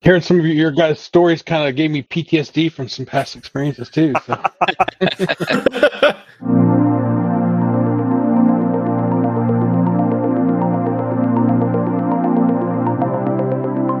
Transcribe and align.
Hearing 0.00 0.22
some 0.22 0.38
of 0.38 0.46
your 0.46 0.70
guys' 0.70 1.00
stories 1.00 1.42
kind 1.42 1.68
of 1.68 1.74
gave 1.74 1.90
me 1.90 2.04
PTSD 2.04 2.70
from 2.70 2.88
some 2.88 3.04
past 3.04 3.34
experiences 3.34 3.90
too. 3.90 4.12
So. 4.24 4.34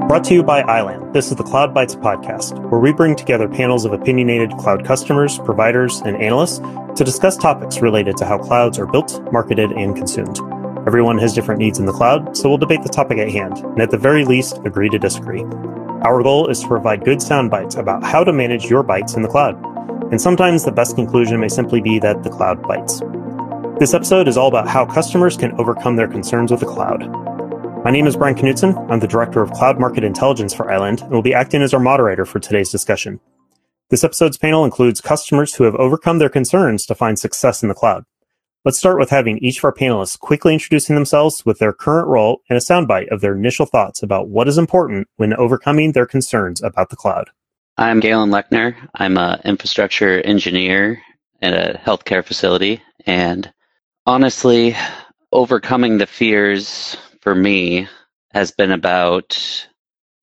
Brought 0.06 0.24
to 0.24 0.34
you 0.34 0.44
by 0.44 0.60
Iland, 0.62 1.14
this 1.14 1.30
is 1.30 1.36
the 1.36 1.42
Cloud 1.42 1.74
Bytes 1.74 2.00
podcast, 2.00 2.58
where 2.70 2.80
we 2.80 2.92
bring 2.92 3.16
together 3.16 3.48
panels 3.48 3.84
of 3.84 3.92
opinionated 3.92 4.52
cloud 4.52 4.84
customers, 4.84 5.38
providers, 5.40 6.00
and 6.04 6.16
analysts 6.16 6.60
to 6.96 7.04
discuss 7.04 7.36
topics 7.36 7.82
related 7.82 8.16
to 8.18 8.24
how 8.24 8.38
clouds 8.38 8.78
are 8.78 8.86
built, 8.86 9.20
marketed, 9.32 9.72
and 9.72 9.96
consumed. 9.96 10.38
Everyone 10.86 11.18
has 11.18 11.34
different 11.34 11.58
needs 11.58 11.80
in 11.80 11.86
the 11.86 11.92
cloud, 11.92 12.36
so 12.36 12.48
we'll 12.48 12.56
debate 12.56 12.84
the 12.84 12.88
topic 12.88 13.18
at 13.18 13.30
hand, 13.30 13.58
and 13.58 13.82
at 13.82 13.90
the 13.90 13.98
very 13.98 14.24
least, 14.24 14.58
agree 14.64 14.88
to 14.88 14.98
disagree. 14.98 15.44
Our 16.02 16.22
goal 16.22 16.46
is 16.46 16.60
to 16.60 16.68
provide 16.68 17.04
good 17.04 17.20
sound 17.20 17.50
bites 17.50 17.74
about 17.74 18.04
how 18.04 18.22
to 18.22 18.32
manage 18.32 18.66
your 18.66 18.84
bytes 18.84 19.16
in 19.16 19.22
the 19.22 19.28
cloud. 19.28 19.60
And 20.12 20.20
sometimes 20.20 20.64
the 20.64 20.70
best 20.70 20.94
conclusion 20.94 21.40
may 21.40 21.48
simply 21.48 21.80
be 21.80 21.98
that 21.98 22.22
the 22.22 22.30
cloud 22.30 22.62
bites. 22.62 23.02
This 23.80 23.94
episode 23.94 24.28
is 24.28 24.36
all 24.36 24.46
about 24.46 24.68
how 24.68 24.86
customers 24.86 25.36
can 25.36 25.58
overcome 25.60 25.96
their 25.96 26.06
concerns 26.06 26.52
with 26.52 26.60
the 26.60 26.66
cloud. 26.66 27.00
My 27.84 27.90
name 27.90 28.06
is 28.06 28.16
Brian 28.16 28.36
Knudtson. 28.36 28.88
I'm 28.88 29.00
the 29.00 29.08
Director 29.08 29.42
of 29.42 29.50
Cloud 29.50 29.80
Market 29.80 30.04
Intelligence 30.04 30.54
for 30.54 30.70
iland 30.70 31.00
and 31.00 31.10
will 31.10 31.20
be 31.20 31.34
acting 31.34 31.62
as 31.62 31.74
our 31.74 31.80
moderator 31.80 32.24
for 32.24 32.38
today's 32.38 32.70
discussion. 32.70 33.18
This 33.90 34.04
episode's 34.04 34.38
panel 34.38 34.64
includes 34.64 35.00
customers 35.00 35.56
who 35.56 35.64
have 35.64 35.74
overcome 35.74 36.20
their 36.20 36.28
concerns 36.28 36.86
to 36.86 36.94
find 36.94 37.18
success 37.18 37.60
in 37.64 37.68
the 37.68 37.74
cloud. 37.74 38.04
Let's 38.68 38.76
start 38.76 38.98
with 38.98 39.08
having 39.08 39.38
each 39.38 39.56
of 39.56 39.64
our 39.64 39.72
panelists 39.72 40.18
quickly 40.20 40.52
introducing 40.52 40.94
themselves 40.94 41.46
with 41.46 41.58
their 41.58 41.72
current 41.72 42.06
role 42.06 42.42
and 42.50 42.58
a 42.58 42.60
soundbite 42.60 43.08
of 43.08 43.22
their 43.22 43.34
initial 43.34 43.64
thoughts 43.64 44.02
about 44.02 44.28
what 44.28 44.46
is 44.46 44.58
important 44.58 45.08
when 45.16 45.32
overcoming 45.32 45.92
their 45.92 46.04
concerns 46.04 46.62
about 46.62 46.90
the 46.90 46.96
cloud. 46.96 47.30
I'm 47.78 47.98
Galen 47.98 48.28
Lechner. 48.28 48.76
I'm 48.94 49.16
an 49.16 49.40
infrastructure 49.46 50.20
engineer 50.20 51.00
at 51.40 51.54
a 51.54 51.78
healthcare 51.78 52.22
facility. 52.22 52.82
And 53.06 53.50
honestly, 54.04 54.76
overcoming 55.32 55.96
the 55.96 56.06
fears 56.06 56.94
for 57.22 57.34
me 57.34 57.88
has 58.34 58.50
been 58.50 58.70
about 58.70 59.66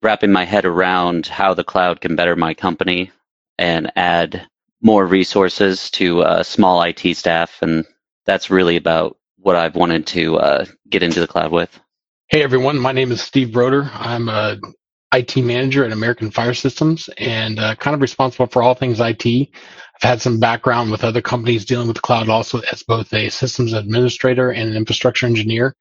wrapping 0.04 0.32
my 0.32 0.46
head 0.46 0.66
around 0.66 1.26
how 1.26 1.56
the 1.56 1.64
cloud 1.64 2.00
can 2.00 2.16
better 2.16 2.36
my 2.36 2.54
company 2.54 3.12
and 3.58 3.92
add 3.96 4.46
more 4.84 5.08
resources 5.08 5.90
to 5.90 6.22
a 6.22 6.44
small 6.44 6.84
IT 6.84 7.18
staff. 7.18 7.58
And 7.64 7.86
that's 8.26 8.50
really 8.50 8.76
about 8.76 9.18
what 9.38 9.56
I've 9.56 9.76
wanted 9.76 10.08
to 10.08 10.38
uh, 10.38 10.66
get 10.90 11.04
into 11.04 11.20
the 11.20 11.28
cloud 11.28 11.52
with. 11.52 11.80
Hey 12.28 12.42
everyone, 12.44 12.80
my 12.80 12.92
name 12.92 13.12
is 13.12 13.22
Steve 13.22 13.50
Broeder. 13.50 13.90
I'm 13.94 14.30
a 14.30 14.58
IT 15.14 15.38
manager 15.38 15.86
at 15.86 15.92
American 15.92 16.32
Fire 16.32 16.54
Systems 16.54 17.10
and 17.18 17.60
uh, 17.60 17.76
kind 17.76 17.94
of 17.94 18.02
responsible 18.02 18.48
for 18.48 18.64
all 18.64 18.74
things 18.74 19.00
IT. 19.00 19.26
I've 19.26 20.02
had 20.02 20.22
some 20.22 20.40
background 20.40 20.92
with 20.92 21.04
other 21.04 21.22
companies 21.22 21.64
dealing 21.64 21.88
with 21.88 22.02
cloud 22.02 22.28
also 22.28 22.62
as 22.72 22.84
both 22.84 23.14
a 23.14 23.30
systems 23.30 23.74
administrator 23.74 24.52
and 24.52 24.70
an 24.70 24.76
infrastructure 24.76 25.26
engineer 25.26 25.76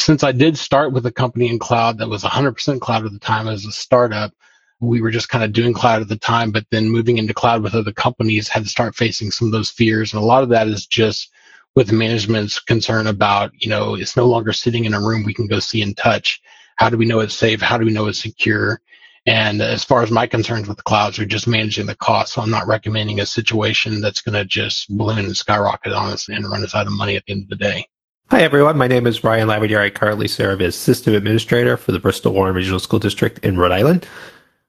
since 0.00 0.24
I 0.24 0.32
did 0.32 0.56
start 0.56 0.92
with 0.92 1.06
a 1.06 1.12
company 1.12 1.48
in 1.48 1.58
cloud 1.58 1.98
that 1.98 2.08
was 2.08 2.22
100% 2.22 2.80
cloud 2.80 3.04
at 3.04 3.12
the 3.12 3.18
time 3.18 3.48
as 3.48 3.64
a 3.64 3.72
startup, 3.72 4.32
we 4.80 5.02
were 5.02 5.10
just 5.10 5.28
kind 5.28 5.44
of 5.44 5.52
doing 5.52 5.74
cloud 5.74 6.00
at 6.00 6.08
the 6.08 6.16
time, 6.16 6.50
but 6.50 6.64
then 6.70 6.88
moving 6.88 7.18
into 7.18 7.34
cloud 7.34 7.62
with 7.62 7.74
other 7.74 7.92
companies 7.92 8.48
had 8.48 8.62
to 8.62 8.68
start 8.68 8.96
facing 8.96 9.30
some 9.30 9.48
of 9.48 9.52
those 9.52 9.70
fears. 9.70 10.12
And 10.12 10.22
a 10.22 10.26
lot 10.26 10.42
of 10.42 10.48
that 10.50 10.68
is 10.68 10.86
just 10.86 11.29
with 11.76 11.92
management's 11.92 12.58
concern 12.58 13.06
about, 13.06 13.52
you 13.58 13.68
know, 13.68 13.94
it's 13.94 14.16
no 14.16 14.26
longer 14.26 14.52
sitting 14.52 14.84
in 14.84 14.94
a 14.94 15.00
room 15.00 15.24
we 15.24 15.34
can 15.34 15.46
go 15.46 15.60
see 15.60 15.82
and 15.82 15.96
touch. 15.96 16.40
How 16.76 16.90
do 16.90 16.96
we 16.96 17.06
know 17.06 17.20
it's 17.20 17.34
safe? 17.34 17.60
How 17.60 17.78
do 17.78 17.84
we 17.84 17.92
know 17.92 18.06
it's 18.06 18.20
secure? 18.20 18.80
And 19.26 19.60
as 19.60 19.84
far 19.84 20.02
as 20.02 20.10
my 20.10 20.26
concerns 20.26 20.66
with 20.66 20.78
the 20.78 20.82
clouds 20.82 21.18
are 21.18 21.26
just 21.26 21.46
managing 21.46 21.86
the 21.86 21.94
cost. 21.94 22.32
So 22.32 22.42
I'm 22.42 22.50
not 22.50 22.66
recommending 22.66 23.20
a 23.20 23.26
situation 23.26 24.00
that's 24.00 24.22
going 24.22 24.34
to 24.34 24.44
just 24.44 24.88
balloon 24.96 25.26
and 25.26 25.36
skyrocket 25.36 25.92
on 25.92 26.10
us 26.10 26.28
and 26.28 26.48
run 26.50 26.64
us 26.64 26.74
out 26.74 26.86
of 26.86 26.92
money 26.92 27.16
at 27.16 27.24
the 27.26 27.32
end 27.32 27.42
of 27.44 27.50
the 27.50 27.56
day. 27.56 27.86
Hi, 28.30 28.42
everyone. 28.42 28.78
My 28.78 28.86
name 28.86 29.06
is 29.06 29.22
Ryan 29.22 29.48
Laverdiere. 29.48 29.80
I 29.80 29.90
currently 29.90 30.28
serve 30.28 30.62
as 30.62 30.74
System 30.76 31.14
Administrator 31.14 31.76
for 31.76 31.92
the 31.92 31.98
Bristol 31.98 32.32
Warren 32.32 32.54
Regional 32.54 32.78
School 32.78 32.98
District 33.00 33.38
in 33.44 33.58
Rhode 33.58 33.72
Island. 33.72 34.06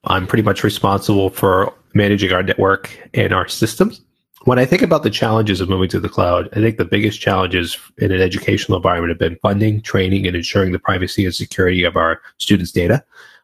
I'm 0.04 0.28
pretty 0.28 0.42
much 0.42 0.64
responsible 0.64 1.30
for 1.30 1.74
managing 1.94 2.34
our 2.34 2.42
network 2.42 2.90
and 3.14 3.32
our 3.34 3.48
systems. 3.48 4.02
When 4.46 4.58
I 4.58 4.66
think 4.66 4.82
about 4.82 5.04
the 5.04 5.12
challenges 5.12 5.62
of 5.62 5.70
moving 5.70 5.90
to 5.90 6.00
the 6.00 6.10
cloud, 6.10 6.50
I 6.54 6.56
think 6.56 6.78
the 6.78 6.86
biggest 6.86 7.22
challenges 7.22 7.78
in 8.00 8.12
an 8.12 8.22
educational 8.22 8.78
environment 8.78 9.12
have 9.12 9.20
been 9.20 9.38
funding, 9.40 9.82
training, 9.82 10.26
and 10.26 10.36
ensuring 10.36 10.72
the 10.72 10.80
privacy 10.80 11.26
and 11.26 11.36
security 11.36 11.84
of 11.84 11.96
our 11.96 12.22
students' 12.38 12.72
data. 12.72 13.04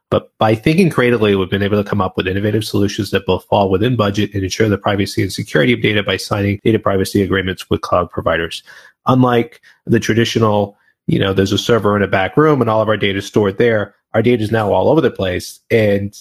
But 0.09 0.35
by 0.39 0.55
thinking 0.55 0.89
creatively, 0.89 1.35
we've 1.35 1.51
been 1.51 1.61
able 1.61 1.81
to 1.83 1.87
come 1.87 2.01
up 2.01 2.17
with 2.17 2.27
innovative 2.27 2.65
solutions 2.65 3.11
that 3.11 3.27
both 3.27 3.45
fall 3.45 3.69
within 3.69 3.95
budget 3.95 4.33
and 4.33 4.43
ensure 4.43 4.69
the 4.69 4.77
privacy 4.77 5.21
and 5.21 5.31
security 5.31 5.73
of 5.73 5.81
data 5.81 6.01
by 6.01 6.17
signing 6.17 6.59
data 6.63 6.79
privacy 6.79 7.21
agreements 7.21 7.69
with 7.69 7.81
cloud 7.81 8.09
providers. 8.09 8.63
Unlike 9.05 9.61
the 9.85 9.99
traditional, 9.99 10.77
you 11.05 11.19
know, 11.19 11.31
there's 11.31 11.51
a 11.51 11.59
server 11.59 11.95
in 11.95 12.01
a 12.01 12.07
back 12.07 12.37
room 12.37 12.59
and 12.59 12.69
all 12.69 12.81
of 12.81 12.89
our 12.89 12.97
data 12.97 13.19
is 13.19 13.27
stored 13.27 13.59
there. 13.59 13.93
Our 14.13 14.23
data 14.23 14.41
is 14.41 14.51
now 14.51 14.71
all 14.71 14.89
over 14.89 15.01
the 15.01 15.11
place 15.11 15.59
and 15.69 16.17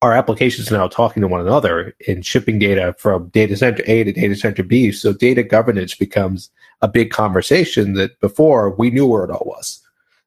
our 0.00 0.12
applications 0.12 0.70
now 0.70 0.86
talking 0.86 1.20
to 1.20 1.28
one 1.28 1.40
another 1.40 1.94
and 2.06 2.24
shipping 2.24 2.58
data 2.58 2.94
from 2.98 3.28
data 3.30 3.56
center 3.56 3.82
A 3.86 4.04
to 4.04 4.12
data 4.12 4.36
center 4.36 4.62
B. 4.62 4.92
So 4.92 5.12
data 5.12 5.42
governance 5.42 5.94
becomes 5.94 6.50
a 6.82 6.88
big 6.88 7.10
conversation 7.10 7.94
that 7.94 8.18
before 8.20 8.70
we 8.70 8.90
knew 8.90 9.06
where 9.06 9.24
it 9.24 9.30
all 9.30 9.44
was. 9.44 9.80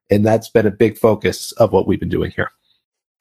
And 0.10 0.26
that's 0.26 0.50
been 0.50 0.68
a 0.68 0.72
big 0.72 0.98
focus 0.98 1.54
of 1.54 1.72
what 1.72 1.88
we've 1.88 2.00
been 2.00 2.10
doing 2.10 2.32
here. 2.32 2.52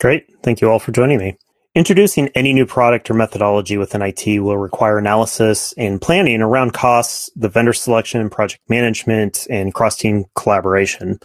Great. 0.00 0.26
Thank 0.42 0.60
you 0.60 0.70
all 0.70 0.80
for 0.80 0.90
joining 0.90 1.18
me. 1.18 1.36
Introducing 1.76 2.28
any 2.34 2.52
new 2.52 2.66
product 2.66 3.08
or 3.08 3.14
methodology 3.14 3.76
within 3.76 4.02
IT 4.02 4.40
will 4.40 4.58
require 4.58 4.98
analysis 4.98 5.72
and 5.76 6.00
planning 6.00 6.42
around 6.42 6.72
costs, 6.72 7.30
the 7.36 7.48
vendor 7.48 7.72
selection, 7.72 8.28
project 8.28 8.62
management, 8.68 9.46
and 9.48 9.72
cross 9.72 9.96
team 9.96 10.24
collaboration. 10.34 11.20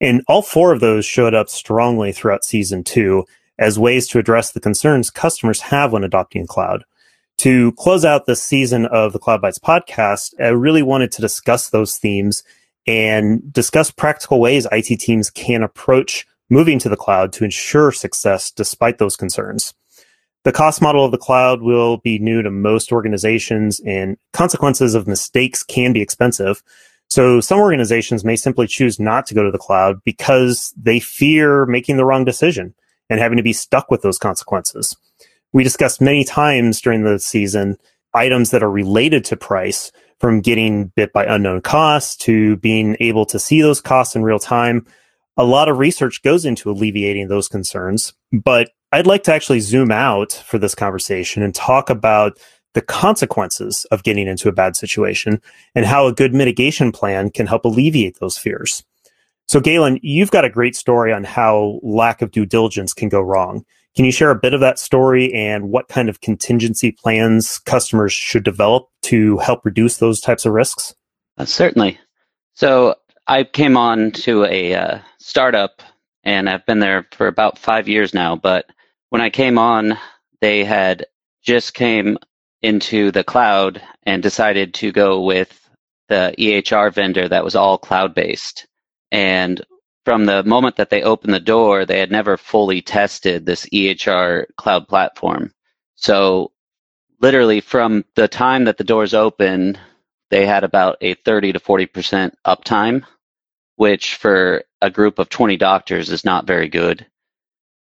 And 0.00 0.22
all 0.28 0.42
four 0.42 0.72
of 0.72 0.78
those 0.78 1.04
showed 1.04 1.34
up 1.34 1.48
strongly 1.48 2.12
throughout 2.12 2.44
season 2.44 2.84
two 2.84 3.24
as 3.58 3.78
ways 3.78 4.06
to 4.08 4.18
address 4.18 4.52
the 4.52 4.60
concerns 4.60 5.10
customers 5.10 5.60
have 5.60 5.92
when 5.92 6.04
adopting 6.04 6.46
cloud. 6.46 6.84
To 7.38 7.72
close 7.72 8.04
out 8.04 8.26
this 8.26 8.42
season 8.42 8.86
of 8.86 9.12
the 9.12 9.18
Cloud 9.18 9.42
Bytes 9.42 9.60
podcast, 9.60 10.34
I 10.40 10.48
really 10.48 10.82
wanted 10.82 11.12
to 11.12 11.20
discuss 11.20 11.70
those 11.70 11.96
themes 11.96 12.42
and 12.86 13.52
discuss 13.52 13.90
practical 13.90 14.40
ways 14.40 14.66
IT 14.72 14.98
teams 14.98 15.30
can 15.30 15.62
approach 15.62 16.26
moving 16.50 16.78
to 16.80 16.88
the 16.88 16.96
cloud 16.96 17.32
to 17.34 17.44
ensure 17.44 17.92
success 17.92 18.50
despite 18.50 18.98
those 18.98 19.16
concerns. 19.16 19.74
The 20.44 20.52
cost 20.52 20.80
model 20.80 21.04
of 21.04 21.10
the 21.12 21.18
cloud 21.18 21.62
will 21.62 21.98
be 21.98 22.18
new 22.18 22.42
to 22.42 22.50
most 22.50 22.90
organizations, 22.90 23.80
and 23.80 24.16
consequences 24.32 24.94
of 24.94 25.06
mistakes 25.06 25.62
can 25.62 25.92
be 25.92 26.00
expensive. 26.00 26.62
So 27.08 27.40
some 27.40 27.60
organizations 27.60 28.24
may 28.24 28.36
simply 28.36 28.66
choose 28.66 28.98
not 28.98 29.26
to 29.26 29.34
go 29.34 29.42
to 29.42 29.50
the 29.50 29.58
cloud 29.58 30.02
because 30.04 30.72
they 30.76 31.00
fear 31.00 31.66
making 31.66 31.98
the 31.98 32.04
wrong 32.04 32.24
decision 32.24 32.74
and 33.10 33.20
having 33.20 33.36
to 33.36 33.42
be 33.42 33.52
stuck 33.52 33.90
with 33.90 34.02
those 34.02 34.18
consequences. 34.18 34.96
We 35.52 35.64
discussed 35.64 36.00
many 36.00 36.24
times 36.24 36.80
during 36.80 37.04
the 37.04 37.18
season 37.18 37.76
items 38.14 38.50
that 38.50 38.62
are 38.62 38.70
related 38.70 39.24
to 39.26 39.36
price 39.36 39.92
from 40.18 40.40
getting 40.40 40.88
bit 40.96 41.12
by 41.12 41.24
unknown 41.24 41.60
costs 41.60 42.16
to 42.16 42.56
being 42.56 42.96
able 43.00 43.24
to 43.26 43.38
see 43.38 43.62
those 43.62 43.80
costs 43.80 44.16
in 44.16 44.22
real 44.22 44.38
time. 44.38 44.86
A 45.36 45.44
lot 45.44 45.68
of 45.68 45.78
research 45.78 46.22
goes 46.22 46.44
into 46.44 46.70
alleviating 46.70 47.28
those 47.28 47.48
concerns, 47.48 48.12
but 48.32 48.70
I'd 48.90 49.06
like 49.06 49.22
to 49.24 49.34
actually 49.34 49.60
zoom 49.60 49.90
out 49.90 50.32
for 50.32 50.58
this 50.58 50.74
conversation 50.74 51.42
and 51.42 51.54
talk 51.54 51.90
about 51.90 52.38
the 52.74 52.82
consequences 52.82 53.86
of 53.90 54.02
getting 54.02 54.26
into 54.26 54.48
a 54.48 54.52
bad 54.52 54.76
situation 54.76 55.40
and 55.74 55.86
how 55.86 56.06
a 56.06 56.12
good 56.12 56.34
mitigation 56.34 56.92
plan 56.92 57.30
can 57.30 57.46
help 57.46 57.64
alleviate 57.64 58.18
those 58.20 58.38
fears. 58.38 58.84
So, 59.48 59.60
Galen, 59.60 59.98
you've 60.02 60.30
got 60.30 60.44
a 60.44 60.50
great 60.50 60.76
story 60.76 61.10
on 61.10 61.24
how 61.24 61.80
lack 61.82 62.20
of 62.20 62.30
due 62.30 62.44
diligence 62.44 62.92
can 62.92 63.08
go 63.08 63.20
wrong. 63.22 63.64
Can 63.96 64.04
you 64.04 64.12
share 64.12 64.30
a 64.30 64.38
bit 64.38 64.52
of 64.52 64.60
that 64.60 64.78
story 64.78 65.32
and 65.32 65.70
what 65.70 65.88
kind 65.88 66.10
of 66.10 66.20
contingency 66.20 66.92
plans 66.92 67.58
customers 67.58 68.12
should 68.12 68.44
develop 68.44 68.88
to 69.04 69.38
help 69.38 69.64
reduce 69.64 69.96
those 69.96 70.20
types 70.20 70.44
of 70.44 70.52
risks? 70.52 70.94
Uh, 71.38 71.46
certainly. 71.46 71.98
So, 72.54 72.96
I 73.26 73.44
came 73.44 73.76
on 73.76 74.10
to 74.12 74.44
a 74.44 74.74
uh, 74.74 74.98
startup 75.18 75.82
and 76.24 76.48
I've 76.48 76.66
been 76.66 76.80
there 76.80 77.06
for 77.12 77.26
about 77.26 77.58
five 77.58 77.88
years 77.88 78.12
now, 78.12 78.36
but 78.36 78.66
when 79.08 79.22
I 79.22 79.30
came 79.30 79.58
on, 79.58 79.98
they 80.40 80.62
had 80.64 81.06
just 81.42 81.72
came 81.72 82.18
into 82.60 83.10
the 83.10 83.24
cloud 83.24 83.80
and 84.02 84.22
decided 84.22 84.74
to 84.74 84.92
go 84.92 85.22
with 85.22 85.68
the 86.08 86.34
EHR 86.38 86.92
vendor 86.92 87.28
that 87.28 87.44
was 87.44 87.54
all 87.54 87.78
cloud 87.78 88.14
based. 88.14 88.66
And 89.10 89.64
from 90.04 90.26
the 90.26 90.42
moment 90.44 90.76
that 90.76 90.90
they 90.90 91.02
opened 91.02 91.34
the 91.34 91.40
door, 91.40 91.84
they 91.84 91.98
had 91.98 92.10
never 92.10 92.36
fully 92.36 92.80
tested 92.80 93.44
this 93.44 93.66
EHR 93.66 94.46
cloud 94.56 94.88
platform. 94.88 95.52
So 95.96 96.52
literally 97.20 97.60
from 97.60 98.04
the 98.14 98.28
time 98.28 98.64
that 98.64 98.78
the 98.78 98.84
doors 98.84 99.14
opened, 99.14 99.78
they 100.30 100.46
had 100.46 100.64
about 100.64 100.98
a 101.00 101.14
30 101.14 101.52
to 101.54 101.60
40% 101.60 102.32
uptime, 102.46 103.04
which 103.76 104.14
for 104.16 104.64
a 104.80 104.90
group 104.90 105.18
of 105.18 105.28
20 105.28 105.56
doctors 105.56 106.10
is 106.10 106.24
not 106.24 106.46
very 106.46 106.68
good. 106.68 107.06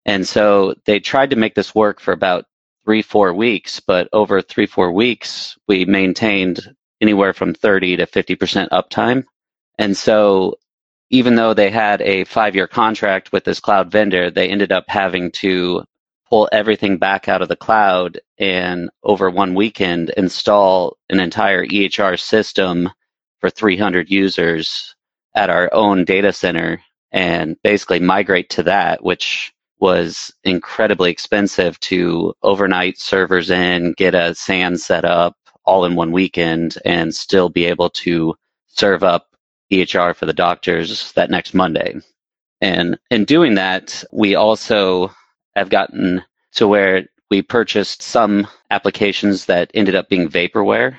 And 0.06 0.26
so 0.26 0.74
they 0.84 1.00
tried 1.00 1.30
to 1.30 1.36
make 1.36 1.54
this 1.54 1.74
work 1.74 2.00
for 2.00 2.12
about 2.12 2.44
three, 2.84 3.02
four 3.02 3.32
weeks, 3.32 3.80
but 3.80 4.08
over 4.12 4.42
three, 4.42 4.66
four 4.66 4.92
weeks, 4.92 5.56
we 5.66 5.84
maintained 5.86 6.74
anywhere 7.00 7.32
from 7.32 7.54
30 7.54 7.96
to 7.96 8.06
50% 8.06 8.68
uptime. 8.68 9.24
And 9.78 9.96
so 9.96 10.56
even 11.10 11.34
though 11.36 11.54
they 11.54 11.70
had 11.70 12.00
a 12.02 12.24
five 12.24 12.54
year 12.54 12.66
contract 12.66 13.32
with 13.32 13.44
this 13.44 13.60
cloud 13.60 13.90
vendor, 13.90 14.30
they 14.30 14.48
ended 14.48 14.72
up 14.72 14.84
having 14.88 15.30
to 15.32 15.84
pull 16.28 16.48
everything 16.52 16.98
back 16.98 17.28
out 17.28 17.42
of 17.42 17.48
the 17.48 17.56
cloud 17.56 18.20
and 18.38 18.90
over 19.02 19.30
one 19.30 19.54
weekend 19.54 20.10
install 20.16 20.96
an 21.10 21.20
entire 21.20 21.66
EHR 21.66 22.18
system 22.18 22.90
for 23.40 23.50
300 23.50 24.10
users 24.10 24.96
at 25.34 25.50
our 25.50 25.72
own 25.72 26.04
data 26.04 26.32
center 26.32 26.80
and 27.12 27.56
basically 27.62 28.00
migrate 28.00 28.50
to 28.50 28.62
that, 28.62 29.04
which 29.04 29.52
was 29.78 30.32
incredibly 30.44 31.10
expensive 31.10 31.78
to 31.80 32.34
overnight 32.42 32.98
servers 32.98 33.50
in, 33.50 33.92
get 33.92 34.14
a 34.14 34.34
SAN 34.34 34.76
set 34.78 35.04
up 35.04 35.36
all 35.64 35.84
in 35.84 35.94
one 35.94 36.12
weekend, 36.12 36.76
and 36.84 37.14
still 37.14 37.48
be 37.48 37.64
able 37.64 37.90
to 37.90 38.34
serve 38.68 39.02
up 39.02 39.33
EHR 39.74 40.14
for 40.14 40.26
the 40.26 40.32
doctors 40.32 41.12
that 41.12 41.30
next 41.30 41.54
Monday. 41.54 41.94
And 42.60 42.98
in 43.10 43.24
doing 43.24 43.54
that, 43.54 44.04
we 44.12 44.34
also 44.34 45.12
have 45.54 45.70
gotten 45.70 46.22
to 46.54 46.66
where 46.68 47.06
we 47.30 47.42
purchased 47.42 48.02
some 48.02 48.46
applications 48.70 49.46
that 49.46 49.70
ended 49.74 49.94
up 49.94 50.08
being 50.08 50.28
vaporware. 50.28 50.96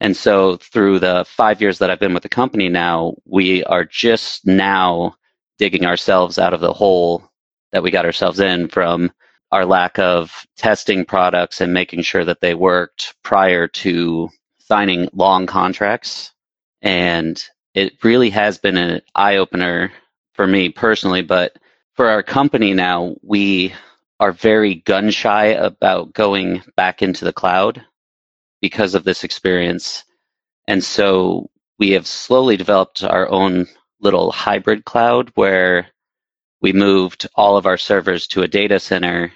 And 0.00 0.16
so 0.16 0.56
through 0.56 0.98
the 0.98 1.24
five 1.26 1.60
years 1.60 1.78
that 1.78 1.90
I've 1.90 2.00
been 2.00 2.14
with 2.14 2.22
the 2.22 2.28
company 2.28 2.68
now, 2.68 3.14
we 3.24 3.64
are 3.64 3.84
just 3.84 4.46
now 4.46 5.16
digging 5.58 5.86
ourselves 5.86 6.38
out 6.38 6.52
of 6.52 6.60
the 6.60 6.72
hole 6.72 7.28
that 7.72 7.82
we 7.82 7.90
got 7.90 8.04
ourselves 8.04 8.40
in 8.40 8.68
from 8.68 9.10
our 9.52 9.64
lack 9.64 9.98
of 9.98 10.46
testing 10.56 11.04
products 11.04 11.60
and 11.60 11.72
making 11.72 12.02
sure 12.02 12.24
that 12.24 12.40
they 12.40 12.54
worked 12.54 13.14
prior 13.22 13.66
to 13.68 14.28
signing 14.58 15.08
long 15.12 15.46
contracts. 15.46 16.32
And 16.82 17.42
it 17.76 18.02
really 18.02 18.30
has 18.30 18.56
been 18.56 18.78
an 18.78 19.02
eye 19.14 19.36
opener 19.36 19.92
for 20.32 20.46
me 20.46 20.70
personally, 20.70 21.20
but 21.20 21.56
for 21.94 22.08
our 22.08 22.22
company 22.22 22.72
now, 22.72 23.14
we 23.22 23.74
are 24.18 24.32
very 24.32 24.76
gun 24.76 25.10
shy 25.10 25.48
about 25.48 26.14
going 26.14 26.62
back 26.74 27.02
into 27.02 27.26
the 27.26 27.34
cloud 27.34 27.84
because 28.62 28.94
of 28.94 29.04
this 29.04 29.24
experience. 29.24 30.04
And 30.66 30.82
so 30.82 31.50
we 31.78 31.90
have 31.90 32.06
slowly 32.06 32.56
developed 32.56 33.04
our 33.04 33.28
own 33.30 33.66
little 34.00 34.32
hybrid 34.32 34.86
cloud 34.86 35.30
where 35.34 35.88
we 36.62 36.72
moved 36.72 37.28
all 37.34 37.58
of 37.58 37.66
our 37.66 37.76
servers 37.76 38.26
to 38.28 38.42
a 38.42 38.48
data 38.48 38.80
center 38.80 39.30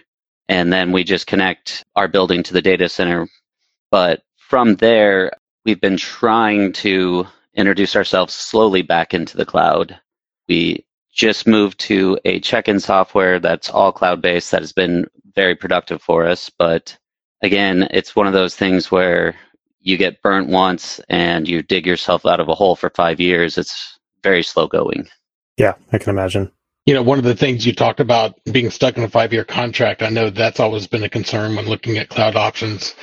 and 0.49 0.73
then 0.73 0.93
we 0.93 1.05
just 1.05 1.27
connect 1.27 1.85
our 1.95 2.09
building 2.09 2.43
to 2.45 2.55
the 2.55 2.63
data 2.63 2.89
center. 2.89 3.29
But 3.91 4.23
from 4.39 4.77
there, 4.77 5.33
we've 5.67 5.81
been 5.81 5.99
trying 5.99 6.73
to 6.73 7.27
introduce 7.55 7.97
ourselves 7.97 8.35
slowly 8.35 8.83
back 8.83 9.15
into 9.15 9.37
the 9.37 9.47
cloud. 9.47 9.99
We 10.49 10.87
just 11.13 11.47
moved 11.47 11.79
to 11.81 12.19
a 12.25 12.41
check 12.41 12.69
in 12.69 12.81
software 12.81 13.41
that's 13.41 13.69
all 13.69 13.93
cloud 13.93 14.23
based 14.23 14.51
that 14.53 14.63
has 14.63 14.73
been 14.73 15.07
very 15.35 15.55
productive 15.55 16.03
for 16.03 16.27
us. 16.27 16.51
But 16.51 16.97
again, 17.43 17.89
it's 17.91 18.17
one 18.17 18.27
of 18.27 18.33
those 18.33 18.57
things 18.57 18.91
where 18.91 19.35
you 19.81 19.97
get 19.97 20.23
burnt 20.23 20.49
once 20.49 21.01
and 21.09 21.49
you 21.49 21.63
dig 21.63 21.87
yourself 21.87 22.27
out 22.27 22.41
of 22.41 22.49
a 22.49 22.55
hole 22.55 22.77
for 22.77 22.91
five 22.91 23.21
years. 23.21 23.59
It's 23.59 23.99
very 24.23 24.43
slow 24.43 24.67
going. 24.67 25.09
Yeah, 25.57 25.75
I 25.93 25.99
can 25.99 26.11
imagine. 26.11 26.53
You 26.87 26.95
know, 26.95 27.03
one 27.03 27.19
of 27.19 27.25
the 27.25 27.37
things 27.37 27.67
you 27.67 27.75
talked 27.75 28.01
about 28.01 28.35
being 28.51 28.71
stuck 28.71 28.97
in 28.97 29.05
a 29.05 29.09
five 29.09 29.33
year 29.33 29.45
contract, 29.45 30.03
I 30.03 30.09
know 30.09 30.31
that's 30.31 30.61
always 30.61 30.87
been 30.87 31.03
a 31.03 31.09
concern 31.09 31.57
when 31.57 31.67
looking 31.67 31.99
at 31.99 32.09
cloud 32.09 32.37
options 32.37 32.95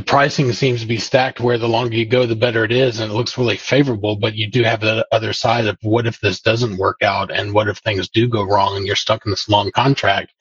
the 0.00 0.06
pricing 0.06 0.50
seems 0.54 0.80
to 0.80 0.86
be 0.86 0.96
stacked 0.96 1.40
where 1.40 1.58
the 1.58 1.68
longer 1.68 1.94
you 1.94 2.06
go, 2.06 2.24
the 2.24 2.34
better 2.34 2.64
it 2.64 2.72
is, 2.72 3.00
and 3.00 3.12
it 3.12 3.14
looks 3.14 3.36
really 3.36 3.58
favorable. 3.58 4.16
But 4.16 4.34
you 4.34 4.50
do 4.50 4.62
have 4.62 4.80
the 4.80 5.06
other 5.12 5.34
side 5.34 5.66
of 5.66 5.76
what 5.82 6.06
if 6.06 6.18
this 6.20 6.40
doesn't 6.40 6.78
work 6.78 7.02
out, 7.02 7.30
and 7.30 7.52
what 7.52 7.68
if 7.68 7.76
things 7.76 8.08
do 8.08 8.26
go 8.26 8.42
wrong, 8.42 8.78
and 8.78 8.86
you're 8.86 8.96
stuck 8.96 9.26
in 9.26 9.30
this 9.30 9.50
long 9.50 9.70
contract. 9.72 10.32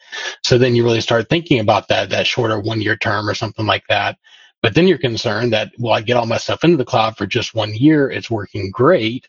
So 0.46 0.58
then 0.58 0.76
you 0.76 0.86
really 0.86 1.02
start 1.02 1.28
thinking 1.28 1.60
about 1.60 1.90
that 1.90 2.10
that 2.12 2.26
shorter 2.26 2.58
one 2.58 2.80
year 2.80 2.96
term 2.96 3.28
or 3.28 3.34
something 3.34 3.66
like 3.66 3.84
that. 3.90 4.18
But 4.62 4.76
then 4.76 4.88
you're 4.88 4.98
concerned 4.98 5.52
that 5.52 5.74
well, 5.78 5.94
I 5.94 6.00
get 6.00 6.16
all 6.16 6.26
my 6.26 6.38
stuff 6.38 6.64
into 6.64 6.78
the 6.78 6.86
cloud 6.86 7.18
for 7.18 7.26
just 7.26 7.54
one 7.54 7.76
year, 7.76 8.10
it's 8.10 8.32
working 8.32 8.72
great, 8.72 9.28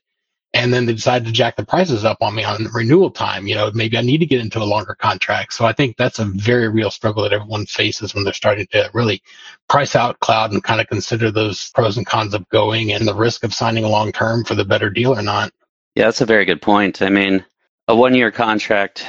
and 0.52 0.72
then 0.72 0.86
they 0.86 0.94
decide 0.94 1.24
to 1.24 1.32
jack 1.32 1.56
the 1.56 1.64
prices 1.64 2.04
up 2.04 2.18
on 2.20 2.34
me 2.34 2.42
on 2.42 2.66
renewal 2.74 3.10
time. 3.10 3.46
You 3.46 3.54
know, 3.54 3.70
maybe 3.72 3.96
I 3.96 4.02
need 4.02 4.18
to 4.18 4.26
get 4.26 4.40
into 4.40 4.60
a 4.60 4.64
longer 4.64 4.94
contract. 4.94 5.52
So 5.52 5.64
I 5.64 5.72
think 5.72 5.96
that's 5.96 6.18
a 6.18 6.24
very 6.24 6.68
real 6.68 6.90
struggle 6.90 7.22
that 7.22 7.32
everyone 7.32 7.66
faces 7.66 8.14
when 8.14 8.24
they're 8.24 8.32
starting 8.32 8.66
to 8.72 8.90
really 8.92 9.22
price 9.68 9.94
out 9.94 10.18
cloud 10.20 10.52
and 10.52 10.62
kind 10.62 10.80
of 10.80 10.88
consider 10.88 11.30
those 11.30 11.70
pros 11.70 11.96
and 11.96 12.06
cons 12.06 12.34
of 12.34 12.48
going 12.48 12.92
and 12.92 13.06
the 13.06 13.14
risk 13.14 13.44
of 13.44 13.54
signing 13.54 13.84
a 13.84 13.88
long 13.88 14.10
term 14.10 14.44
for 14.44 14.56
the 14.56 14.64
better 14.64 14.90
deal 14.90 15.16
or 15.16 15.22
not. 15.22 15.52
Yeah, 15.94 16.04
that's 16.06 16.20
a 16.20 16.26
very 16.26 16.44
good 16.44 16.62
point. 16.62 17.00
I 17.00 17.10
mean, 17.10 17.44
a 17.86 17.94
one 17.94 18.14
year 18.14 18.32
contract 18.32 19.06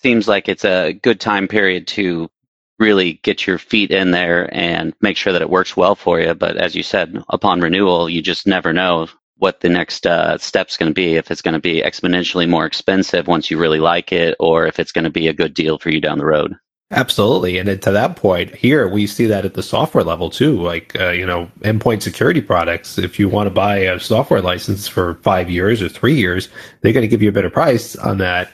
seems 0.00 0.28
like 0.28 0.48
it's 0.48 0.64
a 0.64 0.92
good 0.92 1.20
time 1.20 1.48
period 1.48 1.88
to 1.88 2.30
really 2.78 3.14
get 3.22 3.46
your 3.46 3.58
feet 3.58 3.90
in 3.90 4.10
there 4.10 4.48
and 4.52 4.94
make 5.00 5.16
sure 5.16 5.32
that 5.32 5.42
it 5.42 5.50
works 5.50 5.76
well 5.76 5.94
for 5.94 6.20
you. 6.20 6.34
But 6.34 6.56
as 6.56 6.74
you 6.74 6.82
said, 6.82 7.22
upon 7.28 7.60
renewal, 7.60 8.08
you 8.08 8.20
just 8.22 8.46
never 8.46 8.72
know 8.72 9.08
what 9.38 9.60
the 9.60 9.68
next 9.68 10.06
uh, 10.06 10.38
step's 10.38 10.76
going 10.76 10.90
to 10.90 10.94
be. 10.94 11.16
If 11.16 11.30
it's 11.30 11.42
going 11.42 11.54
to 11.54 11.60
be 11.60 11.82
exponentially 11.82 12.48
more 12.48 12.66
expensive 12.66 13.26
once 13.26 13.50
you 13.50 13.58
really 13.58 13.80
like 13.80 14.12
it, 14.12 14.36
or 14.38 14.66
if 14.66 14.78
it's 14.78 14.92
going 14.92 15.04
to 15.04 15.10
be 15.10 15.28
a 15.28 15.32
good 15.32 15.54
deal 15.54 15.78
for 15.78 15.90
you 15.90 16.00
down 16.00 16.18
the 16.18 16.26
road. 16.26 16.54
Absolutely, 16.90 17.58
and 17.58 17.82
to 17.82 17.90
that 17.90 18.14
point, 18.14 18.54
here 18.54 18.86
we 18.86 19.06
see 19.06 19.26
that 19.26 19.44
at 19.44 19.54
the 19.54 19.62
software 19.62 20.04
level 20.04 20.30
too. 20.30 20.60
Like 20.60 20.98
uh, 21.00 21.10
you 21.10 21.26
know, 21.26 21.50
endpoint 21.60 22.02
security 22.02 22.40
products. 22.40 22.98
If 22.98 23.18
you 23.18 23.28
want 23.28 23.46
to 23.48 23.50
buy 23.50 23.78
a 23.78 23.98
software 23.98 24.42
license 24.42 24.86
for 24.86 25.14
five 25.16 25.50
years 25.50 25.82
or 25.82 25.88
three 25.88 26.14
years, 26.14 26.48
they're 26.80 26.92
going 26.92 27.02
to 27.02 27.08
give 27.08 27.22
you 27.22 27.30
a 27.30 27.32
better 27.32 27.50
price 27.50 27.96
on 27.96 28.18
that 28.18 28.50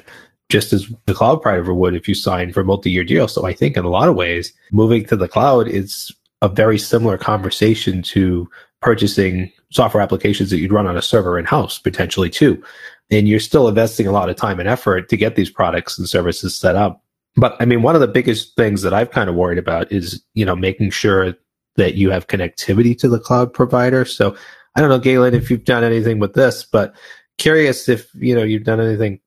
just 0.49 0.73
as 0.73 0.93
the 1.06 1.15
cloud 1.15 1.43
provider 1.43 1.73
would 1.73 1.94
if 1.94 2.09
you 2.09 2.15
sign 2.15 2.53
for 2.53 2.61
a 2.61 2.65
multi-year 2.65 3.05
deal. 3.05 3.29
So 3.29 3.47
I 3.47 3.53
think 3.53 3.76
in 3.76 3.85
a 3.85 3.91
lot 3.91 4.09
of 4.09 4.17
ways, 4.17 4.53
moving 4.73 5.05
to 5.06 5.17
the 5.17 5.29
cloud 5.29 5.69
is 5.69 6.12
a 6.43 6.49
very 6.49 6.79
similar 6.79 7.17
conversation 7.17 8.03
to 8.03 8.49
purchasing 8.83 9.53
software 9.71 10.03
applications 10.03 10.51
that 10.51 10.59
you'd 10.59 10.73
run 10.73 10.87
on 10.87 10.97
a 10.97 11.03
server 11.03 11.39
in 11.39 11.45
house 11.45 11.79
potentially 11.79 12.31
too. 12.31 12.63
And 13.11 13.29
you're 13.29 13.41
still 13.41 13.69
investing 13.69 14.07
a 14.07 14.13
lot 14.13 14.31
of 14.31 14.37
time 14.37 14.61
and 14.61 14.69
effort 14.69 15.09
to 15.09 15.17
get 15.17 15.37
these 15.37 15.51
products 15.51 15.99
and 15.99 16.09
services 16.09 16.55
set 16.55 16.77
up. 16.77 17.03
But 17.37 17.57
I 17.61 17.65
mean, 17.65 17.83
one 17.83 17.95
of 17.95 18.01
the 18.01 18.09
biggest 18.09 18.57
things 18.57 18.83
that 18.83 18.95
I've 18.95 19.11
kind 19.11 19.29
of 19.29 19.37
worried 19.37 19.59
about 19.59 19.91
is, 19.93 20.23
you 20.35 20.45
know, 20.45 20.57
making 20.57 20.91
sure 20.91 21.35
that 21.77 21.95
you 21.95 22.11
have 22.11 22.27
connectivity 22.27 22.99
to 22.99 23.09
the 23.09 23.21
cloud 23.21 23.53
provider. 23.53 24.05
So 24.05 24.37
I 24.77 24.81
don't 24.81 24.91
know, 24.91 24.99
Galen, 24.99 25.35
if 25.35 25.50
you've 25.50 25.65
done 25.65 25.85
anything 25.85 26.19
with 26.19 26.35
this, 26.35 26.65
but 26.65 26.95
curious 27.39 27.89
if, 27.89 28.12
you 28.15 28.35
know, 28.35 28.43
you've 28.43 28.65
done 28.65 28.81
anything 28.81 29.21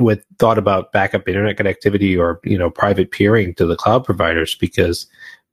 with 0.00 0.24
thought 0.38 0.58
about 0.58 0.92
backup 0.92 1.28
internet 1.28 1.56
connectivity 1.56 2.18
or, 2.18 2.40
you 2.44 2.58
know, 2.58 2.68
private 2.70 3.12
peering 3.12 3.54
to 3.54 3.66
the 3.66 3.76
cloud 3.76 4.04
providers 4.04 4.54
because 4.56 5.06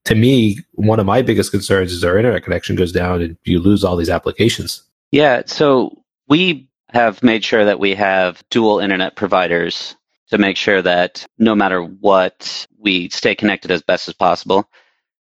to 0.06 0.16
me, 0.16 0.60
one 0.74 1.00
of 1.00 1.06
my 1.06 1.22
biggest 1.22 1.52
concerns 1.52 1.92
is 1.92 2.04
our 2.04 2.18
internet 2.18 2.44
connection 2.44 2.76
goes 2.76 2.92
down 2.92 3.22
and 3.22 3.38
you 3.44 3.60
lose 3.60 3.84
all 3.84 3.96
these 3.96 4.10
applications. 4.10 4.84
Yeah. 5.12 5.44
So 5.46 6.04
we 6.28 6.68
have 6.90 7.24
made 7.24 7.44
sure 7.44 7.66
that 7.66 7.80
we 7.80 7.96
have 7.96 8.44
dual 8.50 8.80
internet 8.80 9.16
providers 9.16 9.96
to 10.30 10.38
make 10.38 10.58
sure 10.58 10.82
that 10.82 11.26
no 11.38 11.54
matter 11.56 11.82
what, 11.82 12.66
we 12.80 13.10
stay 13.10 13.36
connected 13.36 13.70
as 13.70 13.82
best 13.82 14.08
as 14.08 14.14
possible. 14.14 14.70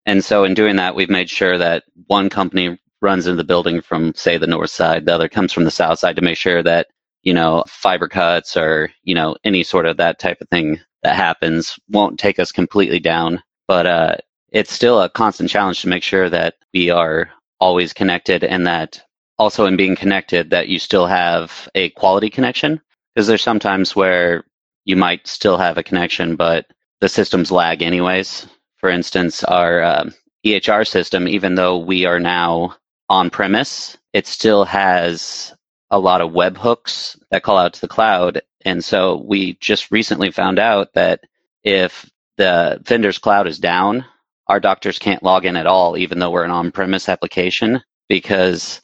And 0.07 0.25
so 0.25 0.45
in 0.45 0.55
doing 0.55 0.77
that, 0.77 0.95
we've 0.95 1.11
made 1.11 1.29
sure 1.29 1.59
that 1.59 1.85
one 2.07 2.31
company 2.31 2.79
runs 3.03 3.27
into 3.27 3.37
the 3.37 3.45
building 3.45 3.81
from, 3.81 4.15
say, 4.15 4.39
the 4.39 4.47
north 4.47 4.71
side, 4.71 5.05
the 5.05 5.15
other 5.15 5.29
comes 5.29 5.53
from 5.53 5.65
the 5.65 5.71
south 5.71 5.99
side 5.99 6.17
to 6.17 6.23
make 6.23 6.37
sure 6.37 6.63
that, 6.63 6.89
you 7.23 7.35
know, 7.35 7.65
fiber 7.67 8.09
cuts 8.09 8.57
or, 8.57 8.91
you 9.03 9.15
know, 9.15 9.37
any 9.45 9.63
sort 9.63 9.87
of 9.87 9.97
that 9.99 10.19
type 10.19 10.41
of 10.41 10.49
thing 10.49 10.81
that 11.03 11.17
happens 11.17 11.79
won't 11.89 12.19
take 12.19 12.39
us 12.39 12.53
completely 12.53 12.99
down. 12.99 13.43
But 13.67 13.87
uh, 13.87 14.17
it's 14.53 14.73
still 14.73 15.01
a 15.01 15.09
constant 15.09 15.51
challenge 15.51 15.81
to 15.83 15.89
make 15.89 16.03
sure 16.03 16.29
that 16.29 16.57
we 16.75 16.91
are 16.91 17.31
always 17.61 17.93
connected 17.93 18.43
and 18.43 18.67
that 18.67 19.03
also 19.39 19.67
in 19.67 19.77
being 19.77 19.97
connected 19.97 20.51
that 20.51 20.69
you 20.69 20.79
still 20.79 21.07
have 21.07 21.69
a 21.75 21.91
quality 21.91 22.31
connection. 22.31 22.81
Because 23.15 23.27
there's 23.27 23.43
sometimes 23.43 23.97
where 23.97 24.45
you 24.85 24.97
might 24.97 25.27
still 25.27 25.59
have 25.59 25.79
a 25.79 25.83
connection 25.83 26.37
but 26.37 26.67
the 27.01 27.09
systems 27.09 27.51
lag 27.51 27.83
anyways. 27.83 28.47
For 28.77 28.91
instance 28.91 29.45
our 29.45 29.83
uh, 29.83 30.11
ehr 30.45 30.85
system 30.85 31.29
even 31.29 31.55
though 31.55 31.79
we 31.79 32.07
are 32.07 32.21
now 32.21 32.77
on 33.09 33.31
premise 33.31 33.99
it 34.13 34.27
still 34.27 34.65
has 34.65 35.55
a 35.91 35.99
lot 35.99 36.21
of 36.21 36.33
web 36.33 36.57
hooks 36.57 37.19
that 37.31 37.43
call 37.43 37.57
out 37.59 37.75
to 37.75 37.81
the 37.81 37.89
cloud. 37.89 38.43
And 38.65 38.85
so 38.85 39.17
we 39.17 39.55
just 39.55 39.91
recently 39.91 40.31
found 40.31 40.59
out 40.59 40.93
that 40.95 41.21
if 41.65 42.09
the 42.37 42.81
vendor's 42.85 43.19
cloud 43.19 43.47
is 43.47 43.59
down 43.59 44.05
our 44.51 44.59
doctors 44.59 44.99
can't 44.99 45.23
log 45.23 45.47
in 45.47 45.57
at 45.57 45.69
all, 45.69 45.97
even 45.97 46.19
though 46.19 46.33
we're 46.33 46.45
an 46.45 46.51
on 46.51 46.73
premise 46.73 47.09
application, 47.09 47.81
because 48.09 48.81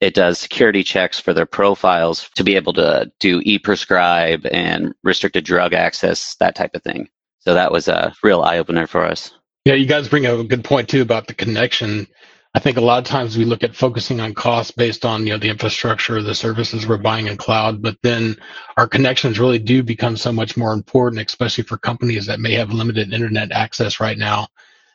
it 0.00 0.14
does 0.14 0.38
security 0.38 0.82
checks 0.82 1.20
for 1.20 1.34
their 1.34 1.46
profiles 1.46 2.30
to 2.34 2.42
be 2.42 2.56
able 2.56 2.72
to 2.72 3.12
do 3.20 3.42
e 3.44 3.58
prescribe 3.58 4.46
and 4.46 4.94
restricted 5.04 5.44
drug 5.44 5.74
access, 5.74 6.34
that 6.40 6.54
type 6.54 6.74
of 6.74 6.82
thing. 6.82 7.08
So 7.40 7.52
that 7.52 7.70
was 7.70 7.88
a 7.88 8.14
real 8.22 8.40
eye 8.40 8.58
opener 8.58 8.86
for 8.86 9.04
us. 9.04 9.32
Yeah, 9.66 9.74
you 9.74 9.86
guys 9.86 10.08
bring 10.08 10.24
up 10.24 10.40
a 10.40 10.44
good 10.44 10.64
point 10.64 10.88
too 10.88 11.02
about 11.02 11.26
the 11.26 11.34
connection. 11.34 12.06
I 12.54 12.58
think 12.58 12.78
a 12.78 12.82
lot 12.82 12.98
of 12.98 13.04
times 13.04 13.36
we 13.36 13.44
look 13.44 13.62
at 13.62 13.76
focusing 13.76 14.18
on 14.18 14.32
costs 14.32 14.72
based 14.72 15.04
on 15.04 15.26
you 15.26 15.34
know 15.34 15.38
the 15.38 15.50
infrastructure, 15.50 16.22
the 16.22 16.34
services 16.34 16.86
we're 16.86 16.96
buying 16.96 17.26
in 17.26 17.36
cloud, 17.36 17.82
but 17.82 17.98
then 18.02 18.36
our 18.78 18.88
connections 18.88 19.38
really 19.38 19.58
do 19.58 19.82
become 19.82 20.16
so 20.16 20.32
much 20.32 20.56
more 20.56 20.72
important, 20.72 21.24
especially 21.24 21.64
for 21.64 21.76
companies 21.76 22.24
that 22.26 22.40
may 22.40 22.54
have 22.54 22.72
limited 22.72 23.12
internet 23.12 23.52
access 23.52 24.00
right 24.00 24.18
now. 24.18 24.48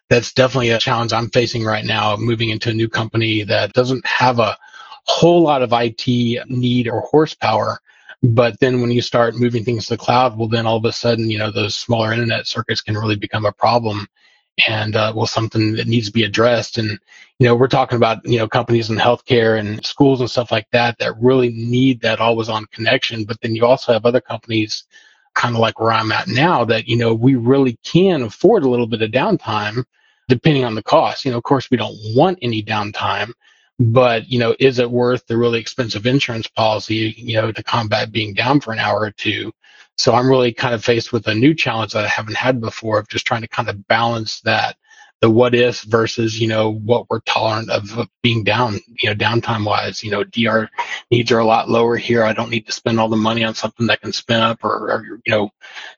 That's 0.10 0.34
definitely 0.34 0.70
a 0.70 0.80
challenge 0.80 1.12
I'm 1.12 1.30
facing 1.30 1.64
right 1.64 1.84
now, 1.84 2.16
moving 2.16 2.50
into 2.50 2.70
a 2.70 2.74
new 2.74 2.88
company 2.88 3.44
that 3.44 3.74
doesn't 3.74 4.06
have 4.06 4.40
a 4.40 4.58
whole 5.06 5.42
lot 5.42 5.62
of 5.62 5.74
IT 5.74 6.08
need 6.50 6.88
or 6.88 7.02
horsepower. 7.02 7.80
But 8.24 8.60
then 8.60 8.82
when 8.82 8.92
you 8.92 9.02
start 9.02 9.36
moving 9.36 9.64
things 9.64 9.88
to 9.88 9.94
the 9.94 9.98
cloud, 9.98 10.38
well, 10.38 10.48
then 10.48 10.66
all 10.66 10.78
of 10.78 10.86
a 10.86 10.94
sudden, 10.94 11.30
you 11.30 11.38
know, 11.38 11.52
those 11.52 11.76
smaller 11.76 12.14
internet 12.14 12.48
circuits 12.48 12.82
can 12.82 12.98
really 12.98 13.16
become 13.16 13.46
a 13.46 13.52
problem 13.52 14.08
and 14.68 14.96
uh, 14.96 15.14
well 15.16 15.28
something 15.28 15.74
that 15.74 15.88
needs 15.88 16.08
to 16.08 16.14
be 16.14 16.24
addressed 16.24 16.78
and 16.78 16.90
you 17.38 17.48
know 17.48 17.56
we're 17.56 17.68
talking 17.68 17.96
about 17.96 18.26
you 18.26 18.40
know 18.40 18.48
companies 18.48 18.90
in 18.90 18.96
healthcare 18.96 19.60
and 19.60 19.86
schools 19.86 20.20
and 20.20 20.30
stuff 20.30 20.52
like 20.52 20.68
that 20.72 20.98
that 20.98 21.14
really 21.22 21.50
need 21.50 22.02
that 22.02 22.20
always 22.20 22.50
on 22.50 22.66
connection 22.68 23.24
but 23.24 23.40
then 23.42 23.56
you 23.56 23.66
also 23.66 23.94
have 23.94 24.06
other 24.06 24.22
companies 24.22 24.86
kind 25.36 25.54
of 25.54 25.62
like 25.62 25.80
where 25.80 25.92
i'm 25.92 26.12
at 26.12 26.28
now 26.28 26.66
that 26.66 26.88
you 26.88 26.96
know 26.96 27.14
we 27.14 27.36
really 27.36 27.78
can 27.84 28.24
afford 28.24 28.64
a 28.64 28.70
little 28.70 28.88
bit 28.88 29.02
of 29.02 29.12
downtime 29.12 29.84
depending 30.28 30.66
on 30.66 30.76
the 30.76 30.84
cost. 30.84 31.26
You 31.26 31.32
know 31.32 31.38
of 31.38 31.44
course 31.44 31.70
we 31.72 31.78
don't 31.78 31.98
want 32.16 32.40
any 32.42 32.64
downtime 32.64 33.32
but 33.80 34.28
you 34.28 34.40
know 34.40 34.56
is 34.60 34.80
it 34.80 34.90
worth 34.90 35.26
the 35.28 35.38
really 35.38 35.60
expensive 35.60 36.06
insurance 36.06 36.48
policy 36.48 37.14
you 37.18 37.36
know 37.36 37.52
to 37.52 37.64
combat 37.64 38.12
being 38.12 38.34
down 38.34 38.60
for 38.60 38.74
an 38.74 38.80
hour 38.80 39.02
or 39.02 39.12
two? 39.12 39.52
So 39.98 40.14
I'm 40.14 40.30
really 40.30 40.54
kind 40.54 40.76
of 40.76 40.84
faced 40.84 41.12
with 41.12 41.28
a 41.28 41.34
new 41.34 41.54
challenge 41.56 41.94
that 41.94 42.06
I 42.06 42.08
haven't 42.08 42.38
had 42.38 42.62
before 42.62 43.00
of 43.00 43.08
just 43.08 43.26
trying 43.26 43.42
to 43.42 43.48
kind 43.48 43.70
of 43.70 43.88
balance 43.88 44.42
that 44.42 44.78
the 45.22 45.30
what 45.30 45.56
if 45.56 45.82
versus 45.84 46.40
you 46.40 46.48
know 46.48 46.72
what 46.72 47.10
we're 47.10 47.20
tolerant 47.22 47.70
of 47.70 48.08
being 48.22 48.44
down 48.44 48.80
you 49.02 49.10
know 49.10 49.16
downtime 49.16 49.66
wise 49.66 50.04
you 50.04 50.12
know 50.12 50.24
dr 50.24 50.70
needs 51.12 51.32
are 51.32 51.40
a 51.40 51.46
lot 51.46 51.70
lower 51.70 51.98
here 51.98 52.24
i 52.24 52.34
don't 52.34 52.50
need 52.50 52.66
to 52.66 52.72
spend 52.72 53.00
all 53.00 53.10
the 53.10 53.16
money 53.16 53.44
on 53.44 53.56
something 53.56 53.88
that 53.88 54.02
can 54.02 54.14
spin 54.14 54.42
up 54.42 54.64
or, 54.64 54.92
or 54.92 55.06
you 55.26 55.32
know 55.32 55.50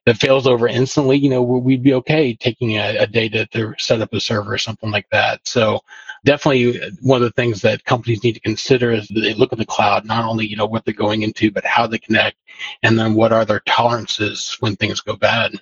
that 0.05 0.17
fails 0.17 0.47
over 0.47 0.67
instantly 0.67 1.17
you 1.17 1.29
know 1.29 1.41
we'd 1.41 1.83
be 1.83 1.93
okay 1.93 2.33
taking 2.33 2.77
a, 2.77 2.97
a 2.97 3.07
day 3.07 3.27
to, 3.27 3.45
to 3.47 3.73
set 3.77 4.01
up 4.01 4.13
a 4.13 4.19
server 4.19 4.53
or 4.53 4.57
something 4.57 4.91
like 4.91 5.07
that 5.11 5.45
so 5.47 5.81
definitely 6.23 6.79
one 7.01 7.21
of 7.21 7.27
the 7.27 7.41
things 7.41 7.61
that 7.61 7.83
companies 7.85 8.23
need 8.23 8.33
to 8.33 8.39
consider 8.39 8.91
is 8.91 9.07
they 9.07 9.33
look 9.33 9.53
at 9.53 9.59
the 9.59 9.65
cloud, 9.65 10.05
not 10.05 10.25
only, 10.25 10.45
you 10.45 10.55
know, 10.55 10.65
what 10.65 10.85
they're 10.85 10.93
going 10.93 11.21
into, 11.23 11.51
but 11.51 11.65
how 11.65 11.87
they 11.87 11.97
connect, 11.97 12.37
and 12.83 12.97
then 12.97 13.13
what 13.13 13.31
are 13.31 13.45
their 13.45 13.61
tolerances 13.61 14.57
when 14.59 14.75
things 14.75 15.01
go 15.01 15.15
bad. 15.15 15.59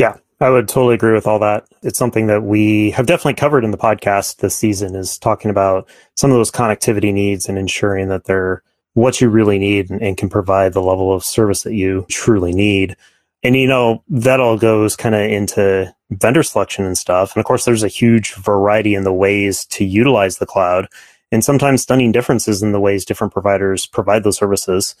Yeah, 0.00 0.16
I 0.40 0.48
would 0.48 0.66
totally 0.66 0.94
agree 0.94 1.12
with 1.12 1.26
all 1.26 1.38
that. 1.40 1.66
It's 1.82 1.98
something 1.98 2.26
that 2.28 2.42
we 2.42 2.90
have 2.92 3.04
definitely 3.04 3.34
covered 3.34 3.64
in 3.64 3.70
the 3.70 3.76
podcast 3.76 4.38
this 4.38 4.56
season 4.56 4.94
is 4.94 5.18
talking 5.18 5.50
about 5.50 5.90
some 6.16 6.30
of 6.30 6.38
those 6.38 6.50
connectivity 6.50 7.12
needs 7.12 7.50
and 7.50 7.58
ensuring 7.58 8.08
that 8.08 8.24
they're 8.24 8.62
what 8.94 9.20
you 9.20 9.28
really 9.28 9.58
need 9.58 9.90
and, 9.90 10.00
and 10.00 10.16
can 10.16 10.30
provide 10.30 10.72
the 10.72 10.80
level 10.80 11.12
of 11.12 11.22
service 11.22 11.64
that 11.64 11.74
you 11.74 12.06
truly 12.08 12.54
need. 12.54 12.96
And 13.42 13.54
you 13.54 13.66
know, 13.66 14.02
that 14.08 14.40
all 14.40 14.56
goes 14.56 14.96
kind 14.96 15.14
of 15.14 15.20
into 15.20 15.94
vendor 16.08 16.44
selection 16.44 16.86
and 16.86 16.96
stuff. 16.96 17.34
And 17.34 17.40
of 17.40 17.44
course, 17.44 17.66
there's 17.66 17.82
a 17.82 17.88
huge 17.88 18.32
variety 18.36 18.94
in 18.94 19.04
the 19.04 19.12
ways 19.12 19.66
to 19.66 19.84
utilize 19.84 20.38
the 20.38 20.46
cloud 20.46 20.88
and 21.30 21.44
sometimes 21.44 21.82
stunning 21.82 22.10
differences 22.10 22.62
in 22.62 22.72
the 22.72 22.80
ways 22.80 23.04
different 23.04 23.34
providers 23.34 23.84
provide 23.84 24.24
those 24.24 24.38
services. 24.38 24.94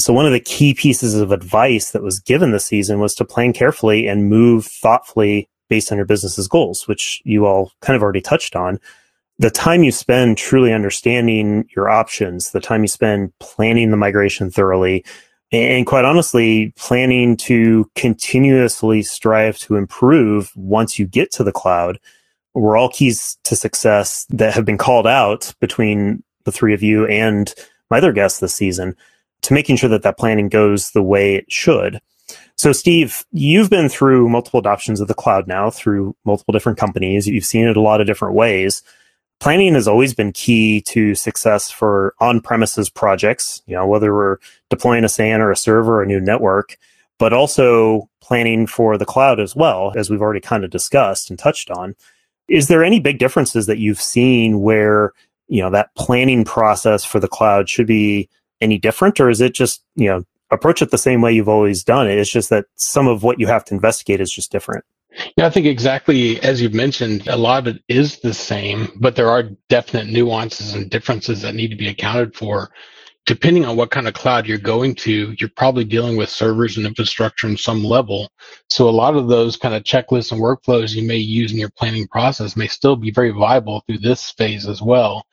So 0.00 0.12
one 0.12 0.26
of 0.26 0.32
the 0.32 0.40
key 0.40 0.72
pieces 0.74 1.14
of 1.14 1.30
advice 1.30 1.90
that 1.90 2.02
was 2.02 2.20
given 2.20 2.52
this 2.52 2.66
season 2.66 3.00
was 3.00 3.14
to 3.16 3.24
plan 3.24 3.52
carefully 3.52 4.06
and 4.06 4.28
move 4.28 4.66
thoughtfully 4.66 5.48
based 5.68 5.92
on 5.92 5.98
your 5.98 6.06
business's 6.06 6.48
goals, 6.48 6.88
which 6.88 7.20
you 7.24 7.46
all 7.46 7.72
kind 7.80 7.96
of 7.96 8.02
already 8.02 8.20
touched 8.20 8.56
on. 8.56 8.80
The 9.38 9.50
time 9.50 9.82
you 9.82 9.92
spend 9.92 10.38
truly 10.38 10.72
understanding 10.72 11.68
your 11.76 11.88
options, 11.88 12.50
the 12.50 12.60
time 12.60 12.82
you 12.82 12.88
spend 12.88 13.32
planning 13.38 13.90
the 13.90 13.96
migration 13.96 14.50
thoroughly, 14.50 15.04
and 15.52 15.86
quite 15.86 16.04
honestly, 16.04 16.72
planning 16.76 17.36
to 17.38 17.90
continuously 17.94 19.02
strive 19.02 19.58
to 19.58 19.76
improve 19.76 20.52
once 20.56 20.98
you 20.98 21.06
get 21.06 21.32
to 21.32 21.44
the 21.44 21.52
cloud 21.52 21.98
were 22.54 22.76
all 22.76 22.88
keys 22.88 23.38
to 23.44 23.56
success 23.56 24.26
that 24.30 24.54
have 24.54 24.64
been 24.64 24.78
called 24.78 25.06
out 25.06 25.54
between 25.60 26.22
the 26.44 26.52
three 26.52 26.74
of 26.74 26.82
you 26.82 27.06
and 27.06 27.54
my 27.90 27.98
other 27.98 28.12
guests 28.12 28.40
this 28.40 28.54
season 28.54 28.96
to 29.42 29.54
making 29.54 29.76
sure 29.76 29.90
that 29.90 30.02
that 30.02 30.18
planning 30.18 30.48
goes 30.48 30.90
the 30.90 31.02
way 31.02 31.34
it 31.34 31.50
should. 31.50 32.00
So, 32.56 32.72
Steve, 32.72 33.24
you've 33.32 33.70
been 33.70 33.88
through 33.88 34.28
multiple 34.28 34.60
adoptions 34.60 35.00
of 35.00 35.08
the 35.08 35.14
cloud 35.14 35.48
now 35.48 35.70
through 35.70 36.14
multiple 36.24 36.52
different 36.52 36.78
companies. 36.78 37.26
You've 37.26 37.44
seen 37.44 37.66
it 37.66 37.76
a 37.76 37.80
lot 37.80 38.00
of 38.00 38.06
different 38.06 38.34
ways 38.34 38.82
planning 39.40 39.74
has 39.74 39.88
always 39.88 40.14
been 40.14 40.32
key 40.32 40.82
to 40.82 41.14
success 41.14 41.70
for 41.70 42.14
on-premises 42.20 42.88
projects, 42.88 43.62
you 43.66 43.74
know, 43.74 43.86
whether 43.86 44.14
we're 44.14 44.36
deploying 44.68 45.02
a 45.02 45.08
SAN 45.08 45.40
or 45.40 45.50
a 45.50 45.56
server 45.56 45.96
or 45.96 46.02
a 46.02 46.06
new 46.06 46.20
network, 46.20 46.76
but 47.18 47.32
also 47.32 48.08
planning 48.20 48.66
for 48.66 48.96
the 48.96 49.06
cloud 49.06 49.40
as 49.40 49.56
well, 49.56 49.92
as 49.96 50.08
we've 50.08 50.20
already 50.20 50.40
kind 50.40 50.62
of 50.62 50.70
discussed 50.70 51.30
and 51.30 51.38
touched 51.38 51.70
on. 51.70 51.96
Is 52.48 52.68
there 52.68 52.84
any 52.84 53.00
big 53.00 53.18
differences 53.18 53.66
that 53.66 53.78
you've 53.78 54.00
seen 54.00 54.60
where, 54.60 55.12
you 55.48 55.62
know, 55.62 55.70
that 55.70 55.94
planning 55.96 56.44
process 56.44 57.04
for 57.04 57.18
the 57.18 57.28
cloud 57.28 57.68
should 57.68 57.86
be 57.86 58.28
any 58.60 58.78
different 58.78 59.20
or 59.20 59.30
is 59.30 59.40
it 59.40 59.54
just, 59.54 59.82
you 59.96 60.08
know, 60.08 60.24
approach 60.50 60.82
it 60.82 60.90
the 60.90 60.98
same 60.98 61.20
way 61.20 61.32
you've 61.32 61.48
always 61.48 61.84
done 61.84 62.08
it? 62.08 62.18
It's 62.18 62.30
just 62.30 62.50
that 62.50 62.66
some 62.76 63.06
of 63.06 63.22
what 63.22 63.38
you 63.38 63.46
have 63.46 63.64
to 63.66 63.74
investigate 63.74 64.20
is 64.20 64.32
just 64.32 64.52
different. 64.52 64.84
Yeah, 65.36 65.46
I 65.46 65.50
think 65.50 65.66
exactly 65.66 66.40
as 66.42 66.62
you've 66.62 66.74
mentioned, 66.74 67.26
a 67.26 67.36
lot 67.36 67.66
of 67.66 67.76
it 67.76 67.82
is 67.88 68.20
the 68.20 68.34
same, 68.34 68.88
but 68.96 69.16
there 69.16 69.30
are 69.30 69.50
definite 69.68 70.06
nuances 70.06 70.74
and 70.74 70.90
differences 70.90 71.42
that 71.42 71.54
need 71.54 71.68
to 71.68 71.76
be 71.76 71.88
accounted 71.88 72.34
for. 72.34 72.70
Depending 73.26 73.64
on 73.64 73.76
what 73.76 73.90
kind 73.90 74.08
of 74.08 74.14
cloud 74.14 74.46
you're 74.46 74.58
going 74.58 74.94
to, 74.96 75.34
you're 75.38 75.50
probably 75.50 75.84
dealing 75.84 76.16
with 76.16 76.30
servers 76.30 76.76
and 76.76 76.86
infrastructure 76.86 77.46
in 77.46 77.56
some 77.56 77.84
level. 77.84 78.30
So 78.70 78.88
a 78.88 78.90
lot 78.90 79.14
of 79.14 79.28
those 79.28 79.56
kind 79.56 79.74
of 79.74 79.82
checklists 79.82 80.32
and 80.32 80.40
workflows 80.40 80.94
you 80.94 81.06
may 81.06 81.16
use 81.16 81.52
in 81.52 81.58
your 81.58 81.70
planning 81.70 82.08
process 82.08 82.56
may 82.56 82.66
still 82.66 82.96
be 82.96 83.10
very 83.10 83.30
viable 83.30 83.82
through 83.86 83.98
this 83.98 84.30
phase 84.30 84.66
as 84.66 84.80
well. 84.80 85.24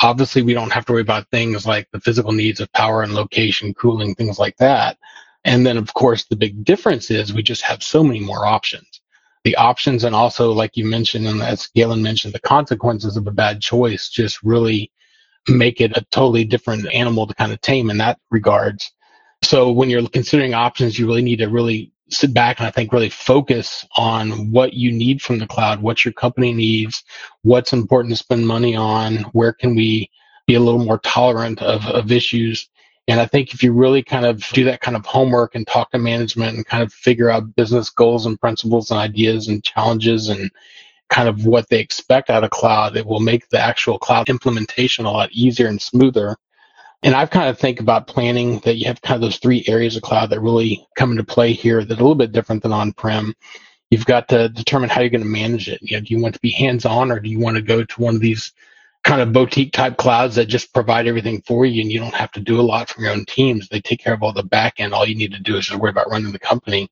Obviously, 0.00 0.42
we 0.42 0.54
don't 0.54 0.72
have 0.72 0.84
to 0.86 0.92
worry 0.92 1.02
about 1.02 1.30
things 1.30 1.66
like 1.66 1.88
the 1.90 2.00
physical 2.00 2.32
needs 2.32 2.60
of 2.60 2.72
power 2.72 3.02
and 3.02 3.14
location, 3.14 3.74
cooling, 3.74 4.14
things 4.14 4.38
like 4.38 4.56
that. 4.58 4.98
And 5.44 5.64
then, 5.66 5.76
of 5.76 5.94
course, 5.94 6.24
the 6.24 6.36
big 6.36 6.64
difference 6.64 7.10
is 7.10 7.32
we 7.32 7.42
just 7.42 7.62
have 7.62 7.82
so 7.82 8.02
many 8.02 8.20
more 8.20 8.44
options 8.44 9.00
the 9.46 9.54
options 9.54 10.02
and 10.02 10.12
also 10.12 10.50
like 10.50 10.76
you 10.76 10.84
mentioned 10.84 11.24
and 11.24 11.40
as 11.40 11.68
Galen 11.68 12.02
mentioned, 12.02 12.34
the 12.34 12.40
consequences 12.40 13.16
of 13.16 13.28
a 13.28 13.30
bad 13.30 13.60
choice 13.60 14.08
just 14.08 14.42
really 14.42 14.90
make 15.46 15.80
it 15.80 15.96
a 15.96 16.04
totally 16.10 16.44
different 16.44 16.92
animal 16.92 17.28
to 17.28 17.34
kind 17.34 17.52
of 17.52 17.60
tame 17.60 17.88
in 17.88 17.98
that 17.98 18.18
regards. 18.32 18.90
So 19.44 19.70
when 19.70 19.88
you're 19.88 20.08
considering 20.08 20.54
options, 20.54 20.98
you 20.98 21.06
really 21.06 21.22
need 21.22 21.36
to 21.36 21.46
really 21.46 21.92
sit 22.10 22.32
back 22.32 22.58
and 22.58 22.66
I 22.66 22.70
think 22.70 22.92
really 22.92 23.08
focus 23.08 23.84
on 23.96 24.52
what 24.52 24.74
you 24.74 24.92
need 24.92 25.22
from 25.22 25.38
the 25.38 25.46
cloud, 25.46 25.82
what 25.82 26.04
your 26.04 26.12
company 26.12 26.52
needs, 26.52 27.02
what's 27.42 27.72
important 27.72 28.12
to 28.12 28.16
spend 28.16 28.46
money 28.46 28.76
on, 28.76 29.16
where 29.32 29.52
can 29.52 29.74
we 29.74 30.10
be 30.46 30.54
a 30.54 30.60
little 30.60 30.84
more 30.84 30.98
tolerant 30.98 31.60
of, 31.62 31.84
of 31.86 32.12
issues 32.12 32.68
and 33.08 33.20
I 33.20 33.26
think 33.26 33.54
if 33.54 33.62
you 33.62 33.72
really 33.72 34.02
kind 34.02 34.26
of 34.26 34.42
do 34.48 34.64
that 34.64 34.80
kind 34.80 34.96
of 34.96 35.06
homework 35.06 35.54
and 35.54 35.66
talk 35.66 35.92
to 35.92 35.98
management 35.98 36.56
and 36.56 36.66
kind 36.66 36.82
of 36.82 36.92
figure 36.92 37.30
out 37.30 37.54
business 37.54 37.88
goals 37.88 38.26
and 38.26 38.40
principles 38.40 38.90
and 38.90 38.98
ideas 38.98 39.46
and 39.46 39.62
challenges 39.62 40.28
and 40.28 40.50
kind 41.08 41.28
of 41.28 41.46
what 41.46 41.68
they 41.68 41.78
expect 41.78 42.30
out 42.30 42.42
of 42.42 42.50
cloud, 42.50 42.96
it 42.96 43.06
will 43.06 43.20
make 43.20 43.48
the 43.48 43.60
actual 43.60 43.96
cloud 43.96 44.28
implementation 44.28 45.04
a 45.04 45.10
lot 45.10 45.30
easier 45.30 45.68
and 45.68 45.80
smoother. 45.80 46.36
And 47.06 47.14
I've 47.14 47.30
kind 47.30 47.48
of 47.48 47.56
think 47.56 47.78
about 47.78 48.08
planning 48.08 48.58
that 48.64 48.78
you 48.78 48.86
have 48.86 49.00
kind 49.00 49.14
of 49.14 49.20
those 49.20 49.38
three 49.38 49.64
areas 49.68 49.94
of 49.94 50.02
cloud 50.02 50.28
that 50.30 50.40
really 50.40 50.84
come 50.96 51.12
into 51.12 51.22
play 51.22 51.52
here 51.52 51.84
that 51.84 51.94
are 51.94 52.00
a 52.00 52.02
little 52.02 52.16
bit 52.16 52.32
different 52.32 52.64
than 52.64 52.72
on-prem. 52.72 53.32
You've 53.90 54.06
got 54.06 54.28
to 54.30 54.48
determine 54.48 54.90
how 54.90 55.02
you're 55.02 55.10
going 55.10 55.22
to 55.22 55.28
manage 55.28 55.68
it. 55.68 55.78
You 55.82 55.96
know, 55.96 56.00
do 56.00 56.12
you 56.12 56.20
want 56.20 56.34
to 56.34 56.40
be 56.40 56.50
hands-on 56.50 57.12
or 57.12 57.20
do 57.20 57.30
you 57.30 57.38
want 57.38 57.58
to 57.58 57.62
go 57.62 57.84
to 57.84 58.00
one 58.02 58.16
of 58.16 58.20
these 58.20 58.50
kind 59.04 59.20
of 59.20 59.32
boutique 59.32 59.72
type 59.72 59.98
clouds 59.98 60.34
that 60.34 60.46
just 60.46 60.74
provide 60.74 61.06
everything 61.06 61.42
for 61.42 61.64
you 61.64 61.80
and 61.80 61.92
you 61.92 62.00
don't 62.00 62.12
have 62.12 62.32
to 62.32 62.40
do 62.40 62.60
a 62.60 62.62
lot 62.62 62.88
from 62.88 63.04
your 63.04 63.12
own 63.12 63.24
teams. 63.24 63.68
They 63.68 63.80
take 63.80 64.00
care 64.00 64.12
of 64.12 64.24
all 64.24 64.32
the 64.32 64.42
back 64.42 64.80
end. 64.80 64.92
All 64.92 65.06
you 65.06 65.14
need 65.14 65.30
to 65.30 65.38
do 65.38 65.56
is 65.56 65.66
just 65.66 65.78
worry 65.78 65.90
about 65.90 66.10
running 66.10 66.32
the 66.32 66.40
company. 66.40 66.90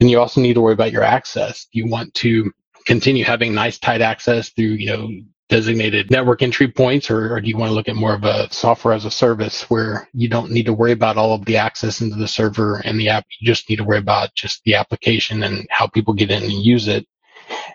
Then 0.00 0.08
you 0.08 0.18
also 0.18 0.40
need 0.40 0.54
to 0.54 0.62
worry 0.62 0.72
about 0.72 0.92
your 0.92 1.04
access. 1.04 1.66
You 1.72 1.88
want 1.88 2.14
to 2.14 2.50
continue 2.86 3.22
having 3.22 3.52
nice 3.52 3.78
tight 3.78 4.00
access 4.00 4.48
through, 4.48 4.64
you 4.64 4.86
know, 4.86 5.10
designated 5.52 6.10
network 6.10 6.42
entry 6.42 6.68
points 6.68 7.10
or, 7.10 7.34
or 7.34 7.40
do 7.40 7.48
you 7.48 7.56
want 7.56 7.68
to 7.68 7.74
look 7.74 7.88
at 7.88 7.96
more 7.96 8.14
of 8.14 8.24
a 8.24 8.52
software 8.52 8.94
as 8.94 9.04
a 9.04 9.10
service 9.10 9.68
where 9.70 10.08
you 10.14 10.28
don't 10.28 10.50
need 10.50 10.64
to 10.64 10.72
worry 10.72 10.92
about 10.92 11.16
all 11.16 11.34
of 11.34 11.44
the 11.44 11.56
access 11.56 12.00
into 12.00 12.16
the 12.16 12.26
server 12.26 12.80
and 12.84 12.98
the 12.98 13.08
app 13.08 13.26
you 13.38 13.46
just 13.46 13.68
need 13.68 13.76
to 13.76 13.84
worry 13.84 13.98
about 13.98 14.34
just 14.34 14.62
the 14.64 14.74
application 14.74 15.42
and 15.42 15.66
how 15.70 15.86
people 15.86 16.14
get 16.14 16.30
in 16.30 16.42
and 16.42 16.52
use 16.52 16.88
it 16.88 17.06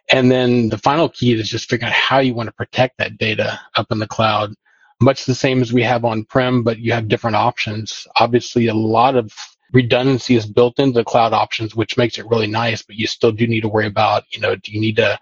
and 0.09 0.31
then 0.31 0.69
the 0.69 0.77
final 0.77 1.09
key 1.09 1.33
is 1.33 1.49
just 1.49 1.69
figuring 1.69 1.91
out 1.91 1.97
how 1.97 2.19
you 2.19 2.33
want 2.33 2.47
to 2.47 2.53
protect 2.53 2.97
that 2.97 3.17
data 3.17 3.59
up 3.75 3.91
in 3.91 3.99
the 3.99 4.07
cloud. 4.07 4.53
Much 5.01 5.25
the 5.25 5.35
same 5.35 5.61
as 5.61 5.73
we 5.73 5.83
have 5.83 6.05
on 6.05 6.25
prem, 6.25 6.63
but 6.63 6.79
you 6.79 6.91
have 6.93 7.07
different 7.07 7.35
options. 7.35 8.07
Obviously, 8.19 8.67
a 8.67 8.73
lot 8.73 9.15
of 9.15 9.31
redundancy 9.73 10.35
is 10.35 10.45
built 10.45 10.79
into 10.79 10.99
the 10.99 11.03
cloud 11.03 11.33
options, 11.33 11.75
which 11.75 11.97
makes 11.97 12.17
it 12.17 12.25
really 12.27 12.47
nice, 12.47 12.81
but 12.81 12.95
you 12.95 13.05
still 13.05 13.31
do 13.31 13.45
need 13.45 13.61
to 13.61 13.69
worry 13.69 13.85
about, 13.85 14.23
you 14.31 14.39
know, 14.39 14.55
do 14.55 14.71
you 14.71 14.79
need 14.79 14.95
to 14.95 15.19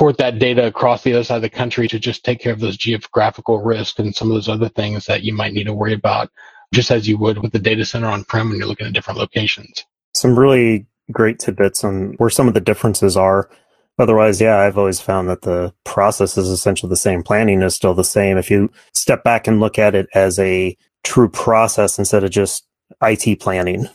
port 0.00 0.16
that 0.16 0.38
data 0.38 0.66
across 0.66 1.02
the 1.02 1.12
other 1.12 1.22
side 1.22 1.36
of 1.36 1.42
the 1.42 1.50
country 1.50 1.86
to 1.86 1.98
just 1.98 2.24
take 2.24 2.40
care 2.40 2.54
of 2.54 2.58
those 2.58 2.78
geographical 2.78 3.60
risks 3.60 3.98
and 3.98 4.16
some 4.16 4.28
of 4.28 4.34
those 4.34 4.48
other 4.48 4.70
things 4.70 5.04
that 5.04 5.22
you 5.22 5.34
might 5.34 5.52
need 5.52 5.64
to 5.64 5.74
worry 5.74 5.92
about, 5.92 6.30
just 6.72 6.90
as 6.90 7.06
you 7.06 7.18
would 7.18 7.36
with 7.42 7.52
the 7.52 7.58
data 7.58 7.84
center 7.84 8.06
on 8.06 8.24
prem 8.24 8.48
when 8.48 8.56
you're 8.56 8.66
looking 8.66 8.86
at 8.86 8.94
different 8.94 9.20
locations. 9.20 9.84
Some 10.14 10.38
really 10.38 10.86
great 11.12 11.38
tidbits 11.38 11.84
on 11.84 12.14
where 12.14 12.30
some 12.30 12.48
of 12.48 12.54
the 12.54 12.62
differences 12.62 13.14
are. 13.14 13.50
Otherwise, 13.98 14.40
yeah, 14.40 14.60
I've 14.60 14.78
always 14.78 15.02
found 15.02 15.28
that 15.28 15.42
the 15.42 15.74
process 15.84 16.38
is 16.38 16.48
essentially 16.48 16.88
the 16.88 16.96
same. 16.96 17.22
Planning 17.22 17.60
is 17.60 17.74
still 17.74 17.92
the 17.92 18.02
same. 18.02 18.38
If 18.38 18.50
you 18.50 18.70
step 18.94 19.22
back 19.22 19.46
and 19.46 19.60
look 19.60 19.78
at 19.78 19.94
it 19.94 20.06
as 20.14 20.38
a 20.38 20.78
true 21.04 21.28
process 21.28 21.98
instead 21.98 22.24
of 22.24 22.30
just 22.30 22.66
IT 23.02 23.38
planning. 23.38 23.86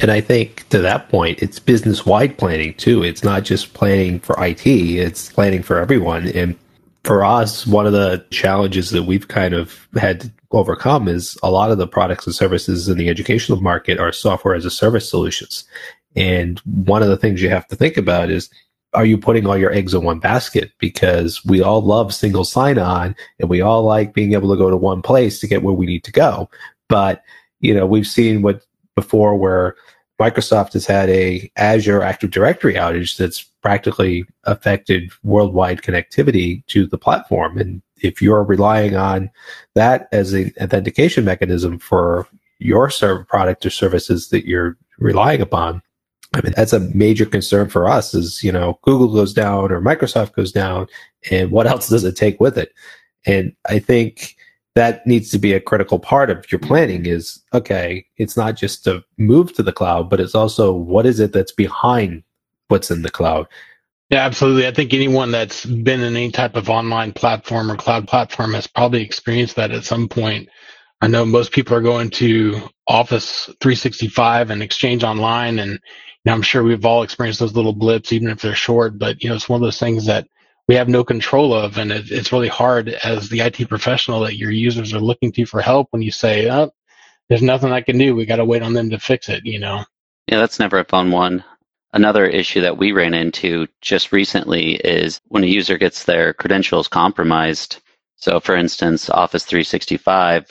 And 0.00 0.10
I 0.10 0.20
think 0.20 0.68
to 0.68 0.78
that 0.80 1.08
point, 1.08 1.42
it's 1.42 1.58
business 1.58 2.06
wide 2.06 2.38
planning 2.38 2.74
too. 2.74 3.02
It's 3.02 3.24
not 3.24 3.44
just 3.44 3.74
planning 3.74 4.20
for 4.20 4.42
IT, 4.44 4.66
it's 4.66 5.32
planning 5.32 5.62
for 5.62 5.78
everyone. 5.78 6.28
And 6.28 6.56
for 7.04 7.24
us, 7.24 7.66
one 7.66 7.86
of 7.86 7.92
the 7.92 8.24
challenges 8.30 8.90
that 8.90 9.04
we've 9.04 9.28
kind 9.28 9.54
of 9.54 9.88
had 9.94 10.20
to 10.20 10.32
overcome 10.52 11.08
is 11.08 11.36
a 11.42 11.50
lot 11.50 11.70
of 11.70 11.78
the 11.78 11.86
products 11.86 12.26
and 12.26 12.34
services 12.34 12.88
in 12.88 12.98
the 12.98 13.08
educational 13.08 13.60
market 13.60 13.98
are 13.98 14.12
software 14.12 14.54
as 14.54 14.64
a 14.64 14.70
service 14.70 15.08
solutions. 15.08 15.64
And 16.16 16.58
one 16.60 17.02
of 17.02 17.08
the 17.08 17.16
things 17.16 17.42
you 17.42 17.50
have 17.50 17.66
to 17.68 17.76
think 17.76 17.96
about 17.96 18.30
is 18.30 18.50
are 18.94 19.04
you 19.04 19.18
putting 19.18 19.46
all 19.46 19.58
your 19.58 19.72
eggs 19.72 19.94
in 19.94 20.02
one 20.02 20.18
basket? 20.18 20.72
Because 20.78 21.44
we 21.44 21.62
all 21.62 21.82
love 21.82 22.14
single 22.14 22.44
sign 22.44 22.78
on 22.78 23.14
and 23.38 23.50
we 23.50 23.60
all 23.60 23.82
like 23.82 24.14
being 24.14 24.32
able 24.32 24.50
to 24.50 24.56
go 24.56 24.70
to 24.70 24.76
one 24.76 25.02
place 25.02 25.40
to 25.40 25.46
get 25.46 25.62
where 25.62 25.74
we 25.74 25.86
need 25.86 26.04
to 26.04 26.12
go. 26.12 26.48
But, 26.88 27.22
you 27.60 27.74
know, 27.74 27.86
we've 27.86 28.06
seen 28.06 28.40
what 28.40 28.64
before 29.00 29.36
where 29.36 29.76
Microsoft 30.20 30.72
has 30.72 30.84
had 30.84 31.08
a 31.08 31.48
Azure 31.56 32.02
Active 32.02 32.32
Directory 32.32 32.74
outage 32.74 33.16
that's 33.16 33.44
practically 33.62 34.24
affected 34.44 35.12
worldwide 35.22 35.82
connectivity 35.82 36.66
to 36.66 36.86
the 36.86 36.98
platform. 36.98 37.58
And 37.58 37.80
if 38.02 38.20
you're 38.20 38.42
relying 38.42 38.96
on 38.96 39.30
that 39.76 40.08
as 40.10 40.32
an 40.32 40.52
authentication 40.60 41.24
mechanism 41.24 41.78
for 41.78 42.26
your 42.58 42.90
product 43.28 43.64
or 43.64 43.70
services 43.70 44.30
that 44.30 44.46
you're 44.46 44.76
relying 44.98 45.40
upon, 45.40 45.80
I 46.34 46.40
mean, 46.40 46.52
that's 46.56 46.72
a 46.72 46.80
major 46.80 47.24
concern 47.24 47.68
for 47.68 47.88
us 47.88 48.12
is, 48.14 48.42
you 48.42 48.50
know, 48.50 48.80
Google 48.82 49.14
goes 49.14 49.32
down 49.32 49.70
or 49.70 49.80
Microsoft 49.80 50.32
goes 50.32 50.50
down 50.50 50.88
and 51.30 51.52
what 51.52 51.68
else 51.68 51.88
does 51.88 52.02
it 52.02 52.16
take 52.16 52.40
with 52.40 52.58
it? 52.58 52.72
And 53.24 53.54
I 53.68 53.78
think 53.78 54.36
that 54.78 55.04
needs 55.08 55.28
to 55.30 55.40
be 55.40 55.52
a 55.52 55.60
critical 55.60 55.98
part 55.98 56.30
of 56.30 56.50
your 56.52 56.60
planning 56.60 57.04
is, 57.04 57.42
okay, 57.52 58.06
it's 58.16 58.36
not 58.36 58.54
just 58.54 58.84
to 58.84 59.02
move 59.16 59.52
to 59.54 59.62
the 59.64 59.72
cloud, 59.72 60.08
but 60.08 60.20
it's 60.20 60.36
also 60.36 60.72
what 60.72 61.04
is 61.04 61.18
it 61.18 61.32
that's 61.32 61.50
behind 61.50 62.22
what's 62.68 62.88
in 62.88 63.02
the 63.02 63.10
cloud? 63.10 63.48
Yeah, 64.08 64.24
absolutely. 64.24 64.68
I 64.68 64.70
think 64.70 64.94
anyone 64.94 65.32
that's 65.32 65.66
been 65.66 66.00
in 66.00 66.14
any 66.14 66.30
type 66.30 66.54
of 66.54 66.70
online 66.70 67.12
platform 67.12 67.72
or 67.72 67.76
cloud 67.76 68.06
platform 68.06 68.54
has 68.54 68.68
probably 68.68 69.02
experienced 69.02 69.56
that 69.56 69.72
at 69.72 69.84
some 69.84 70.08
point. 70.08 70.48
I 71.00 71.08
know 71.08 71.26
most 71.26 71.50
people 71.50 71.76
are 71.76 71.82
going 71.82 72.10
to 72.10 72.70
Office 72.86 73.46
365 73.60 74.50
and 74.50 74.62
Exchange 74.62 75.02
Online 75.02 75.58
and 75.58 75.80
now, 76.24 76.34
I'm 76.34 76.42
sure 76.42 76.62
we've 76.62 76.84
all 76.84 77.02
experienced 77.02 77.40
those 77.40 77.54
little 77.54 77.72
blips, 77.72 78.12
even 78.12 78.28
if 78.28 78.42
they're 78.42 78.54
short, 78.54 78.98
but 78.98 79.22
you 79.22 79.30
know, 79.30 79.36
it's 79.36 79.48
one 79.48 79.62
of 79.62 79.66
those 79.66 79.78
things 79.78 80.04
that 80.06 80.28
we 80.68 80.74
have 80.74 80.88
no 80.88 81.02
control 81.02 81.54
of. 81.54 81.78
And 81.78 81.90
it, 81.90 82.10
it's 82.10 82.32
really 82.32 82.48
hard 82.48 82.88
as 82.88 83.28
the 83.28 83.40
IT 83.40 83.68
professional 83.68 84.20
that 84.20 84.36
your 84.36 84.50
users 84.50 84.94
are 84.94 85.00
looking 85.00 85.32
to 85.32 85.46
for 85.46 85.60
help 85.60 85.88
when 85.90 86.02
you 86.02 86.12
say, 86.12 86.50
oh, 86.50 86.70
there's 87.28 87.42
nothing 87.42 87.72
I 87.72 87.80
can 87.80 87.98
do. 87.98 88.14
We 88.14 88.26
got 88.26 88.36
to 88.36 88.44
wait 88.44 88.62
on 88.62 88.74
them 88.74 88.90
to 88.90 88.98
fix 88.98 89.28
it, 89.28 89.44
you 89.44 89.58
know? 89.58 89.84
Yeah, 90.28 90.38
that's 90.38 90.58
never 90.58 90.78
a 90.78 90.84
fun 90.84 91.10
one. 91.10 91.42
Another 91.92 92.26
issue 92.26 92.60
that 92.60 92.76
we 92.76 92.92
ran 92.92 93.14
into 93.14 93.66
just 93.80 94.12
recently 94.12 94.74
is 94.74 95.20
when 95.28 95.42
a 95.42 95.48
user 95.48 95.78
gets 95.78 96.04
their 96.04 96.34
credentials 96.34 96.86
compromised. 96.86 97.80
So, 98.16 98.40
for 98.40 98.54
instance, 98.54 99.08
Office 99.08 99.44
365, 99.44 100.50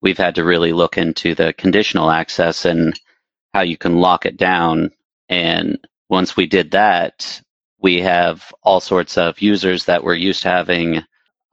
we've 0.00 0.18
had 0.18 0.36
to 0.36 0.44
really 0.44 0.72
look 0.72 0.96
into 0.96 1.34
the 1.34 1.52
conditional 1.54 2.10
access 2.10 2.64
and 2.64 2.98
how 3.52 3.62
you 3.62 3.76
can 3.76 3.96
lock 3.96 4.26
it 4.26 4.36
down 4.36 4.92
and 5.30 5.78
once 6.10 6.36
we 6.36 6.46
did 6.46 6.72
that, 6.72 7.40
we 7.82 8.00
have 8.00 8.52
all 8.62 8.80
sorts 8.80 9.16
of 9.16 9.40
users 9.40 9.86
that 9.86 10.04
were 10.04 10.14
used 10.14 10.42
to 10.42 10.48
having 10.48 11.02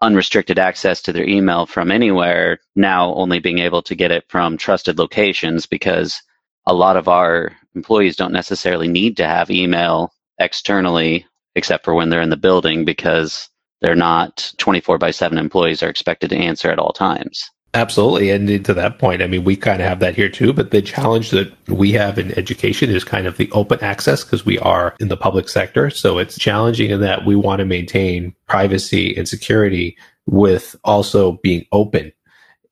unrestricted 0.01 0.59
access 0.59 1.01
to 1.01 1.13
their 1.13 1.27
email 1.27 1.65
from 1.65 1.91
anywhere 1.91 2.59
now 2.75 3.13
only 3.15 3.39
being 3.39 3.59
able 3.59 3.81
to 3.81 3.95
get 3.95 4.11
it 4.11 4.25
from 4.27 4.57
trusted 4.57 4.99
locations 4.99 5.65
because 5.65 6.21
a 6.67 6.73
lot 6.73 6.97
of 6.97 7.07
our 7.07 7.55
employees 7.75 8.15
don't 8.15 8.33
necessarily 8.33 8.87
need 8.87 9.17
to 9.17 9.25
have 9.25 9.49
email 9.49 10.11
externally 10.39 11.25
except 11.55 11.83
for 11.83 11.95
when 11.95 12.09
they're 12.09 12.21
in 12.21 12.29
the 12.29 12.37
building 12.37 12.85
because 12.85 13.49
they're 13.81 13.95
not 13.95 14.51
24 14.57 14.99
by 14.99 15.09
7 15.11 15.37
employees 15.37 15.81
are 15.81 15.89
expected 15.89 16.29
to 16.29 16.37
answer 16.37 16.69
at 16.69 16.79
all 16.79 16.93
times. 16.93 17.49
Absolutely. 17.73 18.31
And 18.31 18.65
to 18.65 18.73
that 18.73 18.97
point, 18.97 19.21
I 19.21 19.27
mean, 19.27 19.43
we 19.43 19.55
kind 19.55 19.81
of 19.81 19.87
have 19.87 19.99
that 19.99 20.15
here 20.15 20.29
too. 20.29 20.53
But 20.53 20.71
the 20.71 20.81
challenge 20.81 21.31
that 21.31 21.51
we 21.67 21.91
have 21.91 22.17
in 22.17 22.37
education 22.37 22.89
is 22.89 23.03
kind 23.03 23.27
of 23.27 23.37
the 23.37 23.51
open 23.51 23.79
access 23.83 24.23
because 24.23 24.45
we 24.45 24.57
are 24.59 24.95
in 24.99 25.09
the 25.09 25.17
public 25.17 25.49
sector. 25.49 25.89
So 25.89 26.17
it's 26.17 26.39
challenging 26.39 26.91
in 26.91 27.01
that 27.01 27.25
we 27.25 27.35
want 27.35 27.59
to 27.59 27.65
maintain 27.65 28.33
privacy 28.47 29.15
and 29.15 29.27
security 29.27 29.97
with 30.25 30.75
also 30.83 31.33
being 31.43 31.65
open. 31.71 32.11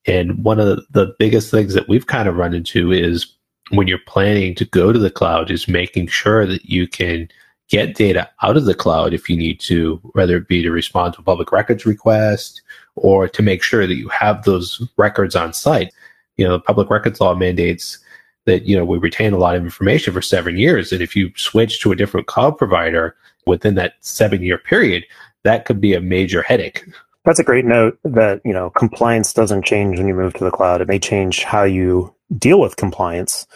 And 0.06 0.42
one 0.42 0.58
of 0.58 0.80
the 0.90 1.14
biggest 1.18 1.50
things 1.50 1.74
that 1.74 1.88
we've 1.88 2.06
kind 2.06 2.28
of 2.28 2.36
run 2.36 2.54
into 2.54 2.90
is 2.90 3.32
when 3.70 3.88
you're 3.88 3.98
planning 4.06 4.54
to 4.54 4.64
go 4.64 4.92
to 4.92 4.98
the 4.98 5.10
cloud 5.10 5.50
is 5.50 5.68
making 5.68 6.06
sure 6.06 6.46
that 6.46 6.64
you 6.64 6.88
can 6.88 7.28
get 7.68 7.96
data 7.96 8.30
out 8.42 8.56
of 8.56 8.64
the 8.64 8.74
cloud 8.74 9.12
if 9.12 9.28
you 9.28 9.36
need 9.36 9.58
to, 9.60 9.96
whether 10.14 10.36
it 10.36 10.48
be 10.48 10.62
to 10.62 10.70
respond 10.70 11.14
to 11.14 11.20
a 11.20 11.24
public 11.24 11.50
records 11.52 11.84
request 11.84 12.62
or 12.96 13.28
to 13.28 13.42
make 13.42 13.62
sure 13.62 13.86
that 13.86 13.94
you 13.94 14.08
have 14.08 14.44
those 14.44 14.86
records 14.96 15.36
on 15.36 15.52
site. 15.52 15.92
You 16.36 16.46
know, 16.46 16.52
the 16.52 16.60
public 16.60 16.90
records 16.90 17.20
law 17.20 17.34
mandates 17.34 17.98
that, 18.46 18.64
you 18.64 18.76
know, 18.76 18.84
we 18.84 18.98
retain 18.98 19.32
a 19.32 19.38
lot 19.38 19.56
of 19.56 19.62
information 19.62 20.12
for 20.12 20.22
seven 20.22 20.56
years. 20.56 20.92
And 20.92 21.02
if 21.02 21.14
you 21.14 21.30
switch 21.36 21.80
to 21.80 21.92
a 21.92 21.96
different 21.96 22.26
cloud 22.26 22.56
provider 22.58 23.16
within 23.46 23.74
that 23.74 23.94
seven 24.00 24.42
year 24.42 24.58
period, 24.58 25.04
that 25.44 25.64
could 25.64 25.80
be 25.80 25.94
a 25.94 26.00
major 26.00 26.42
headache. 26.42 26.84
That's 27.24 27.38
a 27.38 27.44
great 27.44 27.64
note 27.64 27.98
that, 28.04 28.40
you 28.44 28.52
know, 28.52 28.70
compliance 28.70 29.32
doesn't 29.32 29.64
change 29.64 29.98
when 29.98 30.06
you 30.06 30.14
move 30.14 30.34
to 30.34 30.44
the 30.44 30.50
cloud. 30.50 30.80
It 30.80 30.88
may 30.88 30.98
change 30.98 31.42
how 31.42 31.64
you 31.64 32.14
deal 32.38 32.60
with 32.60 32.76
compliance, 32.76 33.46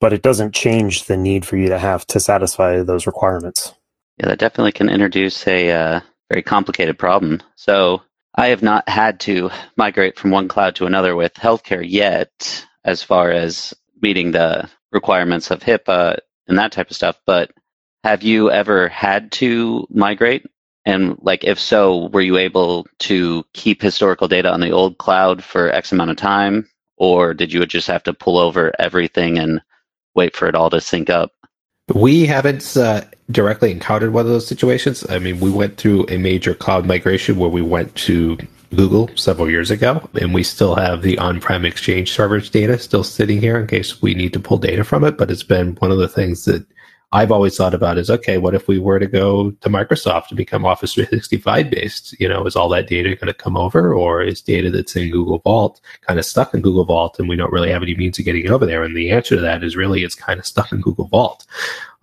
but 0.00 0.12
it 0.12 0.22
doesn't 0.22 0.54
change 0.54 1.04
the 1.04 1.16
need 1.16 1.44
for 1.44 1.56
you 1.56 1.68
to 1.68 1.78
have 1.78 2.06
to 2.08 2.20
satisfy 2.20 2.82
those 2.82 3.06
requirements. 3.06 3.74
Yeah, 4.18 4.28
that 4.28 4.38
definitely 4.38 4.72
can 4.72 4.88
introduce 4.88 5.46
a 5.46 5.70
uh, 5.70 6.00
very 6.30 6.42
complicated 6.42 6.98
problem. 6.98 7.42
So, 7.56 8.02
I 8.36 8.48
have 8.48 8.62
not 8.62 8.88
had 8.88 9.20
to 9.20 9.50
migrate 9.76 10.18
from 10.18 10.30
one 10.32 10.48
cloud 10.48 10.76
to 10.76 10.86
another 10.86 11.16
with 11.16 11.34
healthcare 11.34 11.84
yet, 11.86 12.66
as 12.84 13.02
far 13.02 13.30
as 13.30 13.74
meeting 14.02 14.32
the 14.32 14.68
requirements 14.92 15.50
of 15.50 15.60
HIPAA 15.60 16.18
and 16.48 16.58
that 16.58 16.72
type 16.72 16.90
of 16.90 16.96
stuff. 16.96 17.20
But 17.26 17.52
have 18.04 18.22
you 18.24 18.50
ever 18.50 18.88
had 18.88 19.32
to 19.32 19.86
migrate? 19.90 20.46
And 20.84 21.18
like, 21.22 21.44
if 21.44 21.58
so, 21.60 22.08
were 22.08 22.20
you 22.20 22.38
able 22.38 22.86
to 23.00 23.44
keep 23.54 23.82
historical 23.82 24.28
data 24.28 24.52
on 24.52 24.60
the 24.60 24.72
old 24.72 24.98
cloud 24.98 25.42
for 25.44 25.72
X 25.72 25.92
amount 25.92 26.10
of 26.12 26.16
time, 26.18 26.68
or 26.98 27.34
did 27.34 27.52
you 27.52 27.64
just 27.66 27.88
have 27.88 28.04
to 28.04 28.14
pull 28.14 28.38
over 28.38 28.72
everything 28.78 29.38
and 29.38 29.62
wait 30.14 30.36
for 30.36 30.48
it 30.48 30.54
all 30.54 30.70
to 30.70 30.80
sync 30.80 31.10
up? 31.10 31.32
We 31.94 32.26
haven't 32.26 32.76
uh, 32.76 33.02
directly 33.30 33.70
encountered 33.70 34.12
one 34.12 34.26
of 34.26 34.32
those 34.32 34.46
situations. 34.46 35.06
I 35.08 35.20
mean, 35.20 35.38
we 35.38 35.50
went 35.50 35.76
through 35.76 36.06
a 36.08 36.18
major 36.18 36.52
cloud 36.54 36.84
migration 36.84 37.38
where 37.38 37.48
we 37.48 37.62
went 37.62 37.94
to 37.96 38.38
Google 38.74 39.08
several 39.14 39.48
years 39.48 39.70
ago, 39.70 40.08
and 40.20 40.34
we 40.34 40.42
still 40.42 40.74
have 40.74 41.02
the 41.02 41.16
on 41.18 41.40
prem 41.40 41.64
Exchange 41.64 42.10
servers 42.10 42.50
data 42.50 42.78
still 42.78 43.04
sitting 43.04 43.40
here 43.40 43.56
in 43.58 43.68
case 43.68 44.02
we 44.02 44.14
need 44.14 44.32
to 44.32 44.40
pull 44.40 44.58
data 44.58 44.82
from 44.82 45.04
it. 45.04 45.16
But 45.16 45.30
it's 45.30 45.44
been 45.44 45.76
one 45.76 45.92
of 45.92 45.98
the 45.98 46.08
things 46.08 46.44
that 46.46 46.66
I've 47.12 47.30
always 47.30 47.56
thought 47.56 47.72
about 47.72 47.98
is 47.98 48.10
okay, 48.10 48.36
what 48.38 48.54
if 48.54 48.66
we 48.66 48.78
were 48.78 48.98
to 48.98 49.06
go 49.06 49.52
to 49.52 49.68
Microsoft 49.68 50.28
to 50.28 50.34
become 50.34 50.66
Office 50.66 50.94
365 50.94 51.70
based? 51.70 52.18
You 52.18 52.28
know, 52.28 52.44
is 52.46 52.56
all 52.56 52.68
that 52.70 52.88
data 52.88 53.14
going 53.14 53.28
to 53.28 53.34
come 53.34 53.56
over, 53.56 53.94
or 53.94 54.22
is 54.22 54.42
data 54.42 54.70
that's 54.70 54.96
in 54.96 55.10
Google 55.10 55.38
Vault 55.38 55.80
kind 56.00 56.18
of 56.18 56.26
stuck 56.26 56.52
in 56.52 56.62
Google 56.62 56.84
Vault 56.84 57.18
and 57.18 57.28
we 57.28 57.36
don't 57.36 57.52
really 57.52 57.70
have 57.70 57.82
any 57.82 57.94
means 57.94 58.18
of 58.18 58.24
getting 58.24 58.44
it 58.44 58.50
over 58.50 58.66
there? 58.66 58.82
And 58.82 58.96
the 58.96 59.12
answer 59.12 59.36
to 59.36 59.40
that 59.42 59.62
is 59.62 59.76
really 59.76 60.02
it's 60.02 60.16
kind 60.16 60.40
of 60.40 60.46
stuck 60.46 60.72
in 60.72 60.80
Google 60.80 61.06
Vault. 61.06 61.46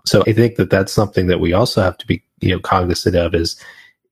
So 0.05 0.23
I 0.25 0.33
think 0.33 0.55
that 0.55 0.69
that's 0.69 0.91
something 0.91 1.27
that 1.27 1.39
we 1.39 1.53
also 1.53 1.81
have 1.81 1.97
to 1.97 2.07
be, 2.07 2.23
you 2.39 2.49
know, 2.49 2.59
cognizant 2.59 3.15
of 3.15 3.35
is 3.35 3.59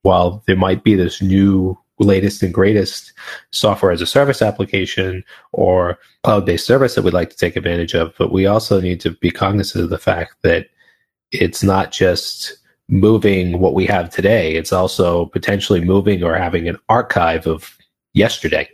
while 0.02 0.42
there 0.46 0.56
might 0.56 0.84
be 0.84 0.94
this 0.94 1.22
new 1.22 1.78
latest 1.98 2.42
and 2.42 2.52
greatest 2.52 3.12
software 3.50 3.92
as 3.92 4.02
a 4.02 4.06
service 4.06 4.42
application 4.42 5.24
or 5.52 5.98
cloud 6.24 6.44
based 6.44 6.66
service 6.66 6.94
that 6.94 7.02
we'd 7.02 7.14
like 7.14 7.30
to 7.30 7.36
take 7.36 7.56
advantage 7.56 7.94
of, 7.94 8.12
but 8.18 8.32
we 8.32 8.46
also 8.46 8.80
need 8.80 9.00
to 9.00 9.10
be 9.10 9.30
cognizant 9.30 9.84
of 9.84 9.90
the 9.90 9.98
fact 9.98 10.34
that 10.42 10.66
it's 11.32 11.62
not 11.62 11.92
just 11.92 12.58
moving 12.88 13.58
what 13.58 13.74
we 13.74 13.86
have 13.86 14.10
today, 14.10 14.54
it's 14.54 14.72
also 14.72 15.26
potentially 15.26 15.80
moving 15.80 16.22
or 16.22 16.36
having 16.36 16.68
an 16.68 16.78
archive 16.88 17.46
of 17.46 17.76
yesterday. 18.12 18.68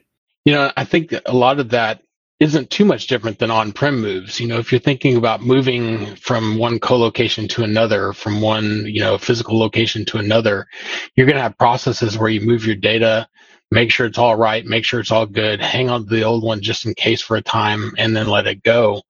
You 0.45 0.55
know, 0.55 0.73
I 0.77 0.85
think 0.85 1.15
a 1.27 1.35
lot 1.35 1.61
of 1.61 1.71
that 1.71 2.03
isn't 2.41 2.71
too 2.71 2.85
much 2.85 3.09
different 3.09 3.39
than 3.39 3.51
on-prem 3.51 4.01
moves. 4.01 4.39
You 4.39 4.47
know, 4.47 4.59
if 4.59 4.71
you're 4.71 4.81
thinking 4.81 5.17
about 5.17 5.43
moving 5.43 6.15
from 6.17 6.57
one 6.57 6.79
co-location 6.79 7.49
to 7.49 7.65
another, 7.65 8.13
from 8.13 8.41
one, 8.41 8.87
you 8.87 9.01
know, 9.01 9.19
physical 9.19 9.59
location 9.59 10.05
to 10.07 10.19
another, 10.19 10.67
you're 11.15 11.27
going 11.27 11.37
to 11.37 11.43
have 11.43 11.59
processes 11.59 12.17
where 12.17 12.31
you 12.31 12.41
move 12.41 12.65
your 12.65 12.77
data, 12.77 13.29
make 13.71 13.91
sure 13.91 14.07
it's 14.07 14.19
all 14.19 14.37
right, 14.37 14.65
make 14.65 14.85
sure 14.85 15.01
it's 15.01 15.11
all 15.11 15.27
good, 15.27 15.61
hang 15.61 15.91
on 15.91 16.05
to 16.05 16.15
the 16.15 16.23
old 16.23 16.45
one 16.45 16.61
just 16.61 16.87
in 16.87 16.95
case 16.95 17.21
for 17.21 17.37
a 17.37 17.43
time, 17.43 17.93
and 17.99 18.17
then 18.17 18.29
let 18.29 18.47
it 18.47 18.63
go. 18.63 19.03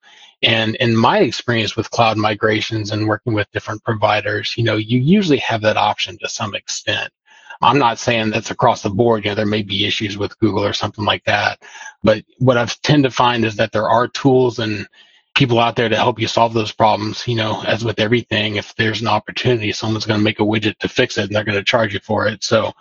And 0.43 0.77
in 0.77 0.97
my 0.97 1.19
experience 1.19 1.77
with 1.77 1.91
cloud 1.91 2.17
migrations 2.17 2.93
and 2.93 3.09
working 3.09 3.33
with 3.33 3.51
different 3.53 3.83
providers, 3.83 4.55
you 4.57 4.65
know, 4.65 4.77
you 4.77 5.01
usually 5.01 5.39
have 5.39 5.63
that 5.63 5.77
option 5.77 6.17
to 6.19 6.29
some 6.29 6.55
extent. 6.55 7.13
I'm 7.61 7.79
not 7.79 7.99
saying 7.99 8.31
that's 8.31 8.53
across 8.53 8.83
the 8.83 8.91
board. 8.91 9.25
You 9.25 9.33
know, 9.33 9.35
there 9.35 9.47
may 9.47 9.63
be 9.63 9.85
issues 9.85 10.17
with 10.17 10.39
Google 10.39 10.65
or 10.65 10.73
something 10.73 11.05
like 11.05 11.25
that. 11.25 11.61
But 12.05 12.25
what 12.39 12.57
I've 12.57 12.81
tend 12.83 13.03
to 13.03 13.11
find 13.11 13.45
is 13.45 13.57
that 13.57 13.73
there 13.73 13.89
are 13.89 14.07
tools 14.07 14.61
and 14.61 14.87
people 15.39 15.61
out 15.61 15.77
there 15.77 15.89
to 15.89 15.95
help 15.95 16.19
you 16.19 16.27
solve 16.27 16.53
those 16.53 16.73
problems. 16.73 17.27
You 17.29 17.37
know, 17.37 17.63
as 17.63 17.85
with 17.85 18.01
everything, 18.01 18.57
if 18.57 18.75
there's 18.75 19.01
an 19.01 19.07
opportunity, 19.07 19.71
someone's 19.71 20.05
going 20.05 20.19
to 20.19 20.25
make 20.25 20.41
a 20.41 20.43
widget 20.43 20.77
to 20.79 20.89
fix 20.89 21.17
it 21.17 21.27
and 21.27 21.31
they're 21.31 21.45
going 21.45 21.57
to 21.57 21.63
charge 21.63 21.95
you 21.95 22.01
for 22.01 22.27
it. 22.27 22.43
So, 22.43 22.73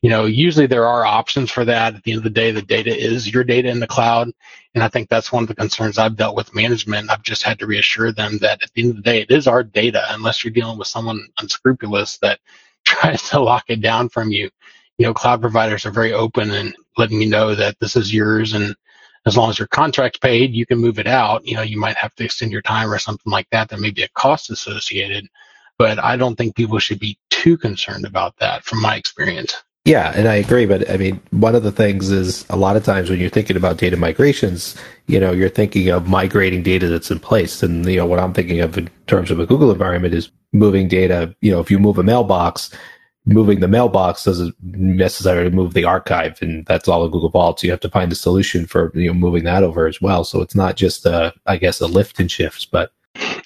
you 0.00 0.10
know, 0.10 0.24
usually 0.24 0.68
there 0.68 0.86
are 0.86 1.04
options 1.04 1.50
for 1.50 1.64
that. 1.64 1.96
At 1.96 2.04
the 2.04 2.12
end 2.12 2.18
of 2.18 2.24
the 2.24 2.30
day, 2.30 2.52
the 2.52 2.62
data 2.62 2.96
is 2.96 3.32
your 3.32 3.42
data 3.42 3.68
in 3.68 3.80
the 3.80 3.88
cloud. 3.88 4.30
And 4.76 4.84
I 4.84 4.88
think 4.88 5.08
that's 5.08 5.32
one 5.32 5.42
of 5.42 5.48
the 5.48 5.56
concerns 5.56 5.98
I've 5.98 6.16
dealt 6.16 6.36
with 6.36 6.54
management. 6.54 7.10
I've 7.10 7.24
just 7.24 7.42
had 7.42 7.58
to 7.58 7.66
reassure 7.66 8.12
them 8.12 8.38
that 8.38 8.62
at 8.62 8.72
the 8.74 8.82
end 8.82 8.90
of 8.90 8.96
the 8.98 9.02
day, 9.02 9.20
it 9.22 9.32
is 9.32 9.48
our 9.48 9.64
data, 9.64 10.04
unless 10.10 10.44
you're 10.44 10.52
dealing 10.52 10.78
with 10.78 10.88
someone 10.88 11.20
unscrupulous 11.40 12.18
that 12.18 12.38
tries 12.84 13.28
to 13.30 13.40
lock 13.40 13.64
it 13.68 13.80
down 13.80 14.08
from 14.08 14.30
you. 14.30 14.50
You 14.98 15.06
know, 15.06 15.14
cloud 15.14 15.40
providers 15.40 15.84
are 15.84 15.90
very 15.90 16.12
open 16.12 16.52
and 16.52 16.76
letting 16.96 17.20
you 17.20 17.28
know 17.28 17.56
that 17.56 17.80
this 17.80 17.96
is 17.96 18.14
yours 18.14 18.52
and 18.52 18.76
as 19.26 19.36
long 19.36 19.50
as 19.50 19.58
your 19.58 19.68
contract's 19.68 20.18
paid, 20.18 20.52
you 20.52 20.66
can 20.66 20.78
move 20.78 20.98
it 20.98 21.06
out. 21.06 21.46
You 21.46 21.54
know, 21.54 21.62
you 21.62 21.78
might 21.78 21.96
have 21.96 22.14
to 22.16 22.24
extend 22.24 22.52
your 22.52 22.62
time 22.62 22.92
or 22.92 22.98
something 22.98 23.30
like 23.30 23.48
that. 23.50 23.68
There 23.68 23.78
may 23.78 23.90
be 23.90 24.02
a 24.02 24.08
cost 24.08 24.50
associated, 24.50 25.26
but 25.78 25.98
I 25.98 26.16
don't 26.16 26.36
think 26.36 26.56
people 26.56 26.78
should 26.78 27.00
be 27.00 27.18
too 27.30 27.56
concerned 27.56 28.04
about 28.04 28.36
that 28.38 28.64
from 28.64 28.80
my 28.80 28.96
experience. 28.96 29.62
Yeah, 29.84 30.12
and 30.14 30.28
I 30.28 30.36
agree. 30.36 30.64
But 30.64 30.88
I 30.90 30.96
mean, 30.96 31.20
one 31.30 31.54
of 31.54 31.62
the 31.62 31.72
things 31.72 32.10
is 32.10 32.46
a 32.48 32.56
lot 32.56 32.76
of 32.76 32.84
times 32.84 33.10
when 33.10 33.20
you're 33.20 33.28
thinking 33.28 33.56
about 33.56 33.76
data 33.76 33.98
migrations, 33.98 34.76
you 35.08 35.20
know, 35.20 35.30
you're 35.32 35.50
thinking 35.50 35.90
of 35.90 36.08
migrating 36.08 36.62
data 36.62 36.88
that's 36.88 37.10
in 37.10 37.18
place. 37.18 37.62
And, 37.62 37.84
you 37.84 37.98
know, 37.98 38.06
what 38.06 38.18
I'm 38.18 38.32
thinking 38.32 38.60
of 38.60 38.78
in 38.78 38.88
terms 39.06 39.30
of 39.30 39.40
a 39.40 39.46
Google 39.46 39.70
environment 39.70 40.14
is 40.14 40.30
moving 40.54 40.88
data. 40.88 41.34
You 41.42 41.52
know, 41.52 41.60
if 41.60 41.70
you 41.70 41.78
move 41.78 41.98
a 41.98 42.02
mailbox, 42.02 42.70
moving 43.26 43.60
the 43.60 43.68
mailbox 43.68 44.24
doesn't 44.24 44.54
necessarily 44.62 45.50
move 45.50 45.74
the 45.74 45.84
archive. 45.84 46.40
And 46.42 46.66
that's 46.66 46.88
all 46.88 47.04
in 47.04 47.10
Google 47.10 47.30
Vault. 47.30 47.60
So 47.60 47.66
you 47.66 47.70
have 47.70 47.80
to 47.80 47.90
find 47.90 48.12
a 48.12 48.16
solution 48.16 48.66
for, 48.66 48.92
you 48.94 49.08
know, 49.08 49.14
moving 49.14 49.44
that 49.44 49.62
over 49.62 49.86
as 49.86 50.00
well. 50.00 50.24
So 50.24 50.42
it's 50.42 50.54
not 50.54 50.76
just, 50.76 51.06
a, 51.06 51.32
I 51.46 51.56
guess, 51.56 51.80
a 51.80 51.86
lift 51.86 52.20
and 52.20 52.30
shifts, 52.30 52.64
but 52.64 52.92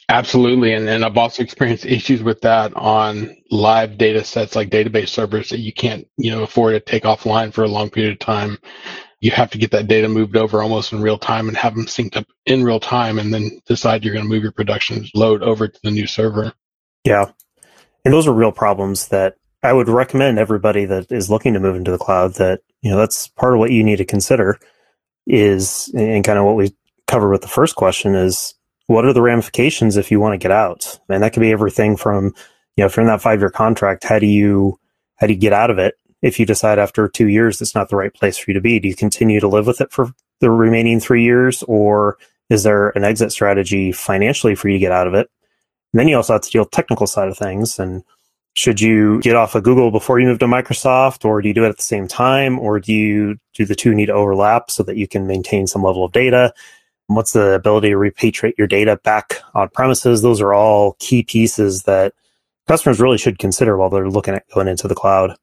Absolutely. 0.08 0.72
And, 0.72 0.88
and 0.88 1.04
I've 1.04 1.18
also 1.18 1.42
experienced 1.42 1.84
issues 1.84 2.22
with 2.22 2.40
that 2.40 2.74
on 2.74 3.36
live 3.50 3.98
data 3.98 4.24
sets 4.24 4.56
like 4.56 4.70
database 4.70 5.08
servers 5.08 5.50
that 5.50 5.58
you 5.58 5.72
can't, 5.72 6.08
you 6.16 6.30
know, 6.30 6.42
afford 6.42 6.72
to 6.72 6.80
take 6.80 7.02
offline 7.02 7.52
for 7.52 7.62
a 7.62 7.68
long 7.68 7.90
period 7.90 8.12
of 8.12 8.18
time. 8.18 8.58
You 9.20 9.30
have 9.32 9.50
to 9.50 9.58
get 9.58 9.72
that 9.72 9.88
data 9.88 10.08
moved 10.08 10.36
over 10.36 10.62
almost 10.62 10.92
in 10.92 11.02
real 11.02 11.18
time 11.18 11.48
and 11.48 11.56
have 11.56 11.74
them 11.74 11.86
synced 11.86 12.16
up 12.16 12.26
in 12.46 12.64
real 12.64 12.80
time 12.80 13.18
and 13.18 13.34
then 13.34 13.60
decide 13.66 14.02
you're 14.04 14.14
going 14.14 14.24
to 14.24 14.30
move 14.30 14.42
your 14.42 14.52
production 14.52 15.06
load 15.14 15.42
over 15.42 15.68
to 15.68 15.80
the 15.82 15.90
new 15.90 16.06
server. 16.06 16.54
Yeah. 17.04 17.26
And 18.04 18.14
those 18.14 18.26
are 18.26 18.32
real 18.32 18.52
problems 18.52 19.08
that 19.08 19.34
I 19.62 19.72
would 19.72 19.88
recommend 19.88 20.38
everybody 20.38 20.84
that 20.84 21.10
is 21.10 21.30
looking 21.30 21.54
to 21.54 21.60
move 21.60 21.76
into 21.76 21.90
the 21.90 21.98
cloud 21.98 22.34
that, 22.34 22.60
you 22.82 22.90
know, 22.90 22.96
that's 22.96 23.28
part 23.28 23.54
of 23.54 23.58
what 23.58 23.72
you 23.72 23.82
need 23.82 23.96
to 23.96 24.04
consider 24.04 24.58
is, 25.26 25.92
and 25.94 26.24
kind 26.24 26.38
of 26.38 26.44
what 26.44 26.56
we 26.56 26.74
covered 27.06 27.30
with 27.30 27.42
the 27.42 27.48
first 27.48 27.74
question 27.74 28.14
is 28.14 28.54
what 28.86 29.04
are 29.04 29.12
the 29.12 29.22
ramifications 29.22 29.96
if 29.96 30.10
you 30.10 30.20
want 30.20 30.32
to 30.34 30.38
get 30.38 30.52
out? 30.52 30.98
And 31.08 31.22
that 31.22 31.32
could 31.32 31.40
be 31.40 31.52
everything 31.52 31.96
from, 31.96 32.26
you 32.76 32.82
know, 32.82 32.86
if 32.86 32.96
you're 32.96 33.02
in 33.02 33.08
that 33.08 33.20
five 33.20 33.40
year 33.40 33.50
contract, 33.50 34.04
how 34.04 34.18
do 34.18 34.26
you, 34.26 34.78
how 35.16 35.26
do 35.26 35.32
you 35.32 35.38
get 35.38 35.52
out 35.52 35.70
of 35.70 35.78
it? 35.78 35.94
If 36.22 36.38
you 36.38 36.46
decide 36.46 36.78
after 36.78 37.08
two 37.08 37.28
years 37.28 37.60
it's 37.60 37.74
not 37.74 37.88
the 37.88 37.96
right 37.96 38.14
place 38.14 38.38
for 38.38 38.50
you 38.50 38.54
to 38.54 38.60
be, 38.60 38.78
do 38.78 38.88
you 38.88 38.94
continue 38.94 39.40
to 39.40 39.48
live 39.48 39.66
with 39.66 39.80
it 39.80 39.92
for 39.92 40.12
the 40.40 40.50
remaining 40.50 41.00
three 41.00 41.24
years, 41.24 41.64
or 41.64 42.16
is 42.48 42.62
there 42.62 42.90
an 42.90 43.04
exit 43.04 43.32
strategy 43.32 43.92
financially 43.92 44.54
for 44.54 44.68
you 44.68 44.74
to 44.74 44.80
get 44.80 44.92
out 44.92 45.06
of 45.06 45.14
it? 45.14 45.28
And 45.92 46.00
then 46.00 46.08
you 46.08 46.16
also 46.16 46.34
have 46.34 46.42
to 46.42 46.50
deal 46.50 46.62
with 46.62 46.70
technical 46.70 47.06
side 47.06 47.28
of 47.28 47.36
things. 47.36 47.78
And 47.78 48.04
should 48.54 48.80
you 48.80 49.20
get 49.20 49.36
off 49.36 49.54
of 49.54 49.62
Google 49.62 49.90
before 49.90 50.18
you 50.18 50.26
move 50.26 50.40
to 50.40 50.46
Microsoft, 50.46 51.24
or 51.24 51.40
do 51.40 51.48
you 51.48 51.54
do 51.54 51.64
it 51.64 51.68
at 51.68 51.76
the 51.76 51.82
same 51.82 52.08
time, 52.08 52.58
or 52.58 52.80
do 52.80 52.92
you 52.92 53.38
do 53.54 53.64
the 53.64 53.76
two 53.76 53.94
need 53.94 54.06
to 54.06 54.12
overlap 54.12 54.70
so 54.70 54.82
that 54.82 54.96
you 54.96 55.06
can 55.06 55.26
maintain 55.26 55.66
some 55.66 55.82
level 55.82 56.04
of 56.04 56.12
data? 56.12 56.52
What's 57.06 57.32
the 57.32 57.54
ability 57.54 57.90
to 57.90 57.96
repatriate 57.96 58.58
your 58.58 58.66
data 58.66 58.98
back 59.02 59.40
on 59.54 59.68
premises? 59.70 60.22
Those 60.22 60.40
are 60.40 60.52
all 60.52 60.96
key 60.98 61.22
pieces 61.22 61.84
that 61.84 62.12
customers 62.66 63.00
really 63.00 63.18
should 63.18 63.38
consider 63.38 63.76
while 63.76 63.90
they're 63.90 64.10
looking 64.10 64.34
at 64.34 64.48
going 64.50 64.68
into 64.68 64.88
the 64.88 64.94
cloud. 64.94 65.36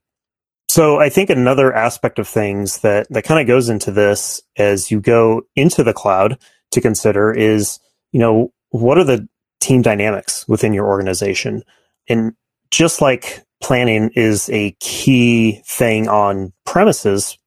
So 0.67 0.99
I 0.99 1.09
think 1.09 1.29
another 1.29 1.73
aspect 1.73 2.19
of 2.19 2.27
things 2.27 2.79
that, 2.79 3.07
that 3.09 3.23
kind 3.23 3.39
of 3.39 3.47
goes 3.47 3.69
into 3.69 3.91
this 3.91 4.41
as 4.57 4.91
you 4.91 4.99
go 4.99 5.43
into 5.55 5.83
the 5.83 5.93
cloud 5.93 6.37
to 6.71 6.81
consider 6.81 7.31
is, 7.31 7.79
you 8.11 8.19
know, 8.19 8.51
what 8.69 8.97
are 8.97 9.03
the 9.03 9.27
team 9.59 9.81
dynamics 9.81 10.47
within 10.47 10.73
your 10.73 10.85
organization? 10.85 11.63
And 12.09 12.33
just 12.75 13.01
like 13.01 13.41
planning 13.63 14.09
is 14.15 14.49
a 14.49 14.71
key 14.81 15.61
thing 15.65 16.09
on 16.09 16.51
premises 16.65 17.37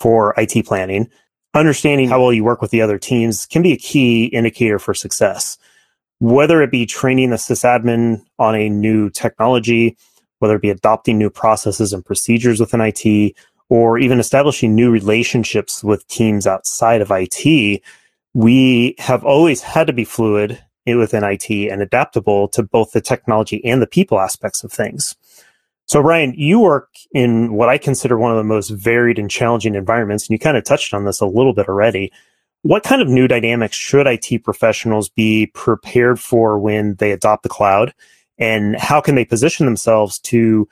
for 0.00 0.34
IT 0.36 0.66
planning, 0.66 1.08
understanding 1.54 2.08
how 2.08 2.20
well 2.20 2.32
you 2.32 2.42
work 2.42 2.60
with 2.60 2.72
the 2.72 2.82
other 2.82 2.98
teams 2.98 3.46
can 3.46 3.62
be 3.62 3.72
a 3.72 3.76
key 3.76 4.24
indicator 4.26 4.80
for 4.80 4.92
success. 4.92 5.56
Whether 6.18 6.62
it 6.62 6.72
be 6.72 6.84
training 6.84 7.30
the 7.30 7.36
sysadmin 7.36 8.24
on 8.40 8.56
a 8.56 8.68
new 8.68 9.08
technology, 9.08 9.96
whether 10.40 10.56
it 10.56 10.62
be 10.62 10.70
adopting 10.70 11.16
new 11.16 11.30
processes 11.30 11.92
and 11.92 12.04
procedures 12.04 12.58
within 12.58 12.80
IT, 12.80 13.36
or 13.68 13.98
even 13.98 14.18
establishing 14.18 14.74
new 14.74 14.90
relationships 14.90 15.84
with 15.84 16.08
teams 16.08 16.44
outside 16.44 17.02
of 17.02 17.12
IT, 17.12 17.82
we 18.34 18.96
have 18.98 19.24
always 19.24 19.62
had 19.62 19.86
to 19.86 19.92
be 19.92 20.04
fluid 20.04 20.60
within 20.94 21.24
IT 21.24 21.50
and 21.50 21.82
adaptable 21.82 22.48
to 22.48 22.62
both 22.62 22.92
the 22.92 23.00
technology 23.00 23.64
and 23.64 23.82
the 23.82 23.86
people 23.86 24.20
aspects 24.20 24.62
of 24.62 24.72
things. 24.72 25.16
So, 25.86 26.00
Ryan, 26.00 26.34
you 26.36 26.60
work 26.60 26.94
in 27.12 27.52
what 27.54 27.68
I 27.68 27.78
consider 27.78 28.18
one 28.18 28.32
of 28.32 28.36
the 28.36 28.44
most 28.44 28.70
varied 28.70 29.18
and 29.18 29.30
challenging 29.30 29.74
environments, 29.74 30.24
and 30.24 30.30
you 30.30 30.38
kind 30.38 30.56
of 30.56 30.64
touched 30.64 30.92
on 30.92 31.04
this 31.04 31.20
a 31.20 31.26
little 31.26 31.52
bit 31.52 31.68
already. 31.68 32.12
What 32.62 32.82
kind 32.82 33.00
of 33.00 33.08
new 33.08 33.28
dynamics 33.28 33.76
should 33.76 34.08
IT 34.08 34.42
professionals 34.42 35.08
be 35.08 35.46
prepared 35.46 36.18
for 36.18 36.58
when 36.58 36.96
they 36.96 37.12
adopt 37.12 37.44
the 37.44 37.48
cloud? 37.48 37.94
And 38.38 38.76
how 38.76 39.00
can 39.00 39.14
they 39.14 39.24
position 39.24 39.64
themselves 39.64 40.18
to 40.20 40.68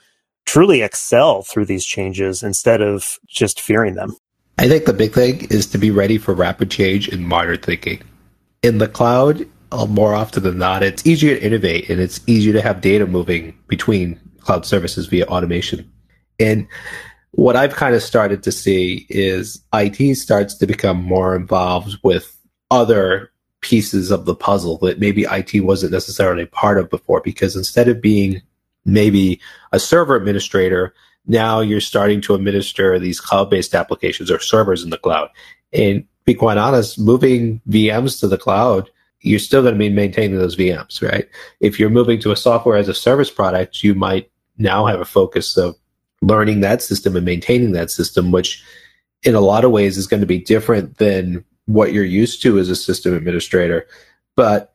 truly 0.47 0.83
excel 0.83 1.43
through 1.43 1.67
these 1.67 1.87
changes 1.87 2.43
instead 2.43 2.83
of 2.83 3.19
just 3.27 3.61
fearing 3.61 3.95
them? 3.95 4.17
I 4.59 4.69
think 4.69 4.85
the 4.85 4.93
big 4.93 5.13
thing 5.13 5.47
is 5.51 5.67
to 5.69 5.79
be 5.79 5.91
ready 5.91 6.19
for 6.19 6.35
rapid 6.35 6.71
change 6.71 7.09
and 7.09 7.27
modern 7.27 7.59
thinking. 7.59 8.03
In 8.63 8.79
the 8.79 8.89
cloud, 8.89 9.47
Uh, 9.75 9.87
more 9.87 10.15
often 10.15 10.45
than 10.45 10.57
not, 10.57 10.85
it's 10.85 11.05
easier 11.05 11.35
to 11.35 11.45
innovate 11.45 11.91
and 11.91 12.01
it's 12.01 12.21
easier 12.29 12.53
to 12.53 12.63
have 12.63 12.81
data 12.81 13.09
moving 13.09 13.59
between 13.67 14.21
cloud 14.39 14.65
services 14.65 15.09
via 15.09 15.27
automation. 15.27 15.91
And 16.39 16.69
what 17.33 17.57
I've 17.57 17.75
kind 17.75 17.93
of 17.93 18.01
started 18.01 18.45
to 18.45 18.53
see 18.53 19.05
is 19.09 19.61
IT 19.73 20.15
starts 20.15 20.55
to 20.59 20.67
become 20.69 21.03
more 21.03 21.35
involved 21.35 21.99
with 22.05 22.39
other 22.71 23.33
pieces 23.63 24.13
of 24.13 24.27
the 24.27 24.35
puzzle 24.37 24.79
that 24.79 25.01
maybe 25.01 25.25
IT 25.25 25.65
wasn't 25.65 25.91
necessarily 25.91 26.47
part 26.47 26.79
of 26.79 26.89
before 26.89 27.21
because 27.21 27.57
instead 27.57 27.89
of 27.89 28.01
being 28.01 28.43
maybe 28.85 29.41
a 29.73 29.81
server 29.81 30.15
administrator, 30.15 30.95
now 31.27 31.59
you're 31.59 31.81
starting 31.81 32.21
to 32.21 32.35
administer 32.35 33.01
these 33.01 33.21
cloud-based 33.21 33.75
applications 33.75 34.31
or 34.31 34.39
servers 34.39 34.85
in 34.85 34.91
the 34.91 34.99
cloud. 34.99 35.31
And 35.73 36.07
be 36.27 36.35
quite 36.35 36.59
honest, 36.59 36.97
moving 36.97 37.61
VMs 37.69 38.21
to 38.21 38.29
the 38.29 38.39
cloud, 38.39 38.89
you're 39.25 39.39
still 39.39 39.63
going 39.63 39.75
to 39.75 39.79
be 39.79 39.89
maintaining 39.89 40.39
those 40.39 40.57
VMs, 40.57 41.03
right? 41.03 41.27
If 41.61 41.81
you're 41.81 41.91
moving 41.91 42.21
to 42.21 42.31
a 42.31 42.37
software 42.37 42.77
as 42.77 42.89
a 42.89 42.95
service 42.95 43.31
product, 43.31 43.83
you 43.83 43.95
might 43.95 44.31
now 44.59 44.85
have 44.85 45.01
a 45.01 45.05
focus 45.05 45.57
of 45.57 45.75
learning 46.21 46.61
that 46.61 46.83
system 46.83 47.17
and 47.17 47.25
maintaining 47.25 47.73
that 47.73 47.91
system, 47.91 48.31
which 48.31 48.63
in 49.23 49.35
a 49.35 49.41
lot 49.41 49.65
of 49.65 49.71
ways 49.71 49.97
is 49.97 50.07
going 50.07 50.21
to 50.21 50.27
be 50.27 50.39
different 50.39 50.99
than 50.99 51.43
what 51.65 51.93
you're 51.93 52.05
used 52.05 52.43
to 52.43 52.59
as 52.59 52.69
a 52.69 52.77
system 52.77 53.15
administrator. 53.15 53.87
But 54.37 54.73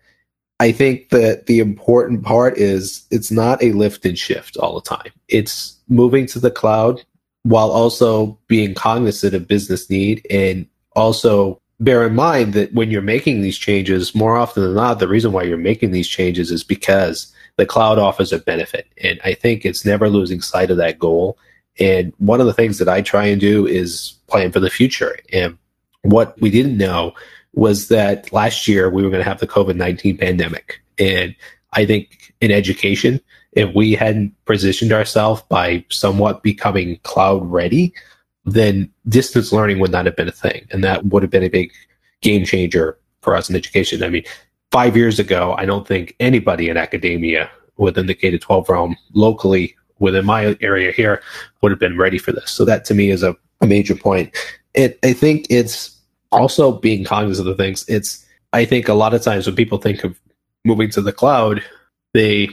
I 0.59 0.71
think 0.71 1.09
that 1.09 1.45
the 1.45 1.59
important 1.59 2.23
part 2.23 2.57
is 2.57 3.05
it's 3.11 3.31
not 3.31 3.63
a 3.63 3.71
lift 3.73 4.03
and 4.05 4.17
shift 4.17 4.57
all 4.57 4.75
the 4.75 4.89
time. 4.89 5.11
It's 5.27 5.77
moving 5.87 6.25
to 6.27 6.39
the 6.39 6.51
cloud 6.51 7.03
while 7.43 7.69
also 7.69 8.37
being 8.47 8.73
cognizant 8.73 9.35
of 9.35 9.47
business 9.47 9.89
need 9.89 10.25
and 10.29 10.67
also 10.95 11.61
bear 11.79 12.05
in 12.05 12.15
mind 12.15 12.53
that 12.53 12.73
when 12.73 12.91
you're 12.91 13.01
making 13.01 13.41
these 13.41 13.57
changes, 13.57 14.13
more 14.13 14.37
often 14.37 14.63
than 14.63 14.75
not, 14.75 14.99
the 14.99 15.07
reason 15.07 15.31
why 15.31 15.43
you're 15.43 15.57
making 15.57 15.91
these 15.91 16.07
changes 16.07 16.51
is 16.51 16.63
because 16.63 17.33
the 17.57 17.65
cloud 17.65 17.97
offers 17.97 18.33
a 18.33 18.39
benefit. 18.39 18.87
And 19.01 19.19
I 19.23 19.33
think 19.33 19.65
it's 19.65 19.85
never 19.85 20.09
losing 20.09 20.41
sight 20.41 20.71
of 20.71 20.77
that 20.77 20.99
goal. 20.99 21.37
And 21.79 22.13
one 22.17 22.41
of 22.41 22.47
the 22.47 22.53
things 22.53 22.77
that 22.79 22.89
I 22.89 23.01
try 23.01 23.25
and 23.25 23.39
do 23.39 23.65
is 23.65 24.15
plan 24.27 24.51
for 24.51 24.59
the 24.59 24.69
future. 24.69 25.17
And 25.31 25.57
what 26.01 26.39
we 26.41 26.49
didn't 26.49 26.77
know 26.77 27.13
was 27.53 27.87
that 27.87 28.31
last 28.31 28.67
year 28.67 28.89
we 28.89 29.01
were 29.01 29.09
going 29.09 29.23
to 29.23 29.29
have 29.29 29.39
the 29.39 29.47
COVID 29.47 29.75
19 29.75 30.17
pandemic. 30.17 30.81
And 30.97 31.35
I 31.73 31.85
think 31.85 32.33
in 32.41 32.51
education, 32.51 33.21
if 33.53 33.73
we 33.73 33.93
hadn't 33.93 34.33
positioned 34.45 34.91
ourselves 34.91 35.41
by 35.49 35.83
somewhat 35.89 36.43
becoming 36.43 36.99
cloud 37.03 37.45
ready, 37.49 37.93
then 38.45 38.91
distance 39.07 39.51
learning 39.51 39.79
would 39.79 39.91
not 39.91 40.05
have 40.05 40.15
been 40.15 40.27
a 40.27 40.33
thing. 40.33 40.67
And 40.71 40.83
that 40.83 41.05
would 41.05 41.23
have 41.23 41.31
been 41.31 41.43
a 41.43 41.49
big 41.49 41.71
game 42.21 42.45
changer 42.45 42.97
for 43.21 43.35
us 43.35 43.49
in 43.49 43.55
education. 43.55 44.03
I 44.03 44.09
mean, 44.09 44.23
five 44.71 44.95
years 44.95 45.19
ago, 45.19 45.55
I 45.57 45.65
don't 45.65 45.87
think 45.87 46.15
anybody 46.19 46.69
in 46.69 46.77
academia 46.77 47.49
within 47.77 48.07
the 48.07 48.13
K 48.13 48.29
to 48.31 48.37
12 48.37 48.69
realm 48.69 48.97
locally 49.13 49.75
within 49.99 50.25
my 50.25 50.57
area 50.61 50.91
here 50.91 51.21
would 51.61 51.71
have 51.71 51.79
been 51.79 51.97
ready 51.97 52.17
for 52.17 52.31
this. 52.31 52.51
So 52.51 52.65
that 52.65 52.85
to 52.85 52.93
me 52.93 53.11
is 53.11 53.23
a, 53.23 53.35
a 53.61 53.67
major 53.67 53.95
point. 53.95 54.35
It, 54.73 54.97
I 55.03 55.13
think 55.13 55.47
it's 55.49 55.97
also 56.31 56.71
being 56.71 57.03
cognizant 57.03 57.47
of 57.47 57.57
the 57.57 57.63
things. 57.63 57.85
It's, 57.87 58.25
I 58.53 58.65
think 58.65 58.87
a 58.87 58.93
lot 58.93 59.13
of 59.13 59.21
times 59.21 59.45
when 59.45 59.55
people 59.55 59.77
think 59.77 60.03
of 60.03 60.19
moving 60.63 60.89
to 60.91 61.01
the 61.01 61.11
cloud, 61.11 61.61
they 62.13 62.49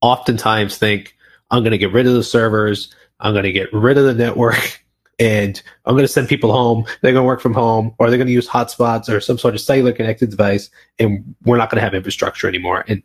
oftentimes 0.00 0.78
think, 0.78 1.16
I'm 1.50 1.62
going 1.62 1.72
to 1.72 1.78
get 1.78 1.92
rid 1.92 2.06
of 2.06 2.14
the 2.14 2.22
servers. 2.22 2.94
I'm 3.20 3.32
going 3.32 3.44
to 3.44 3.52
get 3.52 3.72
rid 3.72 3.98
of 3.98 4.04
the 4.04 4.14
network 4.14 4.84
and 5.18 5.60
I'm 5.84 5.94
going 5.94 6.04
to 6.04 6.12
send 6.12 6.28
people 6.28 6.52
home. 6.52 6.84
They're 7.00 7.12
going 7.12 7.24
to 7.24 7.26
work 7.26 7.40
from 7.40 7.54
home 7.54 7.94
or 7.98 8.08
they're 8.08 8.18
going 8.18 8.28
to 8.28 8.32
use 8.32 8.48
hotspots 8.48 9.08
or 9.08 9.20
some 9.20 9.38
sort 9.38 9.54
of 9.54 9.60
cellular 9.60 9.92
connected 9.92 10.30
device. 10.30 10.70
And 10.98 11.34
we're 11.44 11.56
not 11.56 11.70
going 11.70 11.78
to 11.78 11.84
have 11.84 11.94
infrastructure 11.94 12.48
anymore. 12.48 12.84
And 12.86 13.02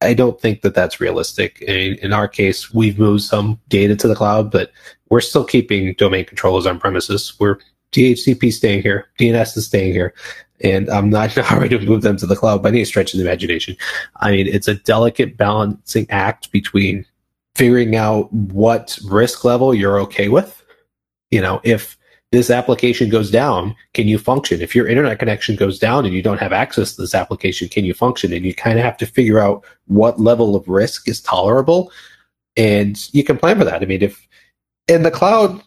I 0.00 0.14
don't 0.14 0.40
think 0.40 0.62
that 0.62 0.74
that's 0.74 1.00
realistic. 1.00 1.60
In, 1.62 1.96
in, 1.96 2.12
our 2.12 2.26
case, 2.26 2.72
we've 2.72 2.98
moved 2.98 3.24
some 3.24 3.60
data 3.68 3.94
to 3.96 4.08
the 4.08 4.14
cloud, 4.14 4.50
but 4.50 4.72
we're 5.10 5.20
still 5.20 5.44
keeping 5.44 5.94
domain 5.94 6.24
controllers 6.24 6.66
on 6.66 6.80
premises. 6.80 7.34
We're 7.38 7.58
DHCP 7.92 8.52
staying 8.52 8.82
here, 8.82 9.08
DNS 9.18 9.56
is 9.56 9.66
staying 9.66 9.92
here, 9.92 10.14
and 10.62 10.88
I'm 10.88 11.10
not 11.10 11.32
hurry 11.32 11.68
to 11.68 11.78
move 11.80 12.02
them 12.02 12.16
to 12.18 12.26
the 12.26 12.36
cloud 12.36 12.62
by 12.62 12.70
any 12.70 12.84
stretch 12.84 13.12
of 13.12 13.18
the 13.18 13.26
imagination. 13.26 13.76
I 14.16 14.30
mean, 14.30 14.46
it's 14.46 14.68
a 14.68 14.74
delicate 14.74 15.36
balancing 15.36 16.06
act 16.08 16.50
between 16.52 17.04
figuring 17.54 17.96
out 17.96 18.32
what 18.32 18.98
risk 19.04 19.44
level 19.44 19.74
you're 19.74 20.00
okay 20.00 20.28
with. 20.28 20.59
You 21.30 21.40
know, 21.40 21.60
if 21.64 21.96
this 22.32 22.50
application 22.50 23.08
goes 23.08 23.30
down, 23.30 23.74
can 23.94 24.06
you 24.06 24.18
function? 24.18 24.60
If 24.60 24.74
your 24.74 24.86
internet 24.86 25.18
connection 25.18 25.56
goes 25.56 25.78
down 25.78 26.04
and 26.04 26.14
you 26.14 26.22
don't 26.22 26.40
have 26.40 26.52
access 26.52 26.94
to 26.94 27.02
this 27.02 27.14
application, 27.14 27.68
can 27.68 27.84
you 27.84 27.94
function? 27.94 28.32
And 28.32 28.44
you 28.44 28.54
kind 28.54 28.78
of 28.78 28.84
have 28.84 28.96
to 28.98 29.06
figure 29.06 29.40
out 29.40 29.64
what 29.86 30.20
level 30.20 30.54
of 30.54 30.68
risk 30.68 31.08
is 31.08 31.20
tolerable. 31.20 31.90
And 32.56 33.12
you 33.12 33.24
can 33.24 33.36
plan 33.36 33.58
for 33.58 33.64
that. 33.64 33.82
I 33.82 33.86
mean, 33.86 34.02
if, 34.02 34.26
and 34.88 35.04
the 35.04 35.10
cloud 35.10 35.60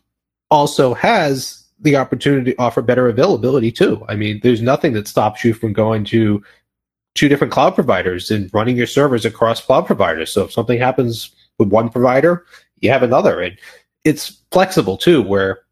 also 0.49 0.93
has 0.93 1.65
the 1.79 1.97
opportunity 1.97 2.53
to 2.53 2.61
offer 2.61 2.81
better 2.81 3.09
availability 3.09 3.71
too. 3.71 4.05
I 4.07 4.15
mean, 4.15 4.39
there's 4.41 4.61
nothing 4.61 4.93
that 4.93 5.07
stops 5.07 5.43
you 5.43 5.53
from 5.53 5.73
going 5.73 6.05
to 6.05 6.41
two 7.15 7.27
different 7.27 7.53
cloud 7.53 7.75
providers 7.75 8.31
and 8.31 8.49
running 8.53 8.77
your 8.77 8.87
servers 8.87 9.25
across 9.25 9.63
cloud 9.63 9.85
providers. 9.85 10.31
So 10.31 10.45
if 10.45 10.53
something 10.53 10.79
happens 10.79 11.31
with 11.59 11.69
one 11.69 11.89
provider, 11.89 12.45
you 12.79 12.89
have 12.89 13.03
another. 13.03 13.41
And 13.41 13.57
it's 14.03 14.41
flexible 14.51 14.97
too, 14.97 15.21
where 15.21 15.63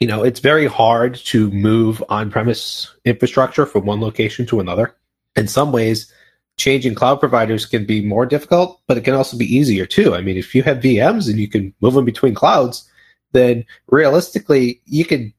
you 0.00 0.06
know, 0.06 0.22
it's 0.22 0.40
very 0.40 0.66
hard 0.66 1.14
to 1.14 1.50
move 1.50 2.02
on-premise 2.08 2.92
infrastructure 3.04 3.66
from 3.66 3.84
one 3.84 4.00
location 4.00 4.46
to 4.46 4.58
another. 4.58 4.96
In 5.36 5.46
some 5.46 5.72
ways, 5.72 6.10
changing 6.56 6.94
cloud 6.94 7.20
providers 7.20 7.66
can 7.66 7.84
be 7.84 8.04
more 8.04 8.24
difficult, 8.24 8.80
but 8.86 8.96
it 8.96 9.02
can 9.02 9.14
also 9.14 9.36
be 9.36 9.54
easier 9.54 9.84
too. 9.84 10.14
I 10.14 10.22
mean, 10.22 10.38
if 10.38 10.54
you 10.54 10.62
have 10.62 10.78
VMs 10.78 11.28
and 11.28 11.38
you 11.38 11.48
can 11.48 11.74
move 11.82 11.94
them 11.94 12.06
between 12.06 12.34
clouds, 12.34 12.90
then 13.32 13.66
realistically, 13.88 14.80
you 14.86 15.04
can 15.04 15.34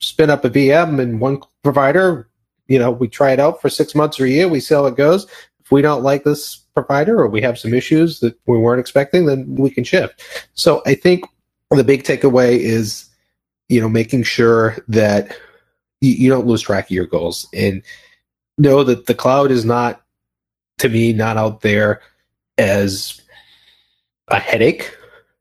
spin 0.00 0.28
up 0.28 0.44
a 0.44 0.50
VM 0.50 1.00
in 1.00 1.18
one 1.18 1.40
provider. 1.62 2.28
You 2.66 2.78
know, 2.78 2.90
we 2.90 3.08
try 3.08 3.32
it 3.32 3.40
out 3.40 3.62
for 3.62 3.70
six 3.70 3.94
months 3.94 4.20
or 4.20 4.26
a 4.26 4.30
year, 4.30 4.46
we 4.46 4.60
see 4.60 4.74
how 4.74 4.84
it 4.86 4.96
goes. 4.96 5.24
If 5.64 5.70
we 5.70 5.80
don't 5.80 6.02
like 6.02 6.24
this 6.24 6.56
provider 6.74 7.18
or 7.18 7.28
we 7.28 7.40
have 7.40 7.58
some 7.58 7.72
issues 7.72 8.20
that 8.20 8.38
we 8.46 8.58
weren't 8.58 8.80
expecting, 8.80 9.24
then 9.24 9.54
we 9.54 9.70
can 9.70 9.84
shift. 9.84 10.22
So 10.52 10.82
I 10.84 10.94
think 10.94 11.24
the 11.76 11.84
big 11.84 12.04
takeaway 12.04 12.58
is 12.58 13.08
you 13.72 13.80
know, 13.80 13.88
making 13.88 14.22
sure 14.22 14.76
that 14.88 15.34
you, 16.02 16.12
you 16.12 16.30
don't 16.30 16.46
lose 16.46 16.60
track 16.60 16.84
of 16.84 16.90
your 16.90 17.06
goals 17.06 17.48
and 17.54 17.82
know 18.58 18.84
that 18.84 19.06
the 19.06 19.14
cloud 19.14 19.50
is 19.50 19.64
not, 19.64 20.02
to 20.78 20.90
me, 20.90 21.14
not 21.14 21.38
out 21.38 21.62
there 21.62 22.02
as 22.58 23.18
a 24.28 24.38
headache. 24.38 24.94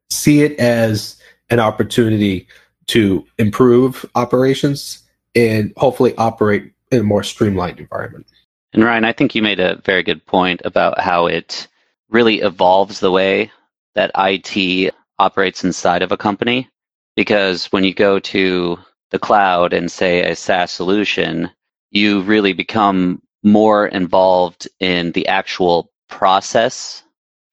See 0.10 0.44
it 0.44 0.58
as 0.60 1.18
an 1.50 1.60
opportunity 1.60 2.48
to 2.88 3.26
improve 3.38 4.10
operations 4.16 5.04
and 5.36 5.74
hopefully 5.76 6.16
operate 6.18 6.72
in 6.90 7.00
a 7.00 7.04
more 7.04 7.24
streamlined 7.24 7.82
environment. 7.82 8.28
And 8.72 8.86
Ryan, 8.86 9.04
I 9.04 9.12
think 9.12 9.36
you 9.36 9.42
made 9.42 9.60
a 9.60 9.82
very 9.84 10.04
good 10.04 10.26
point 10.26 10.62
about 10.64 11.02
how 11.02 11.28
it 11.28 11.68
really 12.10 12.40
evolves 12.40 13.02
the 13.02 13.12
way 13.12 13.52
that 13.96 14.12
IT 14.16 14.94
operates 15.22 15.64
inside 15.64 16.02
of 16.02 16.12
a 16.12 16.18
company. 16.18 16.68
Because 17.16 17.68
when 17.68 17.84
you 17.84 17.94
go 17.94 18.20
to 18.20 18.78
the 19.12 19.20
cloud 19.20 19.72
and 19.74 19.92
say 19.92 20.22
a 20.22 20.36
SaaS 20.36 20.72
solution, 20.72 21.52
you 21.92 22.22
really 22.22 22.54
become 22.54 23.22
more 23.44 23.88
involved 23.88 24.68
in 24.80 25.12
the 25.12 25.28
actual 25.28 25.92
process 26.10 27.04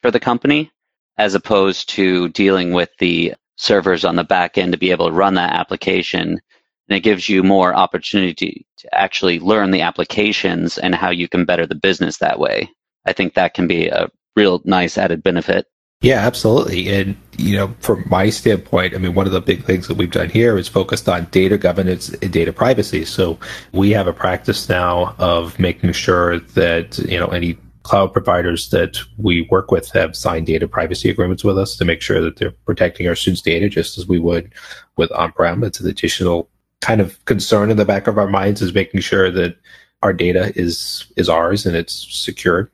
for 0.02 0.10
the 0.10 0.20
company 0.20 0.70
as 1.18 1.34
opposed 1.34 1.88
to 1.90 2.28
dealing 2.30 2.72
with 2.72 2.90
the 3.00 3.34
servers 3.56 4.04
on 4.04 4.16
the 4.16 4.24
back 4.24 4.56
end 4.56 4.72
to 4.72 4.78
be 4.78 4.92
able 4.92 5.08
to 5.08 5.12
run 5.12 5.34
that 5.34 5.52
application. 5.52 6.40
And 6.88 6.96
it 6.96 7.00
gives 7.00 7.28
you 7.28 7.42
more 7.42 7.74
opportunity 7.74 8.66
to 8.78 8.94
actually 8.94 9.40
learn 9.40 9.72
the 9.72 9.82
applications 9.82 10.78
and 10.78 10.94
how 10.94 11.10
you 11.10 11.28
can 11.28 11.44
better 11.44 11.66
the 11.66 11.74
business 11.74 12.18
that 12.18 12.38
way. 12.38 12.70
I 13.04 13.12
think 13.12 13.34
that 13.34 13.54
can 13.54 13.66
be 13.66 13.88
a 13.88 14.08
real 14.36 14.62
nice 14.64 14.96
added 14.96 15.22
benefit. 15.22 15.66
Yeah, 16.00 16.20
absolutely. 16.24 16.88
And, 16.88 17.16
you 17.38 17.56
know, 17.56 17.74
from 17.80 18.04
my 18.08 18.30
standpoint, 18.30 18.94
I 18.94 18.98
mean, 18.98 19.14
one 19.14 19.26
of 19.26 19.32
the 19.32 19.40
big 19.40 19.64
things 19.64 19.88
that 19.88 19.96
we've 19.96 20.12
done 20.12 20.30
here 20.30 20.56
is 20.56 20.68
focused 20.68 21.08
on 21.08 21.24
data 21.32 21.58
governance 21.58 22.10
and 22.10 22.32
data 22.32 22.52
privacy. 22.52 23.04
So 23.04 23.36
we 23.72 23.90
have 23.90 24.06
a 24.06 24.12
practice 24.12 24.68
now 24.68 25.16
of 25.18 25.58
making 25.58 25.92
sure 25.92 26.38
that, 26.38 26.98
you 26.98 27.18
know, 27.18 27.26
any 27.26 27.58
cloud 27.82 28.12
providers 28.12 28.70
that 28.70 28.98
we 29.16 29.48
work 29.50 29.72
with 29.72 29.90
have 29.90 30.14
signed 30.14 30.46
data 30.46 30.68
privacy 30.68 31.10
agreements 31.10 31.42
with 31.42 31.58
us 31.58 31.76
to 31.76 31.84
make 31.84 32.00
sure 32.00 32.20
that 32.20 32.36
they're 32.36 32.52
protecting 32.64 33.08
our 33.08 33.16
students' 33.16 33.42
data 33.42 33.68
just 33.68 33.98
as 33.98 34.06
we 34.06 34.20
would 34.20 34.52
with 34.96 35.10
on-prem. 35.12 35.64
It's 35.64 35.80
an 35.80 35.88
additional 35.88 36.48
kind 36.80 37.00
of 37.00 37.24
concern 37.24 37.72
in 37.72 37.76
the 37.76 37.84
back 37.84 38.06
of 38.06 38.18
our 38.18 38.28
minds 38.28 38.62
is 38.62 38.72
making 38.72 39.00
sure 39.00 39.32
that 39.32 39.56
our 40.02 40.12
data 40.12 40.52
is 40.54 41.10
is 41.16 41.28
ours 41.28 41.66
and 41.66 41.74
it's 41.74 42.06
secured 42.14 42.70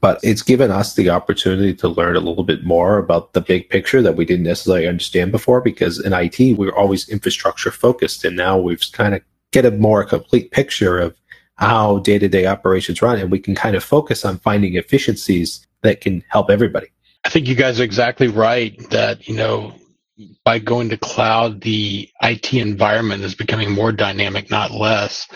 but 0.00 0.20
it's 0.22 0.42
given 0.42 0.70
us 0.70 0.94
the 0.94 1.10
opportunity 1.10 1.74
to 1.74 1.88
learn 1.88 2.16
a 2.16 2.20
little 2.20 2.44
bit 2.44 2.64
more 2.64 2.98
about 2.98 3.32
the 3.32 3.40
big 3.40 3.68
picture 3.68 4.02
that 4.02 4.16
we 4.16 4.24
didn't 4.24 4.44
necessarily 4.44 4.86
understand 4.86 5.32
before 5.32 5.60
because 5.60 6.00
in 6.00 6.12
IT 6.12 6.38
we 6.38 6.54
we're 6.54 6.74
always 6.74 7.08
infrastructure 7.08 7.70
focused 7.70 8.24
and 8.24 8.36
now 8.36 8.58
we've 8.58 8.84
kind 8.92 9.14
of 9.14 9.22
get 9.52 9.64
a 9.64 9.70
more 9.70 10.04
complete 10.04 10.50
picture 10.50 10.98
of 10.98 11.14
how 11.56 11.98
day-to-day 12.00 12.46
operations 12.46 13.00
run 13.00 13.18
and 13.18 13.30
we 13.30 13.38
can 13.38 13.54
kind 13.54 13.76
of 13.76 13.84
focus 13.84 14.24
on 14.24 14.38
finding 14.38 14.74
efficiencies 14.74 15.66
that 15.82 16.00
can 16.00 16.24
help 16.28 16.50
everybody. 16.50 16.88
I 17.24 17.28
think 17.28 17.46
you 17.46 17.54
guys 17.54 17.80
are 17.80 17.84
exactly 17.84 18.28
right 18.28 18.78
that, 18.90 19.28
you 19.28 19.36
know, 19.36 19.72
by 20.44 20.58
going 20.58 20.88
to 20.90 20.96
cloud, 20.96 21.60
the 21.60 22.08
IT 22.22 22.52
environment 22.54 23.22
is 23.22 23.34
becoming 23.34 23.72
more 23.72 23.92
dynamic, 23.92 24.50
not 24.50 24.70
less. 24.70 25.28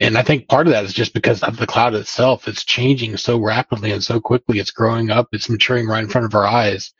And 0.00 0.18
I 0.18 0.22
think 0.22 0.48
part 0.48 0.66
of 0.66 0.72
that 0.72 0.84
is 0.84 0.92
just 0.92 1.14
because 1.14 1.42
of 1.42 1.56
the 1.56 1.66
cloud 1.66 1.94
itself. 1.94 2.48
It's 2.48 2.64
changing 2.64 3.16
so 3.16 3.38
rapidly 3.38 3.92
and 3.92 4.02
so 4.02 4.20
quickly. 4.20 4.58
It's 4.58 4.72
growing 4.72 5.10
up. 5.10 5.28
It's 5.32 5.48
maturing 5.48 5.86
right 5.86 6.02
in 6.02 6.10
front 6.10 6.24
of 6.24 6.34
our 6.34 6.46
eyes. 6.46 6.92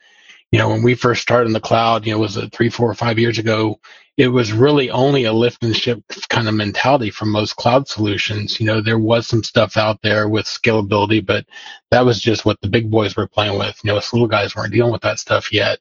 You 0.51 0.59
know, 0.59 0.69
when 0.69 0.83
we 0.83 0.95
first 0.95 1.21
started 1.21 1.47
in 1.47 1.53
the 1.53 1.59
cloud, 1.59 2.05
you 2.05 2.13
know, 2.13 2.19
was 2.19 2.37
it 2.37 2.53
three, 2.53 2.69
four, 2.69 2.89
or 2.89 2.93
five 2.93 3.19
years 3.19 3.37
ago? 3.37 3.79
It 4.15 4.29
was 4.29 4.53
really 4.53 4.89
only 4.89 5.25
a 5.25 5.33
lift 5.33 5.63
and 5.65 5.75
shift 5.75 6.29
kind 6.29 6.47
of 6.47 6.53
mentality 6.53 7.09
for 7.09 7.25
most 7.25 7.57
cloud 7.57 7.89
solutions. 7.89 8.61
You 8.61 8.65
know, 8.65 8.79
there 8.79 8.99
was 8.99 9.27
some 9.27 9.43
stuff 9.43 9.75
out 9.75 10.01
there 10.01 10.29
with 10.29 10.45
scalability, 10.45 11.25
but 11.25 11.45
that 11.91 12.05
was 12.05 12.21
just 12.21 12.45
what 12.45 12.61
the 12.61 12.69
big 12.69 12.89
boys 12.89 13.17
were 13.17 13.27
playing 13.27 13.59
with. 13.59 13.77
You 13.83 13.89
know, 13.89 13.97
us 13.97 14.13
little 14.13 14.29
guys 14.29 14.55
weren't 14.55 14.71
dealing 14.71 14.93
with 14.93 15.01
that 15.01 15.19
stuff 15.19 15.51
yet. 15.51 15.79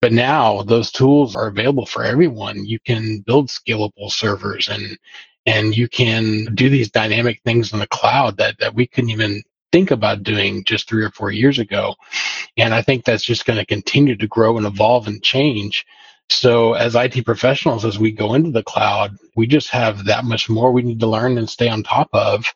But 0.00 0.12
now 0.12 0.62
those 0.62 0.90
tools 0.90 1.36
are 1.36 1.46
available 1.46 1.86
for 1.86 2.02
everyone. 2.02 2.66
You 2.66 2.80
can 2.80 3.20
build 3.20 3.48
scalable 3.48 4.10
servers 4.10 4.68
and 4.68 4.98
and 5.46 5.76
you 5.76 5.88
can 5.88 6.54
do 6.54 6.68
these 6.68 6.90
dynamic 6.90 7.40
things 7.42 7.72
in 7.72 7.78
the 7.78 7.86
cloud 7.86 8.36
that, 8.38 8.58
that 8.58 8.74
we 8.74 8.86
couldn't 8.86 9.10
even 9.10 9.42
think 9.72 9.90
about 9.90 10.22
doing 10.22 10.64
just 10.64 10.88
three 10.88 11.04
or 11.04 11.10
four 11.10 11.30
years 11.30 11.58
ago. 11.58 11.94
And 12.56 12.74
I 12.74 12.82
think 12.82 13.04
that's 13.04 13.24
just 13.24 13.46
going 13.46 13.58
to 13.58 13.66
continue 13.66 14.16
to 14.16 14.26
grow 14.26 14.56
and 14.56 14.66
evolve 14.66 15.06
and 15.06 15.22
change. 15.22 15.86
So 16.28 16.72
as 16.72 16.96
IT 16.96 17.24
professionals, 17.24 17.84
as 17.84 17.98
we 17.98 18.10
go 18.10 18.34
into 18.34 18.50
the 18.50 18.62
cloud, 18.62 19.16
we 19.36 19.46
just 19.46 19.70
have 19.70 20.06
that 20.06 20.24
much 20.24 20.48
more 20.48 20.72
we 20.72 20.82
need 20.82 21.00
to 21.00 21.06
learn 21.06 21.38
and 21.38 21.48
stay 21.48 21.68
on 21.68 21.82
top 21.82 22.08
of 22.12 22.52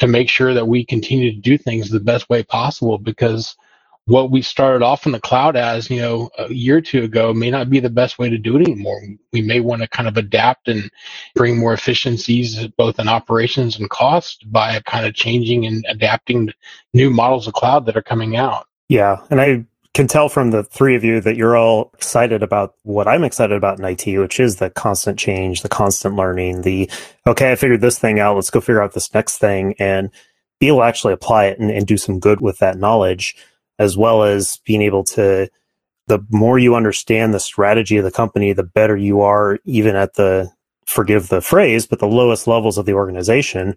to 0.00 0.06
make 0.06 0.28
sure 0.28 0.52
that 0.54 0.68
we 0.68 0.84
continue 0.84 1.32
to 1.32 1.40
do 1.40 1.56
things 1.56 1.88
the 1.88 2.00
best 2.00 2.28
way 2.28 2.42
possible 2.42 2.98
because 2.98 3.56
what 4.06 4.30
we 4.30 4.42
started 4.42 4.84
off 4.84 5.06
in 5.06 5.12
the 5.12 5.20
cloud 5.20 5.56
as, 5.56 5.88
you 5.88 5.98
know, 5.98 6.28
a 6.38 6.52
year 6.52 6.76
or 6.76 6.80
two 6.80 7.02
ago 7.04 7.32
may 7.32 7.50
not 7.50 7.70
be 7.70 7.80
the 7.80 7.88
best 7.88 8.18
way 8.18 8.28
to 8.28 8.36
do 8.36 8.56
it 8.56 8.62
anymore. 8.62 9.00
We 9.32 9.40
may 9.40 9.60
want 9.60 9.80
to 9.82 9.88
kind 9.88 10.08
of 10.08 10.16
adapt 10.16 10.68
and 10.68 10.90
bring 11.34 11.56
more 11.56 11.72
efficiencies 11.72 12.66
both 12.76 12.98
in 12.98 13.08
operations 13.08 13.78
and 13.78 13.88
cost 13.88 14.50
by 14.52 14.78
kind 14.80 15.06
of 15.06 15.14
changing 15.14 15.64
and 15.64 15.84
adapting 15.88 16.52
new 16.92 17.08
models 17.08 17.46
of 17.46 17.54
cloud 17.54 17.86
that 17.86 17.96
are 17.96 18.02
coming 18.02 18.36
out. 18.36 18.66
Yeah. 18.88 19.24
And 19.30 19.40
I 19.40 19.64
can 19.94 20.06
tell 20.06 20.28
from 20.28 20.50
the 20.50 20.64
three 20.64 20.96
of 20.96 21.04
you 21.04 21.22
that 21.22 21.36
you're 21.36 21.56
all 21.56 21.90
excited 21.94 22.42
about 22.42 22.74
what 22.82 23.08
I'm 23.08 23.24
excited 23.24 23.56
about 23.56 23.78
in 23.78 23.84
IT, 23.86 24.18
which 24.18 24.38
is 24.38 24.56
the 24.56 24.68
constant 24.68 25.18
change, 25.18 25.62
the 25.62 25.68
constant 25.70 26.16
learning, 26.16 26.60
the, 26.60 26.90
okay, 27.26 27.52
I 27.52 27.56
figured 27.56 27.80
this 27.80 27.98
thing 27.98 28.20
out. 28.20 28.34
Let's 28.34 28.50
go 28.50 28.60
figure 28.60 28.82
out 28.82 28.92
this 28.92 29.14
next 29.14 29.38
thing 29.38 29.74
and 29.78 30.10
be 30.60 30.68
able 30.68 30.80
to 30.80 30.84
actually 30.84 31.14
apply 31.14 31.46
it 31.46 31.58
and, 31.58 31.70
and 31.70 31.86
do 31.86 31.96
some 31.96 32.20
good 32.20 32.42
with 32.42 32.58
that 32.58 32.76
knowledge 32.76 33.34
as 33.78 33.96
well 33.96 34.22
as 34.22 34.60
being 34.64 34.82
able 34.82 35.04
to 35.04 35.48
the 36.06 36.24
more 36.30 36.58
you 36.58 36.74
understand 36.74 37.32
the 37.32 37.40
strategy 37.40 37.96
of 37.96 38.04
the 38.04 38.10
company, 38.10 38.52
the 38.52 38.62
better 38.62 38.96
you 38.96 39.22
are, 39.22 39.58
even 39.64 39.96
at 39.96 40.14
the 40.14 40.50
forgive 40.86 41.28
the 41.28 41.40
phrase, 41.40 41.86
but 41.86 41.98
the 41.98 42.06
lowest 42.06 42.46
levels 42.46 42.76
of 42.76 42.84
the 42.84 42.92
organization. 42.92 43.74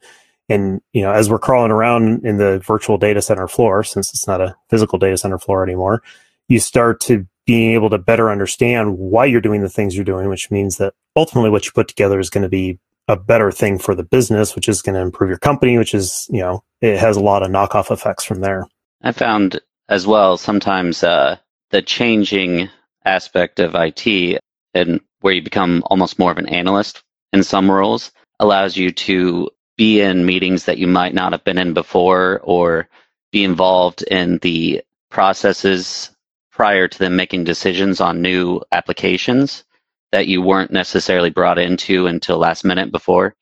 And 0.50 0.82
you 0.94 1.02
know, 1.02 1.12
as 1.12 1.30
we're 1.30 1.40
crawling 1.40 1.72
around 1.72 2.26
in 2.26 2.38
the 2.38 2.60
virtual 2.60 2.98
data 2.98 3.22
center 3.22 3.48
floor, 3.48 3.84
since 3.84 4.14
it's 4.14 4.28
not 4.28 4.42
a 4.42 4.56
physical 4.70 5.00
data 5.00 5.18
center 5.18 5.40
floor 5.40 5.64
anymore, 5.64 6.04
you 6.48 6.60
start 6.60 7.00
to 7.02 7.26
being 7.46 7.74
able 7.74 7.90
to 7.90 7.98
better 7.98 8.30
understand 8.30 8.98
why 8.98 9.26
you're 9.26 9.42
doing 9.42 9.62
the 9.62 9.70
things 9.70 9.96
you're 9.96 10.04
doing, 10.04 10.28
which 10.28 10.52
means 10.52 10.78
that 10.78 10.94
ultimately 11.16 11.50
what 11.50 11.66
you 11.66 11.72
put 11.72 11.88
together 11.88 12.20
is 12.20 12.30
going 12.30 12.44
to 12.44 12.50
be 12.50 12.78
a 13.08 13.16
better 13.16 13.52
thing 13.52 13.80
for 13.80 13.96
the 13.96 14.04
business, 14.04 14.54
which 14.54 14.68
is 14.68 14.82
going 14.82 14.96
to 14.96 15.02
improve 15.02 15.30
your 15.30 15.40
company, 15.40 15.78
which 15.78 15.94
is, 15.94 16.28
you 16.30 16.42
know, 16.42 16.62
it 16.82 16.98
has 17.00 17.16
a 17.16 17.22
lot 17.22 17.44
of 17.44 17.50
knockoff 17.50 17.90
effects 17.90 18.26
from 18.26 18.42
there. 18.42 18.68
I 19.02 19.14
found 19.14 19.62
as 19.90 20.06
well 20.06 20.38
sometimes 20.38 21.04
uh, 21.04 21.38
the 21.72 21.82
changing 21.82 22.70
aspect 23.06 23.60
of 23.60 23.76
IT 23.76 24.40
and 24.74 25.02
where 25.22 25.34
you 25.34 25.42
become 25.42 25.84
almost 25.88 26.20
more 26.20 26.32
of 26.32 26.38
an 26.38 26.50
analyst 26.50 27.04
in 27.34 27.44
some 27.44 27.70
roles 27.70 28.12
allows 28.40 28.78
you 28.78 28.92
to 28.92 29.50
be 29.78 30.02
in 30.02 30.26
meetings 30.26 30.66
that 30.66 30.78
you 30.78 30.88
might 30.88 31.14
not 31.14 31.32
have 31.32 31.44
been 31.44 31.58
in 31.58 31.74
before 31.74 32.42
or 32.44 32.90
be 33.32 33.44
involved 33.44 34.02
in 34.04 34.38
the 34.40 34.82
processes 35.10 36.10
prior 36.52 36.88
to 36.88 36.98
them 36.98 37.16
making 37.16 37.44
decisions 37.44 38.02
on 38.02 38.22
new 38.22 38.62
applications 38.72 39.64
that 40.12 40.28
you 40.28 40.42
weren't 40.42 40.72
necessarily 40.72 41.30
brought 41.30 41.60
into 41.60 42.08
until 42.08 42.38
last 42.38 42.66
minute 42.66 42.92
before. 42.92 43.36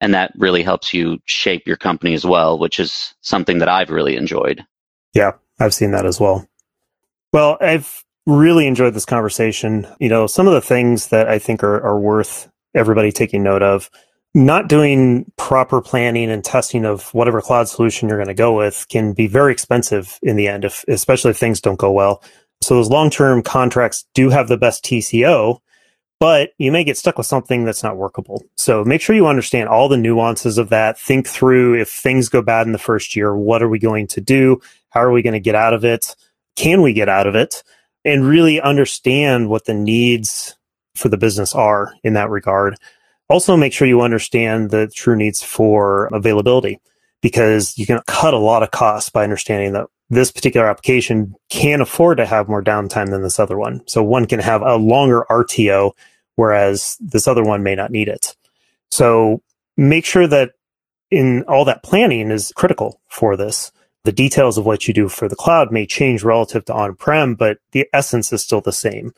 And 0.00 0.14
that 0.14 0.32
really 0.36 0.62
helps 0.62 0.94
you 0.94 1.18
shape 1.26 1.66
your 1.66 1.76
company 1.76 2.14
as 2.14 2.24
well, 2.24 2.58
which 2.58 2.80
is 2.80 3.14
something 3.20 3.58
that 3.58 3.68
I've 3.68 3.90
really 3.90 4.16
enjoyed. 4.16 4.64
Yeah, 5.14 5.32
I've 5.62 5.74
seen 5.74 5.92
that 5.92 6.06
as 6.06 6.20
well. 6.20 6.46
Well, 7.32 7.56
I've 7.60 8.04
really 8.26 8.66
enjoyed 8.66 8.94
this 8.94 9.04
conversation. 9.04 9.86
You 10.00 10.08
know, 10.08 10.26
some 10.26 10.46
of 10.46 10.54
the 10.54 10.60
things 10.60 11.08
that 11.08 11.28
I 11.28 11.38
think 11.38 11.62
are, 11.62 11.80
are 11.80 11.98
worth 11.98 12.50
everybody 12.74 13.12
taking 13.12 13.42
note 13.42 13.62
of 13.62 13.90
not 14.34 14.68
doing 14.68 15.30
proper 15.36 15.80
planning 15.80 16.30
and 16.30 16.44
testing 16.44 16.84
of 16.84 17.12
whatever 17.12 17.40
cloud 17.40 17.68
solution 17.68 18.08
you're 18.08 18.18
going 18.18 18.28
to 18.28 18.34
go 18.34 18.56
with 18.56 18.86
can 18.88 19.12
be 19.12 19.26
very 19.26 19.52
expensive 19.52 20.18
in 20.22 20.36
the 20.36 20.48
end, 20.48 20.64
if, 20.64 20.84
especially 20.88 21.30
if 21.30 21.36
things 21.36 21.60
don't 21.60 21.78
go 21.78 21.90
well. 21.92 22.22
So 22.62 22.76
those 22.76 22.88
long-term 22.88 23.42
contracts 23.42 24.06
do 24.14 24.30
have 24.30 24.48
the 24.48 24.56
best 24.56 24.84
TCO, 24.84 25.58
but 26.18 26.50
you 26.56 26.72
may 26.72 26.84
get 26.84 26.96
stuck 26.96 27.18
with 27.18 27.26
something 27.26 27.64
that's 27.64 27.82
not 27.82 27.96
workable. 27.96 28.42
So 28.56 28.84
make 28.84 29.00
sure 29.00 29.16
you 29.16 29.26
understand 29.26 29.68
all 29.68 29.88
the 29.88 29.96
nuances 29.96 30.56
of 30.56 30.70
that. 30.70 30.98
Think 30.98 31.26
through 31.26 31.80
if 31.80 31.90
things 31.90 32.28
go 32.28 32.40
bad 32.40 32.66
in 32.66 32.72
the 32.72 32.78
first 32.78 33.14
year, 33.14 33.36
what 33.36 33.62
are 33.62 33.68
we 33.68 33.78
going 33.78 34.06
to 34.08 34.20
do? 34.20 34.60
How 34.92 35.02
are 35.02 35.12
we 35.12 35.22
going 35.22 35.32
to 35.32 35.40
get 35.40 35.54
out 35.54 35.74
of 35.74 35.84
it? 35.84 36.14
Can 36.56 36.82
we 36.82 36.92
get 36.92 37.08
out 37.08 37.26
of 37.26 37.34
it? 37.34 37.62
And 38.04 38.26
really 38.26 38.60
understand 38.60 39.48
what 39.48 39.64
the 39.64 39.74
needs 39.74 40.56
for 40.94 41.08
the 41.08 41.16
business 41.16 41.54
are 41.54 41.94
in 42.02 42.14
that 42.14 42.30
regard. 42.30 42.76
Also, 43.28 43.56
make 43.56 43.72
sure 43.72 43.88
you 43.88 44.02
understand 44.02 44.70
the 44.70 44.88
true 44.88 45.16
needs 45.16 45.42
for 45.42 46.06
availability 46.12 46.80
because 47.22 47.78
you 47.78 47.86
can 47.86 48.00
cut 48.06 48.34
a 48.34 48.38
lot 48.38 48.62
of 48.62 48.70
costs 48.72 49.08
by 49.08 49.22
understanding 49.22 49.72
that 49.72 49.86
this 50.10 50.30
particular 50.30 50.66
application 50.66 51.34
can 51.48 51.80
afford 51.80 52.18
to 52.18 52.26
have 52.26 52.48
more 52.48 52.62
downtime 52.62 53.08
than 53.10 53.22
this 53.22 53.38
other 53.38 53.56
one. 53.56 53.80
So 53.86 54.02
one 54.02 54.26
can 54.26 54.40
have 54.40 54.60
a 54.60 54.76
longer 54.76 55.24
RTO 55.30 55.92
whereas 56.36 56.96
this 57.00 57.28
other 57.28 57.42
one 57.42 57.62
may 57.62 57.74
not 57.74 57.90
need 57.90 58.08
it. 58.08 58.36
So 58.90 59.42
make 59.76 60.04
sure 60.04 60.26
that 60.26 60.52
in 61.10 61.44
all 61.44 61.64
that 61.66 61.82
planning 61.82 62.30
is 62.30 62.52
critical 62.56 63.00
for 63.08 63.36
this. 63.36 63.72
The 64.04 64.12
details 64.12 64.58
of 64.58 64.66
what 64.66 64.88
you 64.88 64.94
do 64.94 65.08
for 65.08 65.28
the 65.28 65.36
cloud 65.36 65.70
may 65.70 65.86
change 65.86 66.24
relative 66.24 66.64
to 66.64 66.74
on-prem, 66.74 67.34
but 67.36 67.58
the 67.70 67.86
essence 67.92 68.32
is 68.32 68.42
still 68.42 68.60
the 68.60 68.72
same. 68.72 69.12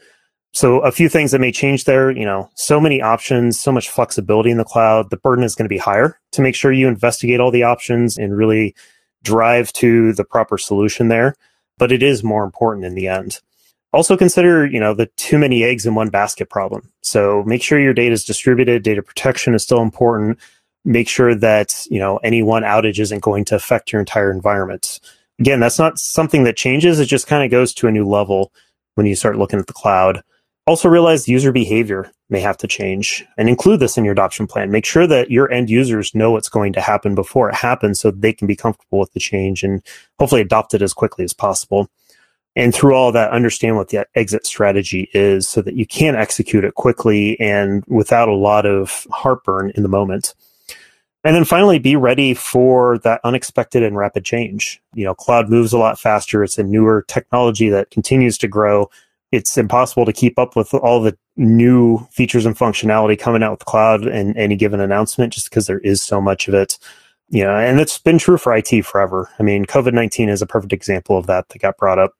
So 0.53 0.81
a 0.81 0.92
few 0.92 1.09
things 1.09 1.33
that 1.33 1.40
may 1.40 1.51
change 1.51 1.85
there, 1.85 2.11
you 2.11 2.25
know, 2.25 2.49
so 2.55 2.79
many 2.79 3.03
options, 3.03 3.59
so 3.59 3.73
much 3.73 3.88
flexibility 3.88 4.51
in 4.51 4.59
the 4.59 4.64
cloud. 4.64 5.11
The 5.11 5.16
burden 5.16 5.42
is 5.44 5.55
going 5.55 5.64
to 5.64 5.75
be 5.75 5.79
higher 5.79 6.20
to 6.33 6.42
make 6.42 6.55
sure 6.55 6.70
you 6.70 6.87
investigate 6.87 7.40
all 7.40 7.51
the 7.51 7.64
options 7.64 8.16
and 8.16 8.37
really 8.37 8.75
drive 9.23 9.73
to 9.73 10.12
the 10.12 10.25
proper 10.25 10.57
solution 10.59 11.09
there. 11.09 11.35
But 11.77 11.90
it 11.90 12.05
is 12.05 12.23
more 12.23 12.44
important 12.44 12.87
in 12.87 12.94
the 12.94 13.09
end. 13.09 13.40
Also 13.92 14.16
consider, 14.16 14.64
you 14.66 14.79
know, 14.79 14.94
the 14.94 15.07
too 15.16 15.38
many 15.38 15.64
eggs 15.64 15.87
in 15.87 15.94
one 15.94 16.11
basket 16.11 16.51
problem. 16.51 16.92
So 17.01 17.42
make 17.47 17.62
sure 17.62 17.81
your 17.81 17.94
data 17.94 18.12
is 18.12 18.25
distributed. 18.25 18.83
Data 18.83 19.03
protection 19.03 19.55
is 19.55 19.62
still 19.62 19.83
important. 19.83 20.38
Make 20.85 21.09
sure 21.09 21.35
that, 21.35 21.87
you 21.90 21.99
know, 21.99 22.18
any 22.18 22.42
one 22.42 22.62
outage 22.62 22.99
isn't 22.99 23.23
going 23.23 23.44
to 23.47 23.55
affect 23.55 23.92
your 23.92 24.01
entire 24.01 24.31
environment. 24.31 25.01
Again, 25.38 25.61
that's 25.61 25.79
not 25.79 25.99
something 25.99 26.44
that 26.44 26.57
changes. 26.57 27.01
It 27.01 27.07
just 27.07 27.27
kind 27.27 27.44
of 27.44 27.51
goes 27.51 27.73
to 27.75 27.88
a 27.88 27.92
new 27.92 28.07
level 28.07 28.53
when 28.94 29.07
you 29.07 29.14
start 29.14 29.38
looking 29.38 29.59
at 29.59 29.66
the 29.66 29.73
cloud. 29.73 30.23
Also 30.66 30.88
realize 30.88 31.29
user 31.29 31.53
behavior 31.53 32.11
may 32.31 32.40
have 32.40 32.57
to 32.59 32.66
change 32.66 33.25
and 33.37 33.49
include 33.49 33.81
this 33.81 33.99
in 33.99 34.05
your 34.05 34.12
adoption 34.12 34.47
plan. 34.47 34.70
Make 34.70 34.87
sure 34.87 35.07
that 35.07 35.31
your 35.31 35.51
end 35.51 35.68
users 35.68 36.14
know 36.14 36.31
what's 36.31 36.49
going 36.49 36.73
to 36.75 36.81
happen 36.81 37.14
before 37.14 37.51
it 37.51 37.55
happens 37.55 38.01
so 38.01 38.11
they 38.11 38.33
can 38.33 38.47
be 38.47 38.57
comfortable 38.57 38.99
with 38.99 39.12
the 39.12 39.20
change 39.20 39.62
and 39.62 39.83
hopefully 40.18 40.40
adopt 40.40 40.73
it 40.75 40.83
as 40.83 40.94
quickly 40.94 41.25
as 41.25 41.35
possible 41.35 41.90
and 42.57 42.75
through 42.75 42.94
all 42.94 43.12
that 43.12 43.31
understand 43.31 43.77
what 43.77 43.88
the 43.88 44.07
exit 44.14 44.47
strategy 44.47 45.11
is 45.12 45.49
so 45.49 45.61
that 45.62 45.75
you 45.75 45.87
can 45.87 46.14
execute 46.14 46.64
it 46.64 46.75
quickly 46.75 47.38
and 47.40 47.85
without 47.87 48.29
a 48.29 48.35
lot 48.35 48.66
of 48.66 49.07
heartburn 49.11 49.73
in 49.75 49.83
the 49.83 49.88
moment 49.88 50.35
and 51.24 51.34
then 51.34 51.44
finally 51.44 51.78
be 51.78 51.96
ready 51.96 52.34
for 52.34 52.98
that 52.98 53.20
unexpected 53.24 53.82
and 53.82 53.96
rapid 53.96 54.24
change. 54.24 54.80
You 54.94 55.04
know 55.04 55.14
cloud 55.14 55.48
moves 55.48 55.72
a 55.72 55.78
lot 55.78 55.98
faster. 55.98 56.44
It's 56.44 56.58
a 56.58 56.62
newer 56.62 57.04
technology 57.08 57.70
that 57.70 57.90
continues 57.90 58.38
to 58.38 58.48
grow. 58.48 58.90
It's 59.32 59.58
impossible 59.58 60.04
to 60.04 60.12
keep 60.12 60.38
up 60.38 60.54
with 60.54 60.72
all 60.74 61.00
the 61.00 61.16
new 61.37 62.06
features 62.12 62.46
and 62.46 62.56
functionality 62.56 63.18
coming 63.18 63.42
out 63.42 63.52
with 63.52 63.64
cloud 63.64 64.06
and 64.06 64.37
any 64.37 64.54
given 64.54 64.80
announcement 64.80 65.32
just 65.32 65.50
because 65.50 65.66
there 65.66 65.80
is 65.80 66.00
so 66.02 66.20
much 66.20 66.46
of 66.46 66.54
it. 66.54 66.78
You 67.30 67.42
know 67.44 67.56
and 67.56 67.80
it's 67.80 67.98
been 67.98 68.18
true 68.18 68.37
for 68.37 68.54
it 68.54 68.84
forever. 68.84 69.30
I 69.38 69.42
mean 69.42 69.64
covid-19 69.64 70.28
is 70.28 70.42
a 70.42 70.46
perfect 70.46 70.72
example 70.72 71.16
of 71.16 71.26
that 71.26 71.48
that 71.48 71.62
got 71.62 71.78
brought 71.78 71.98
up. 71.98 72.12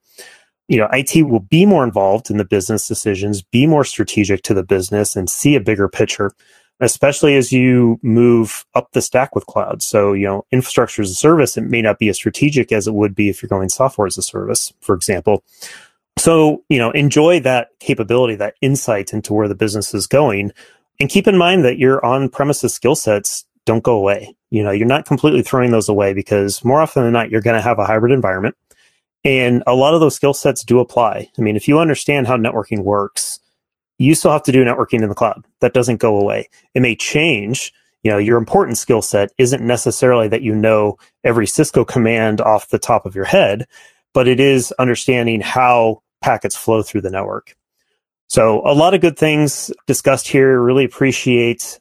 You 0.67 0.79
know, 0.79 0.89
IT 0.95 1.27
will 1.29 1.41
be 1.41 1.67
more 1.67 1.85
involved 1.85 2.31
in 2.31 2.39
the 2.39 2.45
business 2.45 2.89
decisions, 2.89 3.43
be 3.43 3.67
more 3.67 3.85
strategic 3.85 4.41
to 4.45 4.55
the 4.55 4.63
business 4.63 5.15
and 5.15 5.29
see 5.29 5.57
a 5.57 5.61
bigger 5.61 5.91
picture, 5.91 6.33
especially 6.81 7.37
as 7.37 7.53
you 7.53 7.99
move 8.03 8.65
up 8.75 8.91
the 8.93 9.03
stack 9.03 9.35
with 9.35 9.47
cloud. 9.47 9.83
So, 9.83 10.13
you 10.13 10.27
know, 10.27 10.45
infrastructure 10.51 11.03
as 11.03 11.11
a 11.11 11.15
service, 11.15 11.57
it 11.57 11.63
may 11.63 11.83
not 11.83 11.99
be 11.99 12.09
as 12.09 12.17
strategic 12.17 12.73
as 12.73 12.87
it 12.87 12.95
would 12.95 13.15
be 13.15 13.29
if 13.29 13.43
you're 13.43 13.49
going 13.49 13.69
software 13.69 14.07
as 14.07 14.19
a 14.19 14.23
service, 14.23 14.73
for 14.81 14.95
example. 14.95 15.45
So, 16.19 16.63
you 16.69 16.79
know, 16.79 16.91
enjoy 16.93 17.41
that 17.41 17.69
capability, 17.81 18.35
that 18.37 18.55
insight 18.61 19.13
into 19.13 19.35
where 19.35 19.49
the 19.49 19.55
business 19.55 19.95
is 19.95 20.07
going. 20.07 20.53
And 21.01 21.11
keep 21.11 21.27
in 21.27 21.37
mind 21.37 21.65
that 21.65 21.79
your 21.79 22.05
on 22.05 22.29
premises 22.29 22.75
skill 22.75 22.95
sets 22.95 23.45
don't 23.67 23.83
go 23.83 23.97
away. 23.97 24.35
You 24.51 24.63
know, 24.63 24.71
you're 24.71 24.87
not 24.87 25.07
completely 25.07 25.43
throwing 25.43 25.71
those 25.71 25.89
away 25.89 26.13
because 26.13 26.65
more 26.65 26.81
often 26.81 27.03
than 27.03 27.13
not, 27.13 27.31
you're 27.31 27.41
going 27.41 27.57
to 27.57 27.63
have 27.63 27.79
a 27.79 27.87
hybrid 27.87 28.13
environment 28.13 28.57
and 29.25 29.63
a 29.67 29.75
lot 29.75 29.95
of 29.95 30.01
those 30.01 30.15
skill 30.15 30.35
sets 30.35 30.63
do 30.63 30.81
apply. 30.81 31.31
I 31.39 31.43
mean, 31.43 31.57
if 31.57 31.67
you 31.67 31.79
understand 31.79 32.27
how 32.27 32.37
networking 32.37 32.85
works, 32.85 33.34
you 33.99 34.15
still 34.15 34.33
have 34.33 34.43
to 34.45 34.53
do 34.53 34.65
networking 34.65 35.03
in 35.03 35.09
the 35.09 35.15
cloud. 35.15 35.45
That 35.61 35.75
doesn't 35.75 36.01
go 36.01 36.17
away. 36.17 36.49
It 36.75 36.83
may 36.83 36.97
change. 36.97 37.73
You 38.03 38.11
know, 38.11 38.19
your 38.19 38.39
important 38.39 38.77
skill 38.77 39.03
set 39.03 39.31
isn't 39.39 39.65
necessarily 39.65 40.29
that 40.29 40.43
you 40.43 40.55
know 40.55 40.99
every 41.23 41.47
Cisco 41.47 41.85
command 41.85 42.41
off 42.41 42.69
the 42.69 42.79
top 42.79 43.07
of 43.07 43.15
your 43.15 43.25
head, 43.25 43.67
but 44.13 44.29
it 44.29 44.41
is 44.41 44.73
understanding 44.79 45.41
how 45.41 46.03
packets 46.21 46.57
flow 46.57 46.83
through 46.83 47.03
the 47.03 47.11
network. 47.11 47.55
So 48.29 48.63
a 48.67 48.75
lot 48.75 48.95
of 48.95 49.01
good 49.01 49.19
things 49.19 49.71
discussed 49.87 50.29
here. 50.29 50.61
Really 50.61 50.85
appreciate 50.85 51.79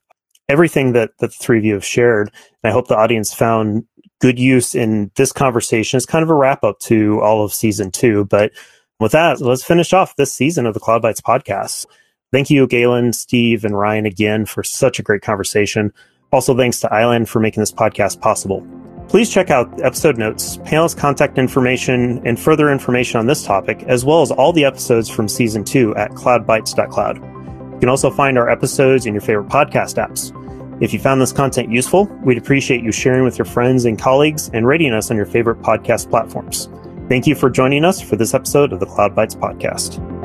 everything 0.49 0.93
that, 0.93 1.11
that 1.19 1.31
the 1.31 1.37
three 1.37 1.57
of 1.57 1.65
you 1.65 1.73
have 1.73 1.85
shared. 1.85 2.31
And 2.63 2.69
I 2.69 2.73
hope 2.73 2.87
the 2.87 2.97
audience 2.97 3.33
found 3.33 3.85
good 4.21 4.39
use 4.39 4.75
in 4.75 5.11
this 5.15 5.31
conversation. 5.31 5.97
It's 5.97 6.05
kind 6.05 6.23
of 6.23 6.29
a 6.29 6.35
wrap 6.35 6.63
up 6.63 6.79
to 6.79 7.21
all 7.21 7.43
of 7.43 7.53
season 7.53 7.91
two. 7.91 8.25
But 8.25 8.51
with 8.99 9.11
that, 9.13 9.41
let's 9.41 9.63
finish 9.63 9.93
off 9.93 10.15
this 10.15 10.33
season 10.33 10.65
of 10.65 10.73
the 10.73 10.79
CloudBytes 10.79 11.21
podcast. 11.21 11.85
Thank 12.33 12.49
you, 12.49 12.65
Galen, 12.65 13.13
Steve, 13.13 13.63
and 13.63 13.77
Ryan 13.77 14.07
again 14.07 14.47
for 14.47 14.63
such 14.63 14.97
a 14.97 15.03
great 15.03 15.21
conversation. 15.21 15.93
Also, 16.31 16.57
thanks 16.57 16.79
to 16.79 16.91
iland 16.91 17.29
for 17.29 17.39
making 17.39 17.61
this 17.61 17.71
podcast 17.71 18.21
possible. 18.21 18.67
Please 19.07 19.31
check 19.31 19.51
out 19.51 19.69
episode 19.83 20.17
notes, 20.17 20.57
panelist 20.57 20.97
contact 20.97 21.37
information, 21.37 22.25
and 22.25 22.39
further 22.39 22.71
information 22.71 23.19
on 23.19 23.27
this 23.27 23.45
topic, 23.45 23.83
as 23.83 24.03
well 24.03 24.23
as 24.23 24.31
all 24.31 24.51
the 24.51 24.65
episodes 24.65 25.09
from 25.09 25.27
season 25.27 25.63
two 25.63 25.95
at 25.95 26.09
cloudbytes.cloud. 26.13 27.17
You 27.17 27.79
can 27.79 27.89
also 27.89 28.09
find 28.09 28.39
our 28.39 28.49
episodes 28.49 29.05
in 29.05 29.13
your 29.13 29.21
favorite 29.21 29.49
podcast 29.49 30.03
apps. 30.03 30.33
If 30.81 30.91
you 30.91 30.97
found 30.97 31.21
this 31.21 31.31
content 31.31 31.69
useful, 31.69 32.05
we'd 32.23 32.39
appreciate 32.39 32.81
you 32.81 32.91
sharing 32.91 33.23
with 33.23 33.37
your 33.37 33.45
friends 33.45 33.85
and 33.85 33.99
colleagues 33.99 34.49
and 34.55 34.65
rating 34.65 34.91
us 34.93 35.11
on 35.11 35.17
your 35.17 35.27
favorite 35.27 35.61
podcast 35.61 36.09
platforms. 36.09 36.67
Thank 37.09 37.27
you 37.27 37.35
for 37.35 37.51
joining 37.51 37.85
us 37.85 38.01
for 38.01 38.15
this 38.15 38.33
episode 38.33 38.73
of 38.73 38.79
the 38.79 38.87
CloudBytes 38.87 39.37
podcast. 39.37 40.22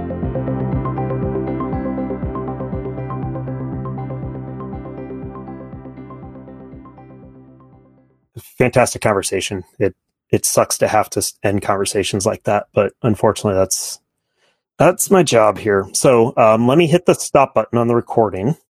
Fantastic 8.58 9.02
conversation. 9.02 9.64
It 9.78 9.94
it 10.30 10.44
sucks 10.44 10.76
to 10.78 10.88
have 10.88 11.08
to 11.10 11.32
end 11.42 11.62
conversations 11.62 12.26
like 12.26 12.42
that, 12.42 12.66
but 12.74 12.92
unfortunately, 13.02 13.54
that's 13.54 14.00
that's 14.78 15.10
my 15.10 15.22
job 15.22 15.58
here. 15.58 15.88
So 15.94 16.34
um, 16.36 16.68
let 16.68 16.76
me 16.76 16.86
hit 16.86 17.06
the 17.06 17.14
stop 17.14 17.54
button 17.54 17.78
on 17.78 17.88
the 17.88 17.94
recording. 17.94 18.56